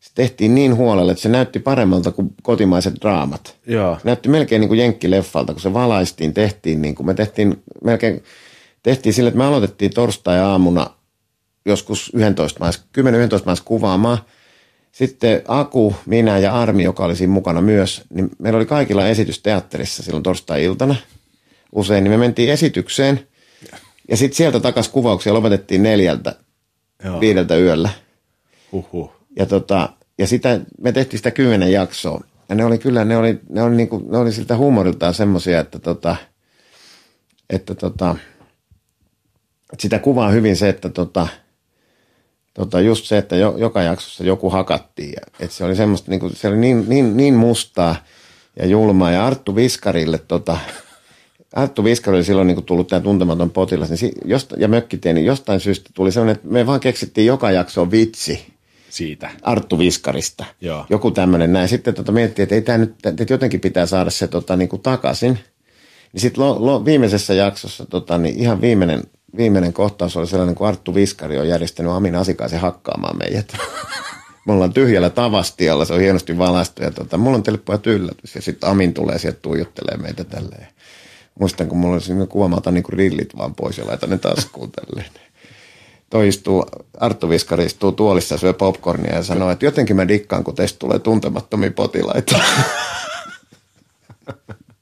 [0.00, 3.56] Se tehtiin niin huolella, että se näytti paremmalta kuin kotimaiset draamat.
[3.66, 3.94] Joo.
[3.94, 8.22] Se näytti melkein niin kuin jenkkileffalta, kun se valaistiin, tehtiin niin kuin, me tehtiin melkein,
[8.82, 10.90] tehtiin sille, että me aloitettiin torstai-aamuna
[11.64, 13.02] joskus 11 maissa, 10-11
[13.46, 14.18] maissa kuvaamaan.
[14.92, 19.42] Sitten Aku, minä ja Armi, joka oli siinä mukana myös, niin meillä oli kaikilla esitys
[19.42, 20.94] teatterissa silloin torstai-iltana
[21.72, 23.20] usein, niin me mentiin esitykseen
[24.08, 26.34] ja sitten sieltä takaisin kuvauksia lopetettiin neljältä,
[27.04, 27.20] Joo.
[27.20, 27.90] viideltä yöllä.
[28.72, 29.12] Huhhuh.
[29.36, 29.88] Ja, tota,
[30.18, 32.24] ja sitä, me tehtiin sitä kymmenen jaksoa.
[32.48, 35.78] Ja ne oli kyllä, ne oli, ne oli, niinku, ne oli siltä huumoriltaan semmoisia, että,
[35.78, 36.16] tota,
[37.50, 38.16] että, tota,
[39.72, 41.28] että sitä kuvaa hyvin se, että tota,
[42.54, 45.12] tota, just se, että jo, joka jaksossa joku hakattiin.
[45.12, 47.96] Ja, että se oli semmoista, niinku, se oli niin, niin, niin mustaa
[48.56, 49.10] ja julmaa.
[49.10, 50.58] Ja Arttu Viskarille, tota,
[51.52, 55.26] Arttu Viskari oli silloin niin tullut tämä tuntematon potilas niin si, josta, ja mökkitie, niin
[55.26, 58.46] jostain syystä tuli semmoinen, että me vaan keksittiin joka jakso vitsi.
[58.90, 59.30] Siitä.
[59.42, 60.44] Arttu Viskarista.
[60.60, 60.86] Joo.
[60.90, 61.68] Joku tämmöinen näin.
[61.68, 64.82] Sitten tota miettii, että ei tämä nyt, että jotenkin pitää saada se tota, niin kuin
[64.82, 65.38] takaisin.
[66.12, 69.02] Niin sitten lo, lo, viimeisessä jaksossa tota, niin ihan viimeinen,
[69.36, 73.52] viimeinen kohtaus oli sellainen, kun Arttu Viskari on järjestänyt Amin Asikaisen hakkaamaan meidät.
[74.46, 76.82] Me ollaan tyhjällä tavastialla, se on hienosti valaistu.
[76.82, 78.34] Ja tota, mulla on teille pojat yllätys.
[78.34, 80.66] Ja sitten Amin tulee sieltä tuijottelee meitä tälleen.
[81.38, 84.18] Muistan, kun mulla oli siinä kuva, mä otan niin rillit vaan pois ja laitan ne
[84.18, 85.10] taskuun tälleen
[86.10, 86.64] toi istuu,
[87.00, 90.78] Arttu Viskari istuu tuolissa ja syö popcornia ja sanoo, että jotenkin mä dikkaan, kun teistä
[90.78, 92.38] tulee tuntemattomia potilaita.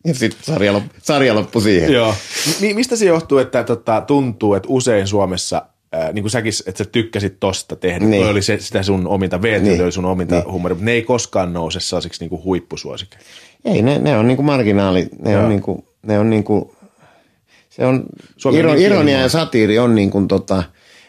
[0.05, 1.93] Ja sitten sarja, lop, sarja loppui siihen.
[1.93, 2.15] Joo.
[2.61, 6.85] Mi- mistä se johtuu, että tota, tuntuu, että usein Suomessa Ää, niin kuin säkin, että
[6.85, 8.11] sä tykkäsit tosta tehdä, niin.
[8.11, 8.27] Niin.
[8.27, 9.83] oli se, sitä sun ominta, VT Niin.
[9.83, 10.53] oli sun ominta Niin.
[10.53, 13.27] huumoria, mutta ne ei koskaan nouse sellaisiksi niin kuin huippusuosikeiksi.
[13.65, 15.43] Ei, ne, ne on niinku marginaali, ne Joo.
[15.43, 16.77] on niinku, ne on niinku,
[17.71, 18.05] se on,
[18.53, 19.23] iro, niin pieni ironia maa.
[19.23, 20.63] ja satiiri on niinku tota,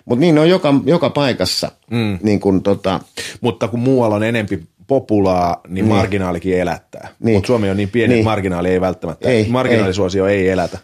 [0.05, 1.71] mutta niin ne on joka, joka paikassa.
[1.91, 2.19] Mm.
[2.23, 2.99] Niin kuin tota,
[3.41, 5.85] Mutta kun muualla on enempi populaa, niin, Niin.
[5.85, 7.07] marginaalikin elättää.
[7.19, 7.35] Niin.
[7.35, 8.19] Mutta Suomi on niin pieni, Niin.
[8.19, 10.77] että marginaali ei välttämättä, Ei, marginaalisuosio ei, elätä.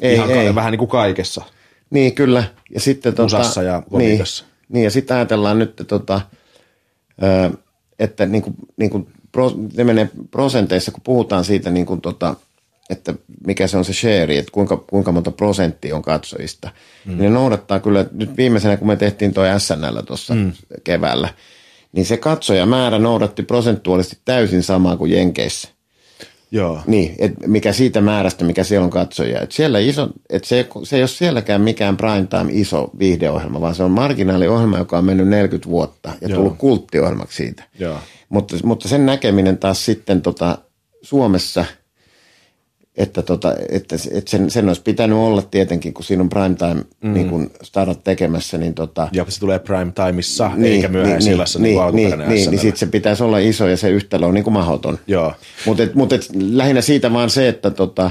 [0.00, 0.54] Ei, Ihan ei.
[0.54, 1.44] Vähän niin kuin kaikessa.
[1.90, 2.44] Niin, kyllä.
[2.74, 4.44] Ja sitten, tota, Usassa ja niin, komiikassa.
[4.68, 6.20] niin, ja sitten ajatellaan nyt, tota,
[7.22, 7.50] ö,
[7.98, 12.34] että niin kuin, niin kuin pro, ne menee prosenteissa, kun puhutaan siitä, niin kuin, tota,
[12.90, 13.14] että
[13.46, 16.70] mikä se on se share, että kuinka, kuinka monta prosenttia on katsojista.
[17.04, 17.10] Mm.
[17.10, 20.52] Niin ne noudattaa kyllä, nyt viimeisenä kun me tehtiin toi SNL tuossa mm.
[20.84, 21.28] keväällä,
[21.92, 25.68] niin se katsojamäärä noudatti prosentuaalisesti täysin samaa kuin Jenkeissä.
[26.52, 26.80] Joo.
[26.86, 29.40] Niin, et mikä siitä määrästä, mikä siellä on katsojia.
[29.40, 33.74] Et siellä iso, et se, se ei ole sielläkään mikään prime time iso viihdeohjelma, vaan
[33.74, 36.36] se on marginaaliohjelma, joka on mennyt 40 vuotta ja Joo.
[36.36, 37.64] tullut kulttiohjelmaksi siitä.
[37.78, 37.98] Joo.
[38.28, 40.58] Mutta, mutta sen näkeminen taas sitten tota,
[41.02, 41.64] Suomessa,
[42.96, 46.84] että, tota, että, että sen, sen olisi pitänyt olla tietenkin, kun siinä on prime time
[47.00, 47.14] mm.
[47.14, 51.62] niin kun startup tekemässä, niin tota, Ja se tulee prime timeissa, niin, eikä myöhäisillassa niin,
[51.62, 52.50] niin, niin, niin, alkuperäinen niin, SNL.
[52.50, 54.98] niin sitten se pitäisi olla iso ja se yhtälö on niin kuin mahdoton.
[55.66, 58.10] Mutta et, mut et, lähinnä siitä vaan se, että tota,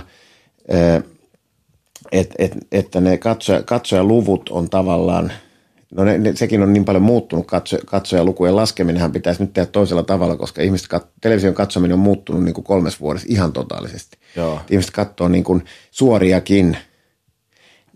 [2.11, 5.32] et, et, että ne katsoja, katsojaluvut on tavallaan,
[5.96, 10.04] no ne, ne, sekin on niin paljon muuttunut, katso, katsojalukujen laskeminenhan pitäisi nyt tehdä toisella
[10.04, 14.18] tavalla, koska ihmiset kat, television katsominen on muuttunut niin kuin kolmes vuodessa ihan totaalisesti.
[14.36, 14.60] Joo.
[14.70, 16.78] Ihmiset katsoo niin kuin suoriakin,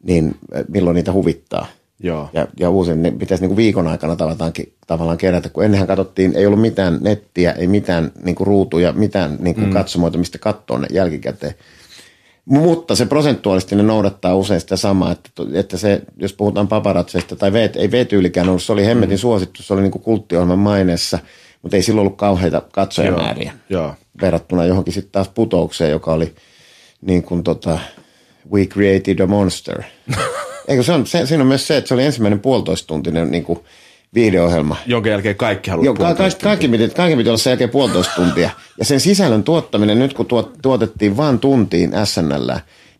[0.04, 0.36] niin
[0.68, 1.68] milloin niitä huvittaa.
[2.00, 2.30] Joo.
[2.34, 4.54] Ja, ja usein ne pitäisi niin kuin viikon aikana tavallaan,
[4.88, 9.38] tavallaan kerätä, kun ennenhän katsottiin, ei ollut mitään nettiä, ei mitään niin kuin ruutuja, mitään
[9.40, 9.74] niin kuin mm.
[9.74, 11.54] katsomoita, mistä katsoa ne jälkikäteen.
[12.46, 17.54] Mutta se prosentuaalisesti ne noudattaa usein sitä samaa, että, että se, jos puhutaan paparatseista, tai
[17.54, 19.20] v, ei V-tyylikään ollut, se oli hemmetin mm.
[19.20, 21.20] suosittu, se oli niin kuin kulttiohjelman maineessa,
[21.62, 23.96] mutta ei silloin ollut kauheita katsojamääriä Joo.
[24.22, 26.36] verrattuna johonkin sitten taas putoukseen, joka oli
[27.02, 27.80] niin kuin tota,
[28.52, 29.84] We Created a Monster.
[30.68, 33.60] Eikö se on, se, siinä on myös se, että se oli ensimmäinen puolitoistuntinen niin kuin
[34.16, 34.76] viihdeohjelma.
[34.86, 38.14] Jonka jälkeen kaikki haluaa Joo, ka- kaikki, kaikki, piti, kaikki piti olla sen jälkeen puolitoista
[38.16, 38.50] tuntia.
[38.80, 42.52] Ja sen sisällön tuottaminen, nyt kun tuot, tuotettiin vain tuntiin SNL,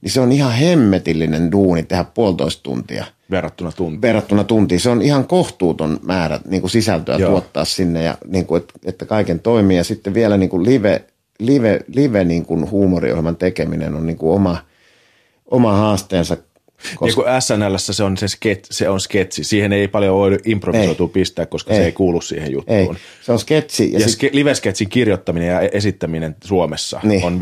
[0.02, 4.02] niin se on ihan hemmetillinen duuni tehdä puolitoista tuntia verrattuna tuntiin.
[4.02, 4.80] verrattuna tuntiin.
[4.80, 7.22] Se on ihan kohtuuton määrä niin kuin sisältöä Joo.
[7.22, 7.32] Joo.
[7.32, 9.78] tuottaa sinne, ja niin kuin, että, että kaiken toimii.
[9.78, 11.06] Ja sitten vielä niin kuin live,
[11.40, 14.58] live, live niin kuin huumoriohjelman tekeminen on niin kuin oma,
[15.52, 16.38] oma haasteensa.
[16.96, 17.06] Koska...
[17.06, 19.44] Niin kuin SNLssä se on, se, sket, se on sketsi.
[19.44, 21.12] Siihen ei paljon voi improvisoitua Ei.
[21.14, 21.80] pistää, koska ei.
[21.80, 21.92] se Ei.
[21.92, 22.78] kuulu siihen juttuun.
[22.80, 22.90] Ei,
[23.22, 23.94] se on sketsi.
[23.94, 27.24] Ja, Ja, sit, ske, livesketsin kirjoittaminen ja esittäminen Suomessa Niin.
[27.24, 27.42] on,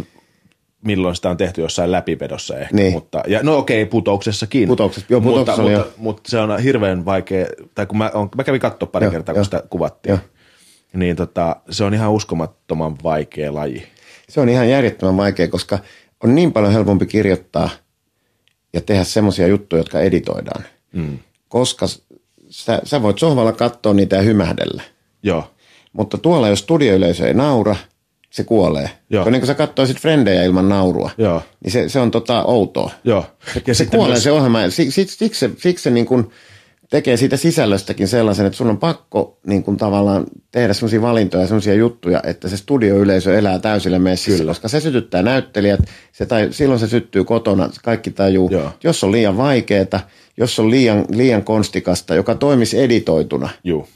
[0.86, 2.76] milloin sitä on tehty jossain läpipedossa ehkä.
[2.76, 2.92] Niin.
[2.94, 4.68] Mutta, ja no okei, putouksessakin.
[4.70, 5.94] Putouksessa- joo, mutta, putouksessa oli mutta, jo.
[5.98, 9.34] mutta, se on hirveän vaikea, tai kun mä, on, mä kävin katsoa pari Joo, kertaa,
[9.34, 9.44] kun joo.
[9.44, 10.20] sitä kuvattiin, Joo.
[10.94, 13.84] niin tota, se on ihan uskomattoman vaikea laji.
[14.30, 15.80] se on ihan järjettömän vaikea, koska
[16.24, 17.70] on niin paljon helpompi kirjoittaa
[18.74, 20.64] ja tehdä semmoisia juttuja, jotka editoidaan.
[20.94, 21.20] Mm.
[21.50, 21.86] Koska
[22.50, 24.84] sä, sä voit sohvalla katsoa niitä ja hymähdellä.
[25.24, 25.52] Joo,
[25.94, 27.76] Mutta tuolla, jos studioyleisö ei naura,
[28.30, 28.90] se kuolee.
[29.10, 29.26] Joo.
[29.26, 31.10] On niin kuin sä katsoisit frendejä ilman naurua.
[31.18, 31.42] Joo.
[31.64, 32.92] Niin se, se on tota outoa.
[33.04, 33.26] joo.
[33.68, 34.24] Ja se kuolee myös...
[34.24, 34.70] se ohjelma.
[34.70, 36.32] Siksi, siksi, siksi, se, siksi se niin kuin
[36.92, 41.74] tekee siitä sisällöstäkin sellaisen, että sun on pakko niin kuin tavallaan tehdä sellaisia valintoja, sellaisia
[41.74, 44.50] juttuja, että se studioyleisö elää täysillä meissä, Kyllä.
[44.50, 45.80] koska se sytyttää näyttelijät,
[46.12, 48.50] se tai, silloin se syttyy kotona, kaikki tajuu.
[48.52, 48.72] Joo.
[48.84, 50.00] Jos on liian vaikeeta,
[50.38, 53.88] jos on liian, liian konstikasta, joka toimisi editoituna, Juu.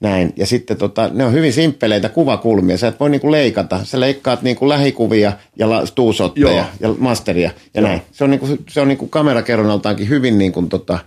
[0.00, 0.32] näin.
[0.36, 2.78] Ja sitten tota, ne on hyvin simppeleitä kuvakulmia.
[2.78, 3.80] Sä et voi niinku leikata.
[3.84, 6.64] Sä leikkaat niinku lähikuvia ja la, stuusotteja Joo.
[6.80, 7.88] ja masteria ja Joo.
[7.88, 8.02] näin.
[8.12, 10.98] Se on, niinku, se on niinku kamerakerronnaltaankin hyvin niinku tota,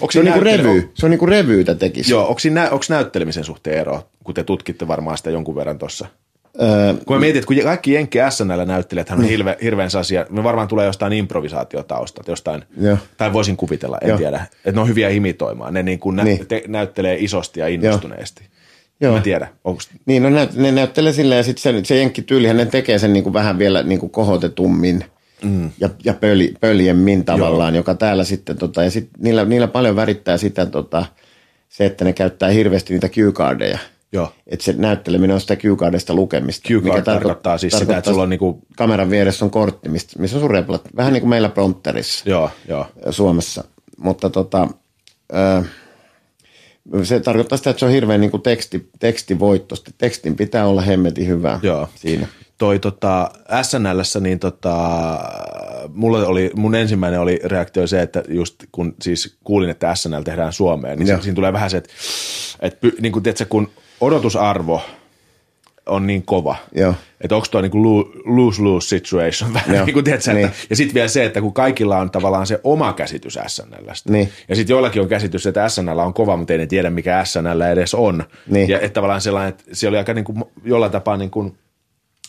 [0.00, 0.90] Onko se on niinku revy.
[0.94, 2.12] Se on niinku revyytä tekisi.
[2.12, 6.06] Joo, onko, siinä, onko näyttelemisen suhteen ero, kun te tutkitte varmaan sitä jonkun verran tuossa?
[6.62, 10.26] Öö, Kun mä mietin, että kun kaikki Jenkki SNL näyttelijät hän on hirve, hirveän asia,
[10.30, 12.96] me varmaan tulee jostain improvisaatiotaustat, jostain, Joo.
[13.16, 14.18] tai voisin kuvitella, en Joo.
[14.18, 16.46] tiedä, että ne on hyviä imitoimaan, ne niin kuin nä, Niin.
[16.46, 18.42] te, näyttelee isosti ja innostuneesti.
[19.00, 19.14] Joo.
[19.14, 22.98] Mä tiedä, onko, niin, no ne näyttelee silleen ja sitten se, se jenkkityylihän ne tekee
[22.98, 25.04] sen niinku vähän vielä niinku kohotetummin
[25.44, 25.70] mm.
[25.80, 30.36] ja, ja pöli, pöljemmin tavallaan, joka täällä sitten, tota, ja sit niillä, niillä paljon värittää
[30.36, 31.06] sitä tota,
[31.68, 33.78] se, että ne käyttää hirveästi niitä cue-cardeja.
[34.12, 34.32] joo.
[34.46, 36.68] Että se näytteleminen on sitä cue-cardista lukemista.
[36.68, 40.36] Cue card tarkoittaa siis sitä, että sulla on niinku- Kameran vieressä on kortti, mistä, missä
[40.36, 40.82] on sun replat.
[40.96, 42.86] Vähän niin kuin meillä prompterissa Joo, joo.
[43.10, 43.64] Suomessa.
[43.98, 44.68] Mutta tota,
[45.34, 45.62] ö,
[47.04, 49.90] se tarkoittaa sitä, että se on hirveän niin kuin teksti, tekstivoittosti.
[49.98, 51.88] Tekstin pitää olla hemmetin hyvä Joo.
[51.94, 52.26] siinä.
[52.58, 53.30] Toi tota,
[53.62, 54.74] SNLssä, niin tota,
[55.94, 60.52] mulla oli, mun ensimmäinen oli reaktio se, että just kun siis kuulin, että SNL tehdään
[60.52, 61.20] Suomeen, niin Joo.
[61.20, 61.88] siinä tulee vähän se, että,
[62.60, 64.82] että niin kuin, tiedätkö, kun odotusarvo
[65.86, 66.94] on niin kova, Joo.
[67.20, 69.84] että onko niinku lo- lose-lose situation, vähän Joo.
[69.84, 70.46] niin kuin, tiedätkö, Niin.
[70.46, 74.32] että, ja sitten vielä se, että kun kaikilla on tavallaan se oma käsitys SNLstä, Niin.
[74.48, 77.60] ja sitten joillakin on käsitys, että SNL on kova, mutta ei ne tiedä, mikä SNL
[77.60, 78.68] edes on, Niin.
[78.68, 81.58] ja että tavallaan sellainen, että se oli aika niin kuin, jollain tapaa niin kuin,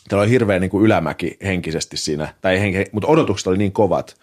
[0.10, 4.16] Täällä oli hirveä niin kuin ylämäki henkisesti siinä, tai henki, mutta odotukset oli niin kovat,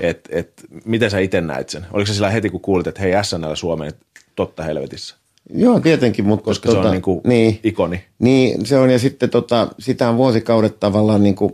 [0.00, 0.52] että et,
[0.84, 1.86] miten sä itse näit sen?
[1.92, 3.92] Oliko se sillä heti, kun kuulit, että hei SNL Suomeen,
[4.36, 5.16] totta helvetissä,
[5.54, 8.04] Joo, tietenkin, mutta koska se on niin kuin niin, ikoni.
[8.18, 11.52] Niin, se on ja sitten tota, sitä on vuosikaudet tavallaan niin kuin,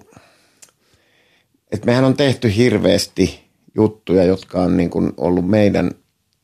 [1.73, 3.41] että mehän on tehty hirveästi
[3.75, 5.91] juttuja, jotka on niin kuin ollut meidän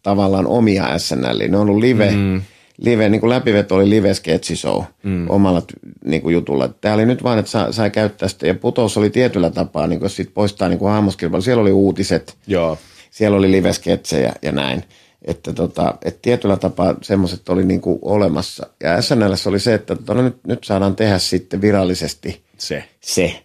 [0.02, 1.38] tavallaan omia SNL.
[1.48, 2.42] Ne on ollut live, mm.
[2.80, 5.30] Live niin kuin läpiveto oli live sketch show mm.
[5.30, 5.62] omalla
[6.04, 6.68] niin kuin jutulla.
[6.68, 10.00] Tämä oli nyt vaan, että sai, sai käyttää sitä ja putous oli tietyllä tapaa, niin
[10.00, 11.42] kuin sit poistaa niin kuin hahmoskilpailu.
[11.42, 12.78] Siellä oli uutiset, Joo,
[13.10, 14.84] siellä oli livesketsejä ja näin.
[15.22, 18.66] Että tota, et tietyllä tapaa semmoiset oli niinku olemassa.
[18.82, 22.84] Ja SNLssä oli se, että tota, no nyt, nyt saadaan tehdä sitten virallisesti se.
[23.00, 23.42] se.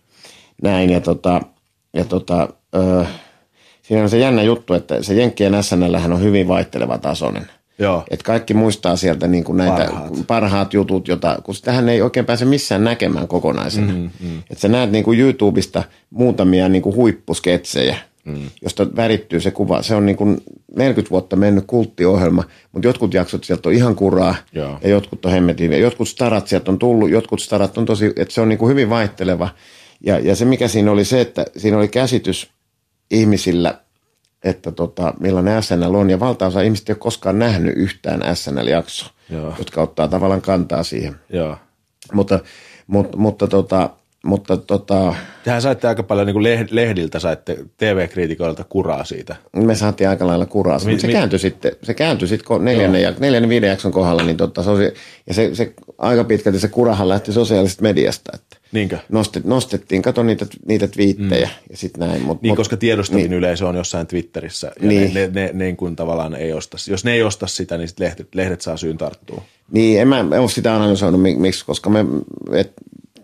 [0.61, 1.41] Näin ja tota,
[1.93, 3.05] ja tota, ö,
[3.81, 7.49] siinä on se jännä juttu, että se Jenkkien SNLhän on hyvin vaihteleva tasoinen.
[7.80, 8.03] Joo.
[8.09, 10.13] Et kaikki muistaa sieltä niin kuin näitä Parhaat.
[10.28, 10.73] parhaat.
[10.73, 13.93] jutut, jota, kun sitähän ei oikein pääse missään näkemään kokonaisena.
[13.93, 14.43] Mm, mm.
[14.49, 18.49] Et sä näet niin kuin YouTubesta muutamia niin kuin huippusketsejä, mm.
[18.61, 19.82] josta värittyy se kuva.
[19.82, 20.41] Se on niin kuin
[20.76, 24.78] 40 vuotta mennyt kulttiohjelma, mutta jotkut jaksot sieltä on ihan kuraa Joo.
[24.84, 25.71] ja jotkut on hemmetin.
[25.71, 28.69] Ja jotkut starat sieltä on tullut, jotkut starat on tosi, että se on niin kuin
[28.69, 29.49] hyvin vaihteleva.
[30.05, 32.49] Ja, ja se mikä siinä oli se, että siinä oli käsitys
[33.11, 33.80] ihmisillä,
[34.45, 36.09] että tota, millainen SNL on.
[36.09, 39.53] Ja valtaosa ihmistä ei ole koskaan nähnyt yhtään SNL-jaksoa, Joo.
[39.57, 41.15] jotka ottaa tavallaan kantaa siihen.
[41.29, 41.57] Joo.
[42.13, 42.39] Mutta,
[42.87, 43.89] mutta, mutta, tota,
[44.25, 49.35] mutta tota, Tehän saitte aika paljon niin lehdiltä, saitte TV-kriitikoilta kuraa siitä.
[49.55, 50.79] me saatiin aika lailla kuraa.
[50.79, 54.23] Mi- Mutta se mi- kääntyi sitten, se kääntyi sitten neljännen, ja, neljännen viiden jakson kohdalla,
[54.23, 54.93] niin tota, se, oli,
[55.27, 58.97] ja se, se, aika pitkälti se kurahan lähti sosiaalisesta mediasta, että Niinkö?
[59.09, 61.53] nostet, nostettiin, kato niitä, niitä twiittejä mm.
[61.70, 62.22] ja sitten näin.
[62.22, 63.34] Mut, Niin, mut, koska tiedostavin niin.
[63.34, 65.13] yleisö on jossain Twitterissä, ja Niin.
[65.13, 66.78] ne, ne, ne, ne kun tavallaan ei osta.
[66.89, 69.41] Jos ne ei osta sitä, niin sit lehdet, lehdet saa syyn tarttua.
[69.72, 72.05] Niin, en mä en ole sitä analysoinut mi- miksi, koska me,
[72.51, 72.74] et,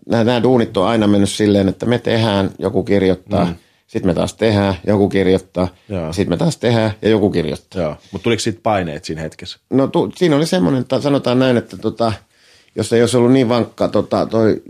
[0.10, 3.56] nämä, nämä duunit on aina mennyt silleen, että me tehdään, joku kirjoittaa, mm.
[3.88, 5.68] sitten me taas tehdään, joku kirjoittaa,
[6.12, 7.98] sitten me taas tehdään ja joku kirjoittaa.
[8.12, 9.60] Mutta tuliko siitä paineet siinä hetkessä?
[9.70, 12.14] No tu, siinä oli semmoinen, että sanotaan näin, että tota,
[12.76, 14.62] jos ei olisi ollut niin vankka tota, toi,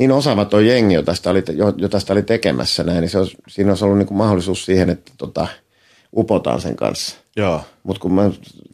[0.00, 3.18] niin osaava toi jengi, jota sitä oli, jo- jota sitä oli tekemässä näin, niin se
[3.18, 5.46] olisi, siinä olisi ollut niin kuin mahdollisuus siihen, että tota,
[6.16, 7.16] upotaan sen kanssa.
[7.82, 8.30] Mutta kun me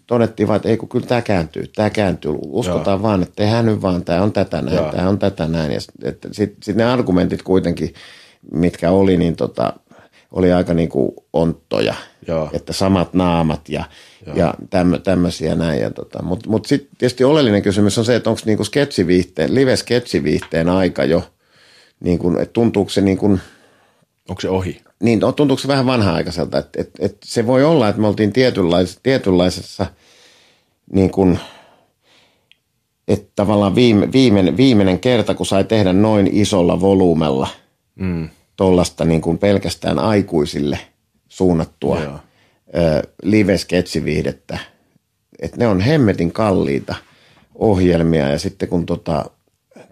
[0.06, 2.34] todettiin vaan, että ei kun kyllä tämä kääntyy, tämä kääntyy.
[2.42, 3.02] Uskotaan Joo.
[3.02, 5.72] vaan, että tehdään nyt vaan, tämä on tätä näin, tämä on tätä näin.
[5.72, 7.94] Ja sitten sit, sit ne argumentit kuitenkin,
[8.52, 9.72] mitkä oli, niin tota,
[10.32, 11.94] oli aika niin kuin onttoja.
[12.28, 12.50] Joo.
[12.52, 13.84] Että samat naamat ja,
[14.34, 15.80] ja tämmö, tämmöisiä näin.
[15.80, 20.68] Ja tota, Mutta mut sitten tietysti oleellinen kysymys on se, että onko niinku sketsiviihteen, live-sketsiviihteen
[20.68, 21.22] aika jo,
[22.00, 23.40] niin kuin, että tuntuuko se niin kuin,
[24.28, 24.82] Onko se ohi?
[25.02, 26.58] niin, no, tuntuuko se vähän vanha-aikaiselta?
[26.58, 29.86] Et, et, et se voi olla, että me oltiin tietynlaisessa, tietynlaisessa
[30.92, 31.38] niin kuin,
[33.08, 37.48] että tavallaan viime, viimeinen, viimeinen kerta, kun sai tehdä noin isolla volyymella
[37.98, 38.28] Mm.
[38.56, 40.78] Tuollaista niin kuin pelkästään aikuisille
[41.28, 42.18] suunnattua Joo.
[42.76, 44.58] ö, live-sketsiviihdettä.
[45.42, 46.94] Että ne on hemmetin kalliita
[47.54, 49.24] ohjelmia ja sitten kun tota,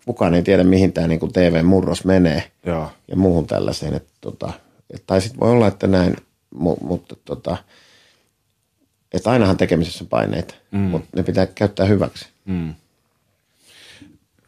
[0.05, 2.91] kukaan ei tiedä, mihin tämä niin TV-murros menee– Joo.
[3.09, 3.95] ja muuhun tällaiseen.
[3.95, 4.53] Että tota,
[4.91, 6.17] et, tai sitten voi olla, että näin,
[6.55, 7.57] mu, mutta tota,
[9.13, 10.79] että ainahan tekemisessä on paineita, mm.
[10.79, 12.29] mutta ne pitää käyttää hyväksi.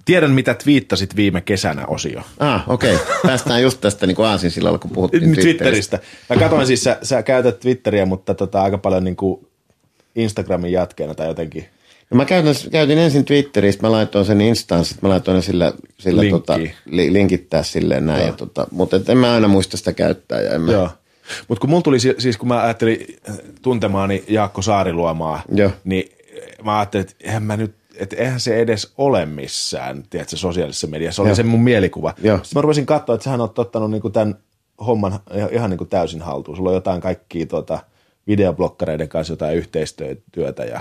[0.07, 2.23] Tiedän, mitä twiittasit viime kesänä osio.
[2.39, 2.95] Ah, okei.
[2.95, 3.07] Okay.
[3.27, 5.43] Päästään just tästä niin aasin sillalla, kun puhuttiin Twitteristä.
[5.43, 5.99] Twitteristä.
[6.29, 9.47] Mä katsoin siis, sä, sä käytät Twitteriä, mutta tota, aika paljon niin kuin
[10.17, 11.65] Instagramin jatkeena tai jotenkin.
[12.11, 16.23] No mä käytin, käytin ensin Twitteristä, mä laitoin sen Instaan, sit mä laitoin sillä, sillä
[16.31, 18.27] tota, li, linkittää silleen näin.
[18.27, 20.41] Ja tota, mutta et en mä aina muista sitä käyttää.
[20.41, 20.91] Ja en mä, Joo.
[21.49, 23.07] Mutta kun mulla tuli si- siis, kun mä ajattelin
[23.63, 25.71] tuntemaani Jaakko Saariluomaa, Joo.
[25.85, 26.13] niin
[26.65, 31.17] mä ajattelin, että eihän mä nyt, että eihän se edes ole missään, tiedätkö, sosiaalisessa mediassa.
[31.17, 31.35] Se oli Joo.
[31.37, 32.15] se mun mielikuva.
[32.23, 32.37] Joo.
[32.37, 34.35] Sitten mä rupesin katsoa, että sähän on ottanut niinku tämän
[34.87, 35.21] homman
[35.53, 36.57] ihan, niinku täysin haltuun.
[36.57, 37.79] Sulla on jotain kaikkia tuota,
[38.27, 40.65] videoblokkareiden kanssa jotain yhteistyötä.
[40.71, 40.81] Ja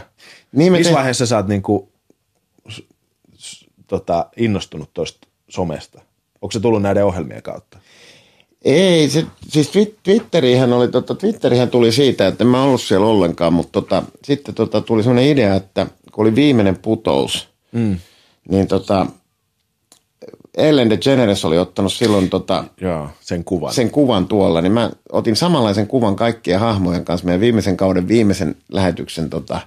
[0.52, 1.90] Niin missä te- vaiheessa sä oot niinku,
[2.70, 2.84] s-
[3.38, 6.02] s- tota, innostunut tuosta somesta?
[6.42, 7.78] Onko se tullut näiden ohjelmien kautta?
[8.66, 13.08] Ei, se, siis Twi- Twitterihän, oli, tota, Twitterihän tuli siitä, että en mä ollut siellä
[13.08, 17.98] ollenkaan, mutta tota, sitten tota, tuli sellainen idea, että kun oli viimeinen putous, mm.
[18.50, 19.06] niin tota,
[20.58, 23.74] Ellen DeGeneres oli ottanut silloin tota, Joo, sen kuvan.
[23.74, 28.56] sen kuvan tuolla, niin mä otin samanlaisen kuvan kaikkien hahmojen kanssa meidän viimeisen kauden viimeisen
[28.72, 29.60] lähetyksen tota,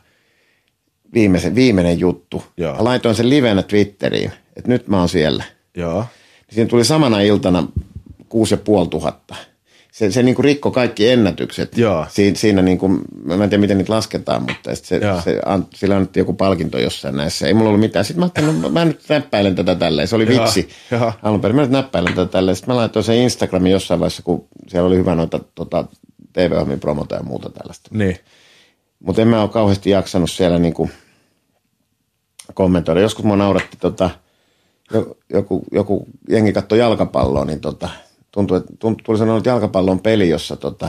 [1.15, 2.43] viimeisen, viimeinen juttu.
[2.57, 2.77] Joo.
[2.77, 5.45] Ja laitoin sen livenä Twitteriin, että nyt mä oon siellä.
[5.77, 6.05] Joo.
[6.51, 7.67] Siinä tuli samana iltana
[8.29, 9.35] kuusi ja puoli tuhatta.
[9.99, 11.79] Se, se niin kuin rikko kaikki ennätykset.
[11.79, 12.07] Joo.
[12.09, 15.21] Siinä, siinä niin kuin, mä en tiedä miten niitä lasketaan, mutta sit se, Joo.
[15.21, 17.47] se, an, sillä annettiin joku palkinto jossain näissä.
[17.47, 18.05] Ei mulla ollut mitään.
[18.05, 20.09] Sitten mä ajattelin, no, mä nyt näppäilen tätä tälleen.
[20.09, 20.69] Se oli Joo, vitsi.
[20.91, 21.13] joo.
[21.23, 22.57] Alun perin mä nyt näppäilen tätä tälleen.
[22.57, 25.85] Sitten mä laitoin sen Instagramin jossain vaiheessa, kun siellä oli hyvä noita tota,
[26.33, 27.91] TV-ohjelmien promota ja muuta tällaista.
[27.93, 28.17] Niin.
[29.01, 30.91] Mutta en mä ole kauheasti jaksanut siellä niinku
[32.55, 33.01] kommentoida.
[33.01, 34.11] Joskus mua nauratti tota,
[34.93, 37.89] jo- joku, joku jengi katto jalkapalloa, niin tota,
[38.39, 40.89] tuntui, että tuntui, tuli sanoa, että jalkapallo on peli, jossa tota,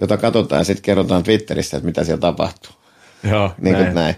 [0.00, 2.72] jota katsotaan ja sitten kerrotaan Twitterissä, että mitä siellä tapahtuu.
[3.30, 3.84] Joo, Niin näin.
[3.84, 4.14] kuin näin.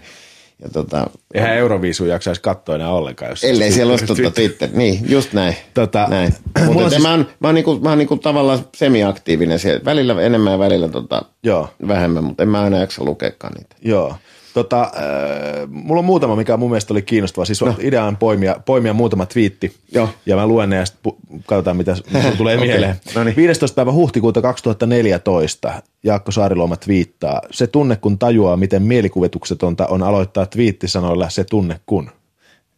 [0.63, 3.29] Ja tota, Eihän Euroviisu jaksaisi katsoa enää ollenkaan.
[3.31, 4.69] Jos ellei siellä olisi tota Twitter.
[4.73, 5.55] Niin, just näin.
[5.73, 6.33] Tota, näin.
[6.73, 7.01] Mutta siis...
[7.01, 9.85] mä oon, mä oon, niinku, mä oon niinku tavallaan semiaktiivinen siellä.
[9.85, 11.69] Välillä enemmän ja välillä tota, Joo.
[11.87, 13.75] vähemmän, mutta en mä aina jaksa lukeekaan niitä.
[13.81, 14.15] Joo.
[14.63, 17.45] Tota, äh, mulla on muutama, mikä mun mielestä oli kiinnostava.
[17.45, 17.75] Siis no.
[17.79, 19.75] idea on poimia, poimia muutama twiitti.
[19.91, 20.09] Joo.
[20.25, 21.13] Ja mä luen ne ja sitten
[21.45, 21.95] katsotaan, mitä
[22.37, 22.67] tulee Okei.
[22.67, 22.95] mieleen.
[23.15, 23.35] No niin.
[23.35, 23.75] 15.
[23.75, 27.41] päivä huhtikuuta 2014 Jaakko Saariluoma twiittaa.
[27.51, 32.11] Se tunne, kun tajuaa, miten mielikuvituksetonta on aloittaa twiittisanoilla se tunne kun.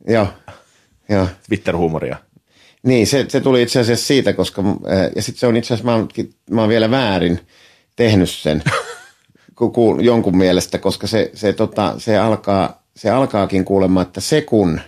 [0.08, 0.28] Joo,
[1.10, 1.28] joo.
[1.48, 2.18] Twitter-huumoria.
[2.84, 5.92] Niin, se, se tuli itse asiassa siitä, koska, äh, ja sitten se on itse asiassa,
[5.92, 6.10] mä oon,
[6.50, 7.40] mä oon vielä väärin
[7.96, 8.64] tehnyt sen
[10.02, 14.80] jonkun mielestä, koska se, se, tota, se, alkaa, se alkaakin kuulemaan, että se kun,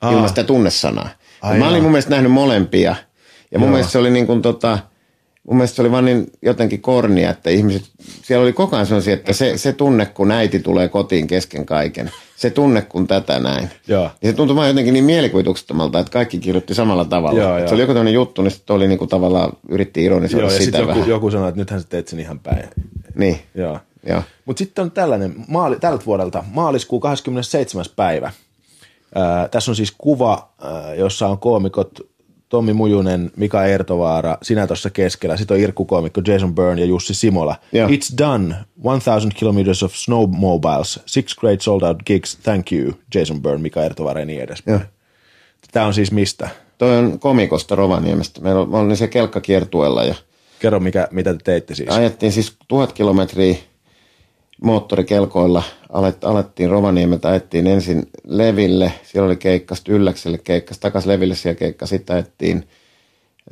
[0.00, 0.12] Aa.
[0.12, 1.08] ilman sitä tunnesanaa.
[1.42, 2.96] Ai mä olin mun mielestä nähnyt molempia,
[3.50, 3.72] ja mun Joo.
[3.72, 4.78] mielestä se oli niin kuin tota,
[5.48, 7.82] mun mielestä se oli vaan niin jotenkin kornia, että ihmiset,
[8.22, 12.10] siellä oli koko ajan sellaisia, että se, se tunne, kun äiti tulee kotiin kesken kaiken,
[12.36, 13.70] se tunne, kun tätä näin.
[13.88, 14.10] Joo.
[14.22, 17.40] Ja se tuntui vaan jotenkin niin mielikuvituksettomalta, että kaikki kirjoitti samalla tavalla.
[17.40, 17.68] Joo, joo.
[17.68, 20.78] se oli joku tämmöinen juttu, niin sitten oli niinku tavallaan, yritti ironisoida Joo, ja sitä
[20.78, 21.08] joku, vähän.
[21.08, 22.64] joku sanoi, että nythän sä teet sen ihan päin.
[23.14, 23.78] Niin, Joo.
[24.44, 27.84] Mutta sitten on tällainen, maali, tältä vuodelta, maaliskuun 27.
[27.96, 28.32] päivä.
[29.14, 32.14] Ää, tässä on siis kuva, ää, jossa on koomikot
[32.48, 35.36] Tommi Mujunen, Mika Ertovaara, sinä tuossa keskellä.
[35.36, 37.56] Sitten on Irkku-koomikko Jason Byrne ja Jussi Simola.
[37.72, 37.88] Joo.
[37.88, 38.54] It's done.
[38.82, 41.00] 1000 kilometers of snowmobiles.
[41.06, 42.36] Six great sold out gigs.
[42.36, 42.92] Thank you.
[43.14, 44.80] Jason Byrne, Mika Ertovaara ja niin edespäin.
[44.80, 44.88] Joo.
[45.72, 46.48] Tämä on siis mistä?
[46.78, 48.40] Toi on komikosta Rovaniemestä.
[48.40, 50.14] Meillä oli, se kelkkakiertueella ja
[50.58, 51.88] Kerro, mikä, mitä te teitte siis.
[51.88, 53.56] ajettiin siis tuhat kilometriä
[54.62, 55.62] moottorikelkoilla.
[55.92, 61.58] Alet, alettiin Rovaniemeltä, ajettiin ensin Leville, siellä oli keikka, sitten Ylläkselle keikka, takaisin Leville siellä
[61.58, 62.68] keikka, sitten ajettiin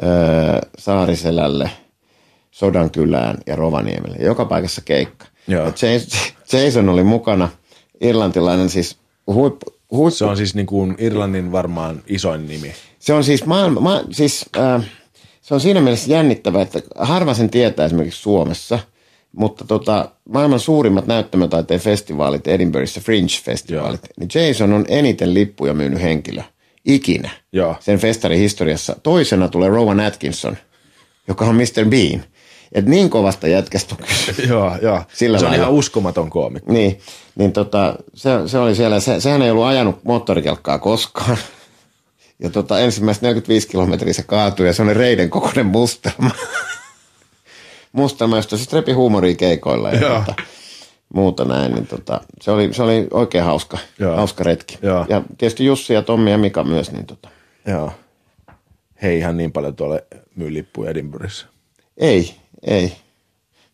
[0.03, 1.70] öö, Saariselälle,
[2.50, 4.16] Sodankylään ja Rovaniemelle.
[4.20, 5.26] Joka paikassa keikka.
[5.48, 5.64] Joo.
[5.66, 7.48] Ja Jason, Jason oli mukana,
[8.00, 8.96] irlantilainen siis
[9.26, 12.72] huippu, huippu Se on siis niin kuin Irlannin varmaan isoin nimi.
[12.98, 14.84] se on siis, maailma, ma, siis äh,
[15.40, 18.78] se on siinä mielessä jännittävää, että harva sen tietää esimerkiksi Suomessa,
[19.37, 26.43] mutta tota, maailman suurimmat näyttämötaiteen festivaalit, Edinburghissa Fringe-festivaalit, niin Jason on eniten lippuja myynyt henkilö
[26.85, 27.76] ikinä Joo.
[27.80, 28.97] sen festarin historiassa.
[29.03, 30.57] Toisena tulee Rowan Atkinson,
[31.28, 31.85] joka on Mr.
[31.89, 32.24] Bean.
[32.72, 34.43] Et niin kovasta jätkästä on kyse.
[34.49, 35.03] Joo, joo.
[35.14, 35.64] Sillä se on lailla.
[35.64, 36.72] ihan uskomaton koomikko.
[36.72, 37.01] Niin,
[37.35, 41.37] niin tota, se, se oli siellä, se, sehän ei ollut ajanut moottorikelkkaa koskaan.
[42.39, 46.30] Ja tota, ensimmäiset 45 kilometriä se kaatui ja se oli reiden kokoinen mustelma.
[47.93, 50.34] mustelma, josta se repi huumoria keikoilla ja tota,
[51.14, 51.72] muuta näin.
[51.74, 54.16] Niin tota, se, oli, se oli oikein hauska, Joo.
[54.16, 54.78] hauska retki.
[54.82, 55.07] Joo.
[55.09, 56.93] Ja tietysti Jussi ja Tommi ja Mika myös.
[56.93, 57.28] Niin tota,
[57.66, 57.93] Joo.
[59.03, 60.05] Hei ihan niin paljon tuolle
[60.36, 61.47] myy lippuja Edinburghissa.
[61.97, 62.93] ei, ei.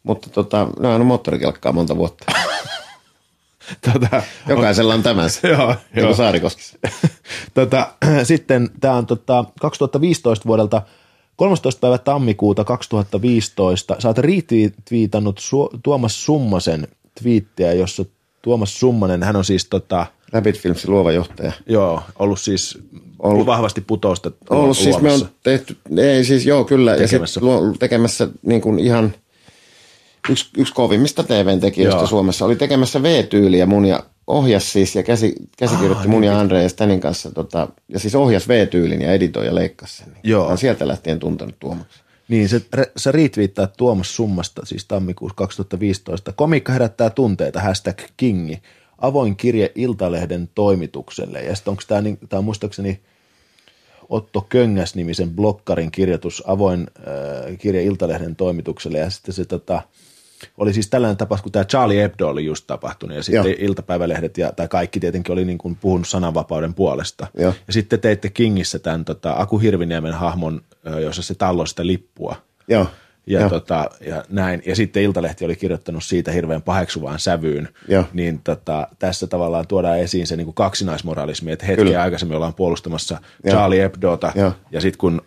[0.02, 2.24] Mutta tota, ne on moottorikelkkaa monta vuotta.
[3.92, 5.48] Tota, Jokaisella on tämänsä.
[5.48, 6.06] Joo, Niin joo.
[6.06, 6.78] kuin Saarikoskissa.
[7.54, 7.92] tota,
[8.22, 10.82] sitten tämä on tota, 2015 vuodelta
[11.38, 11.80] 13.
[11.80, 13.96] päivä tammikuuta 2015.
[13.98, 16.88] Sä oot retweetannut Su- Tuomas Summasen
[17.22, 18.04] twiittiä, jossa
[18.42, 21.52] Tuomas Summanen, hän on siis tota, Rabbit Filmsin luova johtaja.
[21.66, 22.78] joo, ollut siis
[23.18, 23.46] Ollut.
[23.46, 27.10] vahvasti putousta Ollut siis, me on tehty, ei siis joo kyllä, Tekemässä.
[27.10, 29.12] tekemässä, ja sit, luo- tekemässä niin kuin ihan
[30.28, 32.06] yksi, yksi kovimmista TVn tekijöistä Joo.
[32.06, 32.44] Suomessa.
[32.44, 36.62] Oli tekemässä V-tyyliä mun ja ohjas siis ja käsi, käsikirjoitti Ah, mun niin ja Andre
[36.62, 37.30] ja Stanin kanssa.
[37.30, 40.16] Tota, ja siis ohjas V-tyylin ja editoi ja leikkasi sen.
[40.22, 40.42] Joo.
[40.42, 42.00] Mä oon sieltä lähtien tuntenut Tuomaksi.
[42.28, 46.32] Niin, se, re- sä retweettaat Tuomas Summasta, siis tammikuussa 2015.
[46.32, 48.62] Komiikka herättää tunteita, hashtag kingi.
[48.98, 51.42] Avoin kirje Iltalehden toimitukselle.
[51.42, 53.00] Ja sitten onko tämä, niin, tää on muistaakseni
[54.08, 58.98] Otto Köngäs-nimisen blokkarin kirjoitus, avoin äh, kirje Iltalehden toimitukselle.
[58.98, 59.82] Ja sitten se tota,
[60.58, 63.56] oli siis tällainen tapaus, kun tämä Charlie Hebdo oli just tapahtunut ja sitten Joo.
[63.58, 67.26] iltapäivälehdet ja, tai kaikki tietenkin oli niin kuin puhunut sananvapauden puolesta.
[67.38, 67.54] Joo.
[67.66, 70.60] Ja sitten teitte Kingissä tämän tota, Aku Hirviniemen hahmon,
[71.02, 72.36] jossa se talloi sitä lippua.
[72.68, 72.86] Joo.
[73.26, 73.48] Ja, Joo.
[73.48, 74.62] tota, ja näin.
[74.66, 77.68] Ja sitten Iltalehti oli kirjoittanut siitä hirveän paheksuvaan sävyyn.
[77.88, 78.04] Joo.
[78.12, 82.02] Niin tota, tässä tavallaan tuodaan esiin se niin kuin kaksinaismoralismi, että hetkeä Kyllä.
[82.02, 83.54] aikaisemmin ollaan puolustamassa Joo.
[83.54, 84.52] Charlie Hebdota, Joo.
[84.70, 85.22] ja sitten kun,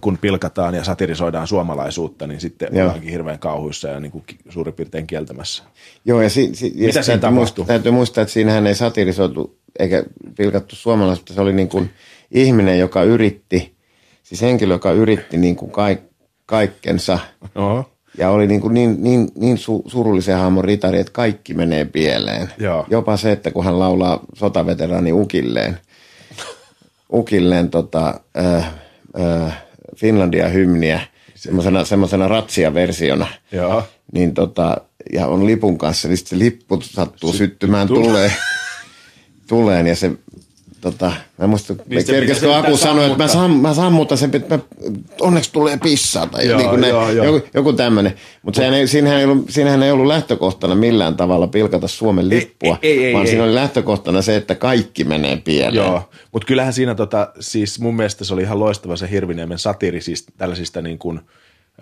[0.00, 2.82] kun pilkataan ja satirisoidaan suomalaisuutta, niin sitten Joo.
[2.82, 5.62] ollaankin hirveän kauhuissa ja niin kuin suurin piirtein kieltämässä.
[6.04, 7.34] Joo, ja, si, si, Mitä siinä täytyy tapahtui?
[7.34, 10.04] muistaa, täytyy muistaa, että siinähän ei satirisoitu eikä
[10.36, 11.34] pilkattu suomalaisuutta.
[11.34, 11.90] Se oli niin kuin
[12.30, 13.76] ihminen, joka yritti,
[14.22, 16.00] siis henkilö, joka yritti niin kuin kaik,
[16.46, 17.18] kaikkensa
[17.54, 17.90] Oho.
[18.18, 22.52] ja oli niin, kuin niin, niin, niin su, surullisen hahmon ritari, että kaikki menee pieleen.
[22.58, 22.86] Joo.
[22.90, 25.78] Jopa se, että kun hän laulaa sotaveteraani ukilleen,
[27.12, 28.72] ukilleen tota, äh,
[29.20, 29.65] äh,
[29.96, 31.00] Finlandia-hymniä
[31.34, 33.26] semmoisena, semmoisena ratsia-versiona.
[33.52, 33.82] Joo.
[34.12, 34.76] niin tota,
[35.12, 38.32] ja on lipun kanssa, niin se lippu sattuu syttymään tulee,
[39.48, 40.10] tuleen ja se
[40.80, 44.56] tota, mä muista, Niin niin kerkesikö Aku sanoi, että mä, sam, mä sammutan sen, että
[44.56, 44.62] mä,
[45.20, 47.24] onneksi tulee pissaa tai Joo, niin kuin ne, joo, joo.
[47.24, 48.14] joku, joku tämmöinen.
[48.42, 53.04] Mutta ei, siinähän, ei ollut, siinähän ei ollut lähtökohtana millään tavalla pilkata Suomen lippua, ei,
[53.04, 53.30] ei, vaan ei.
[53.30, 55.74] siinä oli lähtökohtana se, että kaikki menee pieleen.
[55.74, 60.00] Joo, mutta kyllähän siinä tota, siis mun mielestä se oli ihan loistava se Hirviniemen satiri
[60.00, 61.20] siis tällaisista niin kuin,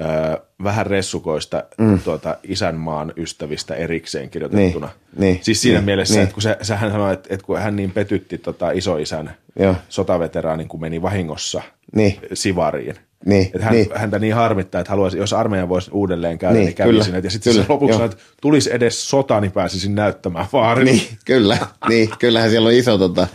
[0.01, 2.01] ö, vähän ressukoista mm.
[2.01, 4.87] tuota, isänmaan ystävistä erikseen kirjoitettuna.
[4.87, 6.23] Niin, niin, siis siinä niin, mielessä, niin.
[6.23, 9.75] että kun se, se hän sanoi, että, että kun hän niin petytti tota, isoisän Joo.
[9.89, 11.63] sotaveteraanin, kun meni vahingossa
[11.95, 12.19] Niin.
[12.35, 12.97] Sivariin.
[13.27, 13.87] Niin, että hän, niin.
[13.95, 17.21] häntä niin harmittaa, että haluaisi, jos armeijan voisi uudelleen käydä, niin, Niin, kävi kyllä, sinne.
[17.25, 20.85] Ja sitten kyllä, lopuksi sanoi, että tulisi edes sota, niin pääsisin näyttämään vaarin.
[20.85, 21.59] Niin, kyllä.
[21.89, 23.27] Niin, kyllähän siellä on iso, tota,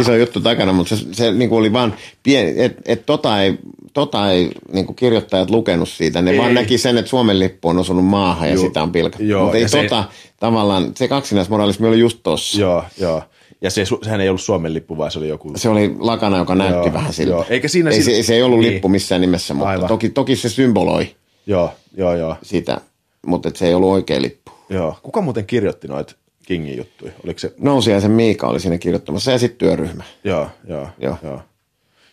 [0.00, 3.58] iso juttu takana, mutta se, se niin kuin oli vaan pieni, että et tota ei,
[3.92, 6.22] tota ei niin kuin kirjoittajat lukenut siitä.
[6.22, 6.38] Ne Ei.
[6.38, 9.26] vaan näki sen, että Suomen lippu on osunut maahan ja Joo, sitä on pilkattu.
[9.42, 10.04] Mutta ei se- tota,
[10.40, 12.60] tavallaan, se kaksinaismoralismi oli just tossa.
[12.60, 13.22] Joo, joo.
[13.60, 16.54] Ja se, sehän ei ollut Suomen lippu, vaan se oli joku Se oli lakana, joka
[16.54, 17.30] näytti Joo, vähän siltä.
[17.32, 17.44] joo.
[17.50, 18.72] Eikä siinä ei, sil- se, se ei ollut niin.
[18.72, 19.88] lippu missään nimessä, mutta Aivan.
[19.88, 21.06] toki, toki se symboloi
[21.46, 22.80] Joo, joo, joo, sitä,
[23.26, 24.52] mutta et se ei ollut oikea lippu.
[24.70, 24.96] joo.
[25.02, 26.14] Kuka muuten kirjoitti noita
[26.46, 27.12] Kingin juttuja?
[27.24, 27.54] Oliko se?
[27.58, 30.04] Nousiaisen Miika oli siinä kirjoittamassa ja sitten työryhmä.
[30.24, 31.16] Joo, joo, joo.
[31.22, 31.40] Joo.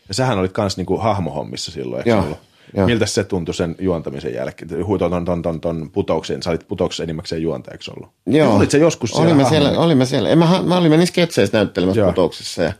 [0.07, 2.37] Ja sähän olit kans niinku hahmohommissa silloin, eikö Joo,
[2.75, 2.85] joo.
[2.85, 4.85] Miltä se tuntui sen juontamisen jälkeen?
[4.85, 8.09] Hui ton, ton, ton, ton, putouksen, sä olit putouksen enimmäkseen juontajaksi ollut.
[8.25, 8.55] Joo.
[8.55, 10.29] Olit se joskus siellä olimme siellä, olimme siellä.
[10.29, 12.09] En, mä, mä olimme niissä sketseissä näyttelemässä Joo.
[12.09, 12.73] putouksissa ja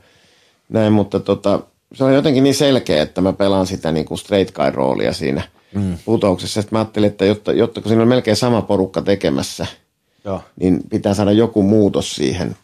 [0.68, 1.60] näin, mutta tota,
[1.94, 5.42] se on jotenkin niin selkeä, että mä pelaan sitä niin kuin straight guy roolia siinä
[5.74, 5.98] mm.
[6.04, 6.62] putouksessa.
[6.62, 9.66] Sitten mä ajattelin, että jotta, jotta kun siinä on melkein sama porukka tekemässä,
[10.24, 10.40] Joo.
[10.60, 12.56] niin pitää saada joku muutos siihen.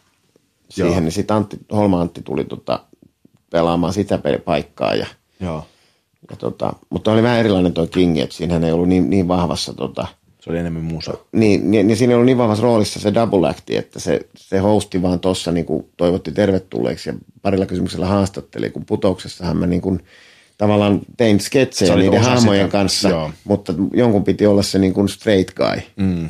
[0.77, 0.87] Joo.
[0.87, 1.03] siihen.
[1.03, 2.79] Niin sitten Antti, Holma Antti tuli tota,
[3.49, 4.95] pelaamaan sitä paikkaa.
[4.95, 5.05] Ja,
[5.39, 5.65] Joo.
[6.29, 9.73] ja tota, mutta oli vähän erilainen toi King, että siinähän ei ollut niin, niin vahvassa
[9.73, 10.07] tota,
[10.39, 11.13] Se oli enemmän musa.
[11.31, 15.01] niin, niin, niin siinä oli niin vahvassa roolissa se double acti, että se, se hosti
[15.01, 19.99] vaan tuossa niin kuin toivotti tervetulleeksi ja parilla kysymyksellä haastatteli, kun putouksessahan mä niin kuin,
[20.57, 23.31] tavallaan tein sketsejä niiden hahmojen sitä, kanssa, joo.
[23.43, 25.81] mutta jonkun piti olla se niin kuin straight guy.
[25.95, 26.29] Mm.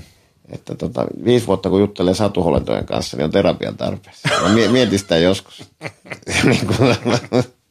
[0.52, 4.30] Että tota, viisi vuotta kun juttelee satuholentojen kanssa, niin on terapian tarpeessa.
[4.41, 5.64] Mä mie- mietin sitä joskus.
[6.43, 6.95] niin kuin,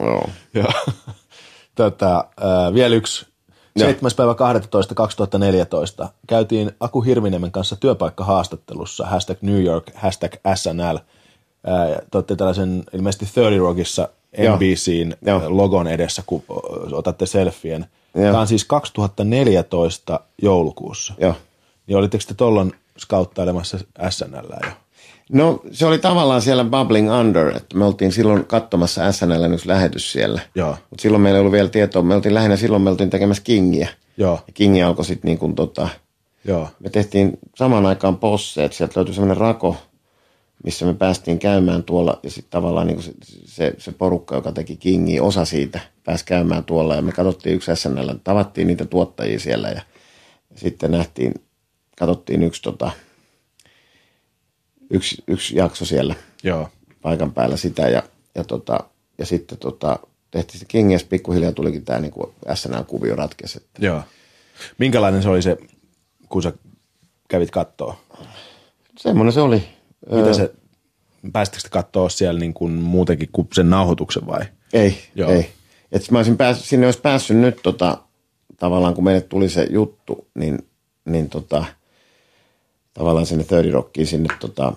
[0.00, 0.30] Joo.
[0.54, 0.72] Joo.
[1.74, 3.26] Tota, äh, vielä yksi.
[3.76, 3.88] Joo.
[3.88, 4.10] 7.
[4.16, 4.94] päivä 12.
[4.94, 10.96] 2014 käytiin Aku Hirviniemen kanssa työpaikkahaastattelussa, hashtag New York, hashtag SNL.
[10.96, 14.08] Äh, Te olette tällaisen ilmeisesti 30 Rockissa.
[14.56, 15.42] NBCin Joo.
[15.48, 16.42] logon edessä, kun
[16.92, 17.86] otatte selfien.
[18.14, 18.24] Joo.
[18.24, 21.14] Tämä on siis 2014 joulukuussa.
[21.20, 21.34] Joo.
[21.86, 23.78] Niin olitteko te tuolloin skauttailemassa
[24.10, 24.70] SNL jo?
[25.32, 30.12] No se oli tavallaan siellä Bubbling Under, että me oltiin silloin katsomassa SNL yksi lähetys
[30.12, 30.40] siellä.
[30.54, 30.76] Joo.
[30.90, 33.88] Mutta silloin meillä ei ollut vielä tietoa, me oltiin lähinnä silloin me oltiin tekemässä Kingiä.
[34.16, 35.88] Joo, Ja Kingi alkoi sitten niin kuin tota,
[36.44, 39.76] joo, me tehtiin samaan aikaan posseet, sieltä löytyi semmoinen rako,
[40.64, 43.12] missä me päästiin käymään tuolla ja sitten tavallaan niin se,
[43.44, 47.76] se, se, porukka, joka teki Kingiä, osa siitä pääsi käymään tuolla ja me katsottiin yksi
[47.76, 49.82] SNL, tavattiin niitä tuottajia siellä ja,
[50.50, 51.34] ja sitten nähtiin,
[51.98, 52.90] katsottiin yksi, tota,
[54.90, 56.68] yksi, yksi jakso siellä joo.
[57.02, 58.02] paikan päällä sitä ja,
[58.34, 58.80] ja, tota,
[59.18, 59.98] ja sitten tota,
[60.30, 62.12] tehtiin se King ja pikkuhiljaa tulikin tämä niin
[62.54, 63.58] SNL-kuvio ratkesi.
[63.58, 64.02] Että Joo.
[64.78, 65.56] Minkälainen se oli se,
[66.28, 66.52] kun sä
[67.28, 67.96] kävit kattoo?
[68.98, 69.79] semmoinen se oli.
[70.10, 70.52] Mitä se,
[71.32, 74.40] pääsittekö te katsoa siellä niin kuin muutenkin kuin sen nauhoituksen vai?
[74.72, 75.30] Ei, Joo.
[75.30, 75.50] ei.
[75.92, 77.98] Et mä olisin päässyt, sinne olisi päässyt nyt tota,
[78.56, 80.58] tavallaan kun meille tuli se juttu, niin,
[81.04, 81.64] niin tota,
[82.94, 84.72] tavallaan sinne 30 Rockiin sinne tota,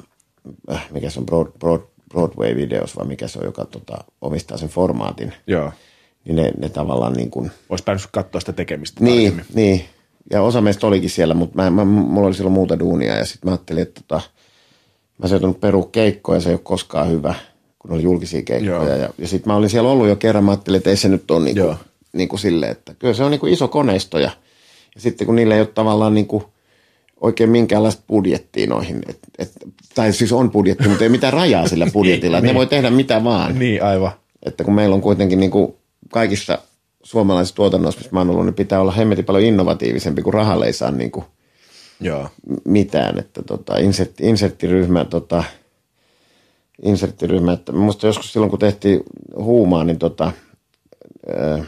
[0.71, 4.57] äh, mikä se on Broad, Broad, Broadway Videos vai mikä se on, joka tota, omistaa
[4.57, 5.33] sen formaatin.
[5.47, 5.71] Joo.
[6.25, 9.55] niin ne, ne tavallaan niin kuin, Olisi päässyt katsoa sitä tekemistä niin, tarkemmin.
[9.55, 9.85] niin.
[10.31, 13.49] Ja osa meistä olikin siellä, mutta mä, mä, mulla oli silloin muuta duunia ja sitten
[13.49, 14.21] mä ajattelin, että tota,
[15.17, 17.35] mä se joutunut perua keikkoja, se ei ole koskaan hyvä,
[17.79, 18.75] kun oli julkisia keikkoja.
[18.75, 18.87] Joo.
[18.87, 21.31] Ja, ja sitten mä olin siellä ollut jo kerran, mä ajattelin, että ei se nyt
[21.31, 21.67] ole niin Joo.
[21.67, 21.77] kuin,
[22.13, 24.31] niin kuin silleen, että kyllä se on niin kuin iso koneisto ja,
[24.95, 26.43] ja sitten kun niillä ei ole tavallaan niin kuin
[27.21, 29.51] oikein minkäänlaista budjettia noihin, et, et,
[29.95, 32.57] tai siis on budjetti, mutta ei mitään rajaa sillä budjetilla, että ne niin.
[32.57, 33.59] voi tehdä mitä vaan.
[33.59, 34.11] Niin, aivan.
[34.45, 35.73] Että kun meillä on kuitenkin niin kuin
[36.11, 36.57] kaikissa
[37.03, 40.73] suomalaisissa tuotannoissa, missä mä oon ollut, niin pitää olla hemmetin paljon innovatiivisempi, kun rahalle ei
[40.73, 41.25] saa niin kuin
[42.01, 42.29] Joo.
[42.65, 43.19] mitään.
[43.19, 45.43] Että tota, insert, inserttiryhmä, tota,
[46.81, 49.03] inserttiryhmä, että musta joskus silloin, kun tehtiin
[49.35, 50.31] huumaa, niin tota,
[51.29, 51.63] ö,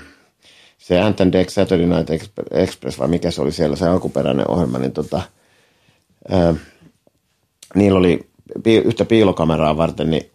[0.78, 4.51] se Ant and Dex Saturday Night Exp- Express, vai mikä se oli siellä, se alkuperäinen
[4.51, 5.21] ohjelma, niin tota,
[6.34, 6.55] ö,
[7.76, 8.28] niillä oli
[8.63, 10.32] pi- yhtä piilokameraa varten, niin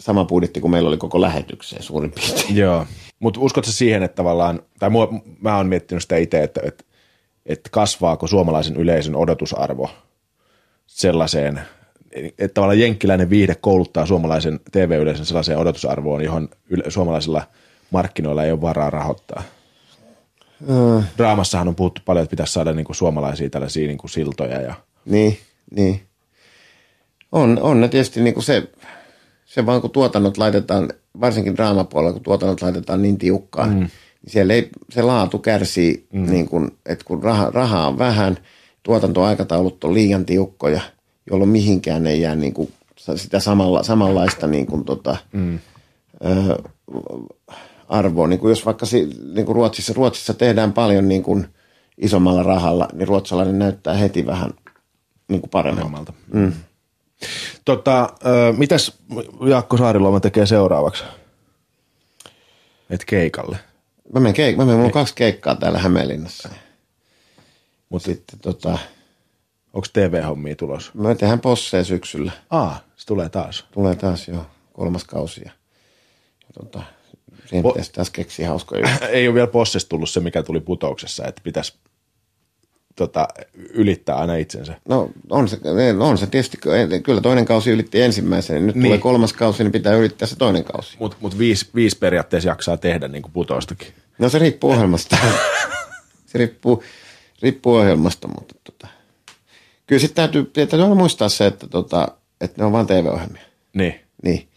[0.00, 2.56] sama budjetti kuin meillä oli koko lähetykseen suurin piirtein.
[2.56, 2.86] Joo.
[3.20, 5.08] Mutta uskotko siihen, että tavallaan, tai mua,
[5.40, 6.84] mä oon miettinyt sitä itse, että, että,
[7.46, 9.90] että kasvaako suomalaisen yleisön odotusarvo
[10.86, 11.60] sellaiseen,
[12.12, 17.42] että tavallaan jenkkiläinen viihde kouluttaa suomalaisen TV-yleisön sellaiseen odotusarvoon, johon yle, suomalaisilla
[17.90, 19.42] markkinoilla ei ole varaa rahoittaa.
[21.18, 24.74] Draamassahan on puhuttu paljon, että pitäisi saada niinku suomalaisia tällaisia niinku siltoja ja
[25.04, 25.38] Niin,
[25.70, 26.00] niin.
[27.32, 28.68] On, on ne tietysti niin kuin se,
[29.44, 33.88] se vaan kun tuotannot laitetaan, varsinkin draamapuolella, kun tuotannot laitetaan niin tiukkaan, mm.
[34.22, 36.30] Niin siellä ei, se laatu kärsii, mm.
[36.30, 38.38] niin kuin, että kun raha, rahaa on vähän,
[38.82, 40.80] tuotantoaikataulut on liian tiukkoja,
[41.30, 42.72] jolloin mihinkään ei jää niin kuin
[43.16, 45.58] sitä samalla, samanlaista niin kuin tota, mm.
[46.24, 46.62] ö,
[47.88, 48.26] arvoa.
[48.26, 48.86] Niin kuin jos vaikka
[49.34, 51.46] niin kuin Ruotsissa, Ruotsissa tehdään paljon niin kuin
[51.98, 54.50] isommalla rahalla, niin ruotsalainen näyttää heti vähän
[55.28, 56.12] niin kuin paremmalta.
[56.32, 56.52] Mm.
[57.64, 58.98] Tota, ö, mitäs
[59.46, 61.04] Jaakko Saariluoma tekee seuraavaksi?
[62.90, 63.69] Et keikalle.
[64.14, 66.48] Mä menen, keik- mä menen, mulla on kaksi keikkaa täällä Hämeenlinnassa.
[67.88, 68.78] Mutta Sitten tota,
[69.72, 70.92] onko TV-hommia tulossa?
[70.94, 72.32] me tehdään posseja syksyllä.
[72.50, 73.64] Aa, se tulee taas.
[73.72, 75.42] Tulee taas jo kolmas kausi.
[75.44, 75.50] Ja,
[76.54, 76.82] tota,
[77.46, 78.88] siihen Po- pitäisi taas keksiä hauskoja.
[79.08, 81.74] Ei ole vielä possesta tullut se, mikä tuli putouksessa, että pitäisi
[82.96, 84.74] tota, ylittää aina itsensä.
[84.88, 85.58] No on se,
[86.00, 86.58] on se tietysti,
[87.02, 88.66] kyllä toinen kausi ylitti ensimmäisen.
[88.66, 88.84] Nyt Niin.
[88.84, 90.96] tulee kolmas kausi, niin pitää ylittää se toinen kausi.
[91.00, 93.88] Mutta mut viisi, viisi periaatteessa jaksaa tehdä niin kuin putoustakin.
[94.18, 95.16] No se riippuu ohjelmasta.
[96.26, 96.82] se riippuu,
[97.42, 98.88] riippuu ohjelmasta, mutta tota,
[99.86, 102.08] kyllä sitten täytyy, täytyy aina muistaa se, että, tota,
[102.40, 103.42] että ne on vain TV-ohjelmia.
[103.74, 104.00] Niin.
[104.22, 104.48] Niin.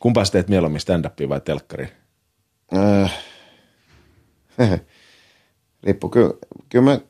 [0.00, 1.88] Kumpaa sä teet mieluummin stand-upia vai telkkaria?
[4.60, 4.78] Öö,
[5.82, 6.10] riippuu.
[6.10, 6.30] Kyllä,
[6.68, 7.00] kyllä mä,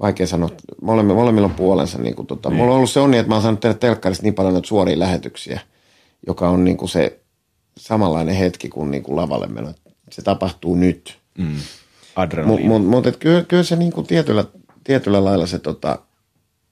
[0.00, 0.50] vaikea sanoa,
[0.82, 1.98] molemmilla, molemmilla on puolensa.
[1.98, 2.56] Niin kuin, tota, niin.
[2.56, 5.60] Mulla on ollut se onni, että mä oon saanut tehdä telkkarista niin paljon suoria lähetyksiä,
[6.26, 7.20] joka on niin kuin se
[7.78, 9.74] samanlainen hetki kuin, niin kuin lavalle meno.
[10.10, 11.18] Se tapahtuu nyt.
[11.38, 11.56] Mm.
[12.46, 14.44] Mutta mut, mut, et kyllä, kyllä se niin kuin tietyllä,
[14.84, 15.98] tietyllä lailla se tota,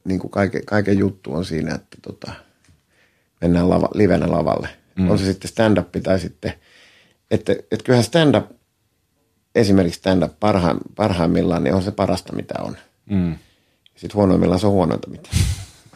[0.05, 2.33] niin kuin kaiken, kaiken juttu on siinä, että tota,
[3.41, 4.69] mennään lava, livenä lavalle.
[4.97, 5.11] Mm.
[5.11, 6.53] On se sitten stand-up tai sitten,
[7.31, 8.51] että, että kyllähän stand-up,
[9.55, 12.77] esimerkiksi stand-up parha, parhaimmillaan, niin on se parasta mitä on.
[13.11, 13.35] Mm.
[13.97, 15.29] Sitten huonoimmillaan se on huonointa mitä.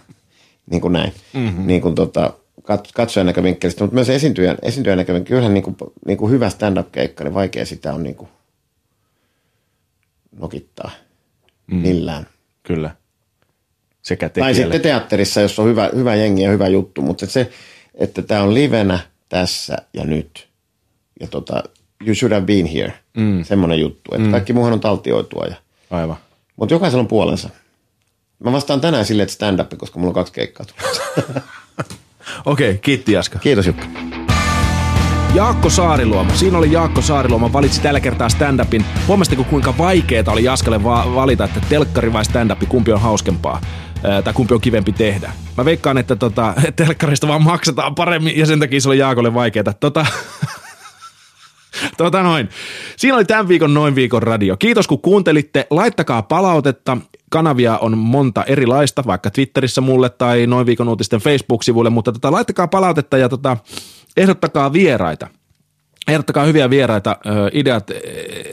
[0.70, 1.12] niin kuin näin.
[1.32, 1.66] Mm-hmm.
[1.66, 2.32] Niin kuin tota,
[2.62, 5.28] kat- katsojan näkövinkkelistä, mutta myös esiintyjän, esiintyjän näkövinkkelistä.
[5.28, 8.28] Kyllähän niin kuin, niin kuin hyvä stand-up-keikka, niin vaikea sitä on niin kuin
[10.38, 10.90] nokittaa
[11.66, 11.76] mm.
[11.76, 12.26] millään.
[12.62, 12.90] Kyllä.
[14.02, 14.54] Sekä Tai tekijälle.
[14.54, 17.50] sitten teatterissa, jos on hyvä, hyvä jengi ja hyvä juttu, mutta se,
[17.94, 18.98] että tämä on livenä
[19.28, 20.48] tässä ja nyt.
[21.20, 21.62] Ja tota,
[22.06, 22.92] you should have been here.
[23.16, 23.44] Mm.
[23.44, 24.14] Semmoinen juttu.
[24.14, 24.30] Että mm.
[24.30, 25.46] kaikki muuhan on taltioitua.
[25.46, 25.56] Ja,
[25.90, 26.16] Aivan.
[26.62, 27.48] Mutta jokaisella on puolensa.
[28.44, 31.02] Mä vastaan tänään silleen, että stand-up, koska mulla on kaksi keikkaa tulossa.
[32.44, 33.38] Okei, okay, kiitti Jaska.
[33.38, 33.86] Kiitos Jukka.
[35.34, 36.34] Jaakko Saariluoma.
[36.34, 37.52] Siinä oli Jaakko Saariluoma.
[37.52, 38.84] Valitsi tällä kertaa stand-upin.
[39.08, 43.60] Huomasitteko kuinka vaikeaa oli Jaskalle va- valita, että telkkari vai stand kumpi on hauskempaa?
[44.24, 45.32] Tai kumpi on kivempi tehdä.
[45.56, 49.72] Mä veikkaan, että tota, telkkarista vaan maksetaan paremmin ja sen takia se oli Jaakolle vaikeaa.
[49.80, 50.06] Tota,
[51.96, 52.48] Tota noin.
[52.96, 54.56] Siinä oli tämän viikon Noin viikon radio.
[54.56, 55.66] Kiitos kun kuuntelitte.
[55.70, 56.98] Laittakaa palautetta.
[57.30, 62.68] Kanavia on monta erilaista, vaikka Twitterissä mulle tai Noin viikon uutisten Facebook-sivuille, mutta tota, laittakaa
[62.68, 63.56] palautetta ja tota,
[64.16, 65.28] ehdottakaa vieraita.
[66.08, 67.16] Ehdottakaa hyviä vieraita.
[67.26, 67.94] Ö, ideat e,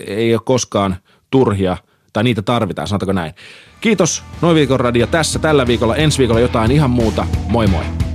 [0.08, 0.96] ei ole koskaan
[1.32, 1.78] turhia,
[2.14, 3.34] tai niitä tarvitaan, sanotaanko näin.
[3.82, 5.96] Kiitos Noin viikon radio tässä tällä viikolla.
[5.96, 7.28] Ensi viikolla jotain ihan muuta.
[7.48, 8.09] Moi moi.